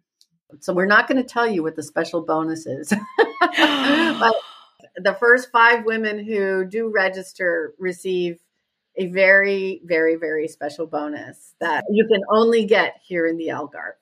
So 0.61 0.73
we're 0.73 0.87
not 0.87 1.07
going 1.07 1.21
to 1.21 1.27
tell 1.27 1.47
you 1.47 1.61
what 1.61 1.75
the 1.75 1.83
special 1.83 2.21
bonus 2.21 2.65
is. 2.65 2.89
but 3.39 4.35
the 4.97 5.15
first 5.19 5.51
five 5.51 5.85
women 5.85 6.23
who 6.23 6.65
do 6.65 6.91
register 6.91 7.73
receive 7.77 8.39
a 8.97 9.07
very, 9.07 9.81
very, 9.83 10.15
very 10.15 10.47
special 10.47 10.87
bonus 10.87 11.53
that 11.59 11.83
you 11.89 12.07
can 12.07 12.21
only 12.29 12.65
get 12.65 12.95
here 13.05 13.25
in 13.27 13.37
the 13.37 13.47
Algarve. 13.47 13.93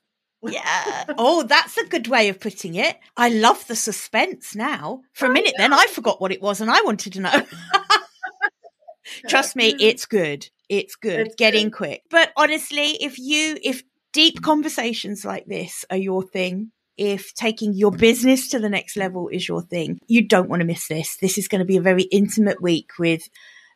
yeah. 0.43 1.05
Oh, 1.17 1.43
that's 1.43 1.77
a 1.77 1.85
good 1.87 2.07
way 2.07 2.29
of 2.29 2.39
putting 2.39 2.75
it. 2.75 2.97
I 3.17 3.29
love 3.29 3.65
the 3.67 3.75
suspense 3.75 4.55
now. 4.55 5.01
For 5.13 5.27
a 5.27 5.31
minute, 5.31 5.53
then 5.57 5.73
I 5.73 5.85
forgot 5.87 6.21
what 6.21 6.31
it 6.31 6.41
was 6.41 6.61
and 6.61 6.69
I 6.69 6.81
wanted 6.81 7.13
to 7.13 7.21
know. 7.21 7.31
Trust 9.27 9.55
me, 9.55 9.75
it's 9.79 10.05
good. 10.05 10.47
It's 10.69 10.95
good. 10.95 11.27
It's 11.27 11.35
Get 11.35 11.53
good. 11.53 11.61
in 11.61 11.71
quick. 11.71 12.01
But 12.09 12.31
honestly, 12.35 12.97
if 13.01 13.17
you, 13.19 13.57
if 13.63 13.83
deep 14.11 14.41
conversations 14.41 15.25
like 15.25 15.45
this 15.45 15.85
are 15.89 15.97
your 15.97 16.23
thing, 16.23 16.71
if 16.97 17.33
taking 17.33 17.73
your 17.73 17.91
business 17.91 18.49
to 18.49 18.59
the 18.59 18.69
next 18.69 18.95
level 18.95 19.27
is 19.29 19.47
your 19.47 19.61
thing, 19.61 19.99
you 20.07 20.27
don't 20.27 20.49
want 20.49 20.59
to 20.61 20.65
miss 20.65 20.87
this. 20.87 21.17
This 21.17 21.37
is 21.37 21.47
going 21.47 21.59
to 21.59 21.65
be 21.65 21.77
a 21.77 21.81
very 21.81 22.03
intimate 22.03 22.61
week 22.61 22.91
with 22.99 23.23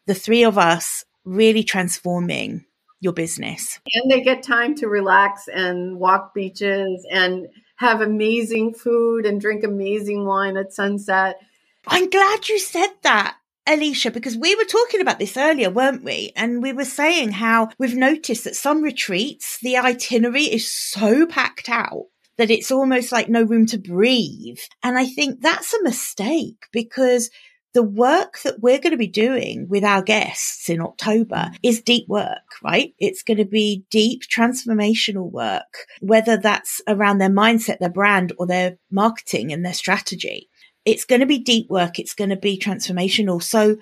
the 0.05 0.13
three 0.13 0.43
of 0.43 0.57
us 0.57 1.03
really 1.27 1.63
transforming 1.63 2.65
your 2.99 3.13
business. 3.13 3.79
And 3.93 4.09
they 4.09 4.21
get 4.21 4.41
time 4.43 4.75
to 4.75 4.87
relax 4.87 5.47
and 5.47 5.99
walk 5.99 6.33
beaches 6.33 7.05
and 7.11 7.47
have 7.75 8.01
amazing 8.01 8.73
food 8.73 9.25
and 9.25 9.39
drink 9.39 9.63
amazing 9.63 10.25
wine 10.25 10.57
at 10.57 10.73
sunset. 10.73 11.39
I'm 11.85 12.09
glad 12.09 12.49
you 12.49 12.59
said 12.59 12.89
that. 13.03 13.37
Alicia, 13.67 14.11
because 14.11 14.37
we 14.37 14.55
were 14.55 14.63
talking 14.63 15.01
about 15.01 15.19
this 15.19 15.35
earlier, 15.35 15.69
weren't 15.69 16.03
we? 16.03 16.31
And 16.37 16.63
we 16.63 16.71
were 16.71 16.85
saying 16.85 17.33
how 17.33 17.69
we've 17.77 17.95
noticed 17.95 18.45
that 18.45 18.55
some 18.55 18.81
retreats, 18.81 19.59
the 19.61 19.77
itinerary 19.77 20.43
is 20.45 20.71
so 20.71 21.25
packed 21.25 21.67
out 21.67 22.05
that 22.37 22.49
it's 22.49 22.71
almost 22.71 23.11
like 23.11 23.27
no 23.27 23.43
room 23.43 23.65
to 23.67 23.77
breathe. 23.77 24.59
And 24.83 24.97
I 24.97 25.05
think 25.05 25.41
that's 25.41 25.73
a 25.73 25.83
mistake 25.83 26.67
because 26.71 27.29
the 27.77 27.83
work 27.83 28.39
that 28.39 28.59
we're 28.59 28.79
going 28.79 28.89
to 28.89 28.97
be 28.97 29.05
doing 29.05 29.67
with 29.69 29.83
our 29.83 30.01
guests 30.01 30.67
in 30.67 30.81
October 30.81 31.35
mm. 31.35 31.57
is 31.61 31.79
deep 31.79 32.07
work, 32.07 32.57
right? 32.63 32.95
It's 32.97 33.21
going 33.21 33.37
to 33.37 33.45
be 33.45 33.85
deep 33.91 34.23
transformational 34.23 35.31
work, 35.31 35.85
whether 35.99 36.37
that's 36.37 36.81
around 36.87 37.19
their 37.19 37.29
mindset, 37.29 37.77
their 37.77 37.91
brand 37.91 38.33
or 38.39 38.47
their 38.47 38.79
marketing 38.89 39.53
and 39.53 39.63
their 39.63 39.75
strategy. 39.75 40.49
It's 40.85 41.05
going 41.05 41.19
to 41.19 41.27
be 41.27 41.37
deep 41.37 41.69
work. 41.69 41.99
It's 41.99 42.15
going 42.15 42.31
to 42.31 42.35
be 42.35 42.57
transformational. 42.57 43.43
So 43.43 43.77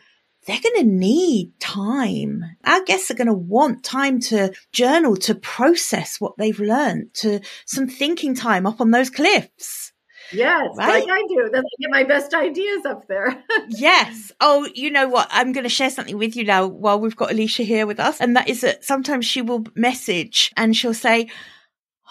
they're 0.46 0.60
going 0.62 0.82
to 0.82 0.92
need 0.92 1.54
time. 1.62 2.44
Our 2.66 2.84
guests 2.84 3.10
are 3.12 3.16
going 3.16 3.28
to 3.28 3.34
want 3.34 3.86
time 3.86 4.20
to 4.24 4.52
journal, 4.74 5.16
to 5.16 5.36
process 5.36 6.20
what 6.20 6.36
they've 6.38 6.60
learned, 6.60 7.14
to 7.14 7.40
some 7.66 7.88
thinking 7.88 8.36
time 8.36 8.66
up 8.66 8.82
on 8.82 8.92
those 8.92 9.10
cliffs. 9.10 9.94
Yes, 10.32 10.70
right? 10.76 11.06
like 11.06 11.10
I 11.10 11.24
do. 11.28 11.50
Then 11.52 11.64
I 11.64 11.82
get 11.82 11.92
my 11.92 12.04
best 12.04 12.34
ideas 12.34 12.86
up 12.86 13.08
there. 13.08 13.44
yes. 13.70 14.32
Oh, 14.40 14.68
you 14.74 14.90
know 14.90 15.08
what? 15.08 15.28
I'm 15.32 15.52
going 15.52 15.64
to 15.64 15.70
share 15.70 15.90
something 15.90 16.18
with 16.18 16.36
you 16.36 16.44
now 16.44 16.68
while 16.68 17.00
we've 17.00 17.16
got 17.16 17.32
Alicia 17.32 17.64
here 17.64 17.86
with 17.86 18.00
us. 18.00 18.20
And 18.20 18.36
that 18.36 18.48
is 18.48 18.62
that 18.62 18.84
sometimes 18.84 19.26
she 19.26 19.42
will 19.42 19.66
message 19.76 20.52
and 20.58 20.76
she'll 20.76 20.94
say, 20.94 21.30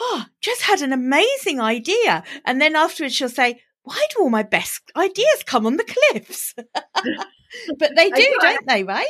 Oh, 0.01 0.25
just 0.41 0.63
had 0.63 0.83
an 0.83 0.93
amazing 0.93 1.61
idea. 1.61 2.25
And 2.45 2.61
then 2.61 2.77
afterwards 2.77 3.15
she'll 3.15 3.29
say, 3.29 3.61
Why 3.83 4.07
do 4.11 4.23
all 4.23 4.31
my 4.31 4.43
best 4.43 4.91
ideas 4.97 5.43
come 5.45 5.67
on 5.67 5.77
the 5.77 5.85
cliffs? 5.85 6.55
but 7.79 7.91
they 7.97 8.11
do, 8.11 8.23
do 8.23 8.39
not 8.43 8.67
they, 8.67 8.85
right? 8.85 9.07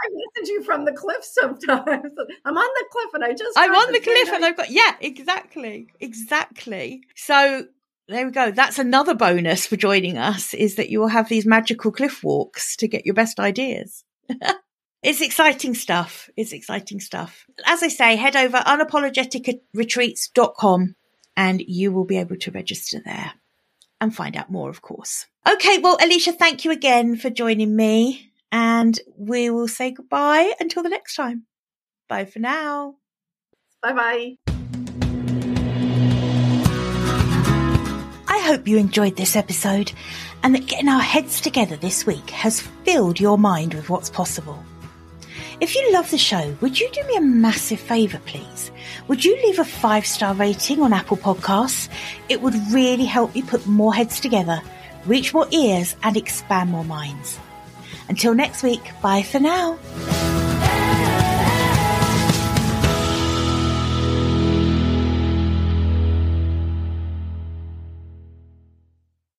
I 0.00 0.08
message 0.10 0.50
you 0.50 0.62
from 0.62 0.84
the 0.84 0.92
cliff 0.92 1.24
sometimes. 1.24 2.12
I'm 2.44 2.56
on 2.56 2.70
the 2.74 2.84
cliff 2.92 3.14
and 3.14 3.24
I 3.24 3.32
just 3.32 3.58
I'm 3.58 3.74
on 3.74 3.92
the 3.92 4.00
cliff 4.00 4.28
and 4.32 4.44
I've 4.44 4.56
got 4.56 4.70
yeah, 4.70 4.94
exactly. 5.00 5.88
Exactly. 6.00 7.02
So 7.16 7.66
there 8.08 8.26
we 8.26 8.32
go. 8.32 8.50
That's 8.50 8.78
another 8.78 9.14
bonus 9.14 9.66
for 9.66 9.76
joining 9.76 10.16
us 10.16 10.54
is 10.54 10.76
that 10.76 10.88
you 10.88 11.00
will 11.00 11.08
have 11.08 11.28
these 11.28 11.44
magical 11.46 11.92
cliff 11.92 12.24
walks 12.24 12.74
to 12.76 12.88
get 12.88 13.04
your 13.04 13.14
best 13.14 13.38
ideas. 13.38 14.02
it's 15.02 15.20
exciting 15.20 15.74
stuff. 15.74 16.30
It's 16.36 16.52
exciting 16.52 17.00
stuff. 17.00 17.44
As 17.66 17.82
I 17.82 17.88
say, 17.88 18.16
head 18.16 18.36
over 18.36 18.56
unapologeticretreats.com 18.58 20.94
and 21.36 21.60
you 21.60 21.92
will 21.92 22.06
be 22.06 22.16
able 22.16 22.36
to 22.36 22.50
register 22.50 23.02
there 23.04 23.32
and 24.00 24.14
find 24.14 24.36
out 24.36 24.50
more, 24.50 24.70
of 24.70 24.80
course. 24.80 25.26
Okay. 25.46 25.76
Well, 25.78 25.98
Alicia, 26.02 26.32
thank 26.32 26.64
you 26.64 26.70
again 26.70 27.16
for 27.16 27.28
joining 27.30 27.76
me 27.76 28.32
and 28.50 28.98
we 29.16 29.50
will 29.50 29.68
say 29.68 29.90
goodbye 29.90 30.54
until 30.58 30.82
the 30.82 30.88
next 30.88 31.14
time. 31.14 31.44
Bye 32.08 32.24
for 32.24 32.38
now. 32.38 32.94
Bye 33.82 33.92
bye. 33.92 34.36
Hope 38.48 38.66
you 38.66 38.78
enjoyed 38.78 39.14
this 39.14 39.36
episode 39.36 39.92
and 40.42 40.54
that 40.54 40.66
getting 40.66 40.88
our 40.88 41.02
heads 41.02 41.38
together 41.38 41.76
this 41.76 42.06
week 42.06 42.30
has 42.30 42.62
filled 42.82 43.20
your 43.20 43.36
mind 43.36 43.74
with 43.74 43.90
what's 43.90 44.08
possible. 44.08 44.64
If 45.60 45.74
you 45.74 45.92
love 45.92 46.10
the 46.10 46.16
show, 46.16 46.56
would 46.62 46.80
you 46.80 46.88
do 46.90 47.02
me 47.08 47.16
a 47.16 47.20
massive 47.20 47.78
favour, 47.78 48.18
please? 48.24 48.70
Would 49.06 49.22
you 49.22 49.36
leave 49.36 49.58
a 49.58 49.66
five 49.66 50.06
star 50.06 50.32
rating 50.32 50.80
on 50.80 50.94
Apple 50.94 51.18
Podcasts? 51.18 51.90
It 52.30 52.40
would 52.40 52.54
really 52.72 53.04
help 53.04 53.34
me 53.34 53.42
put 53.42 53.66
more 53.66 53.92
heads 53.92 54.18
together, 54.18 54.62
reach 55.04 55.34
more 55.34 55.46
ears, 55.50 55.94
and 56.02 56.16
expand 56.16 56.70
more 56.70 56.86
minds. 56.86 57.38
Until 58.08 58.32
next 58.34 58.62
week, 58.62 58.80
bye 59.02 59.24
for 59.24 59.40
now. 59.40 59.78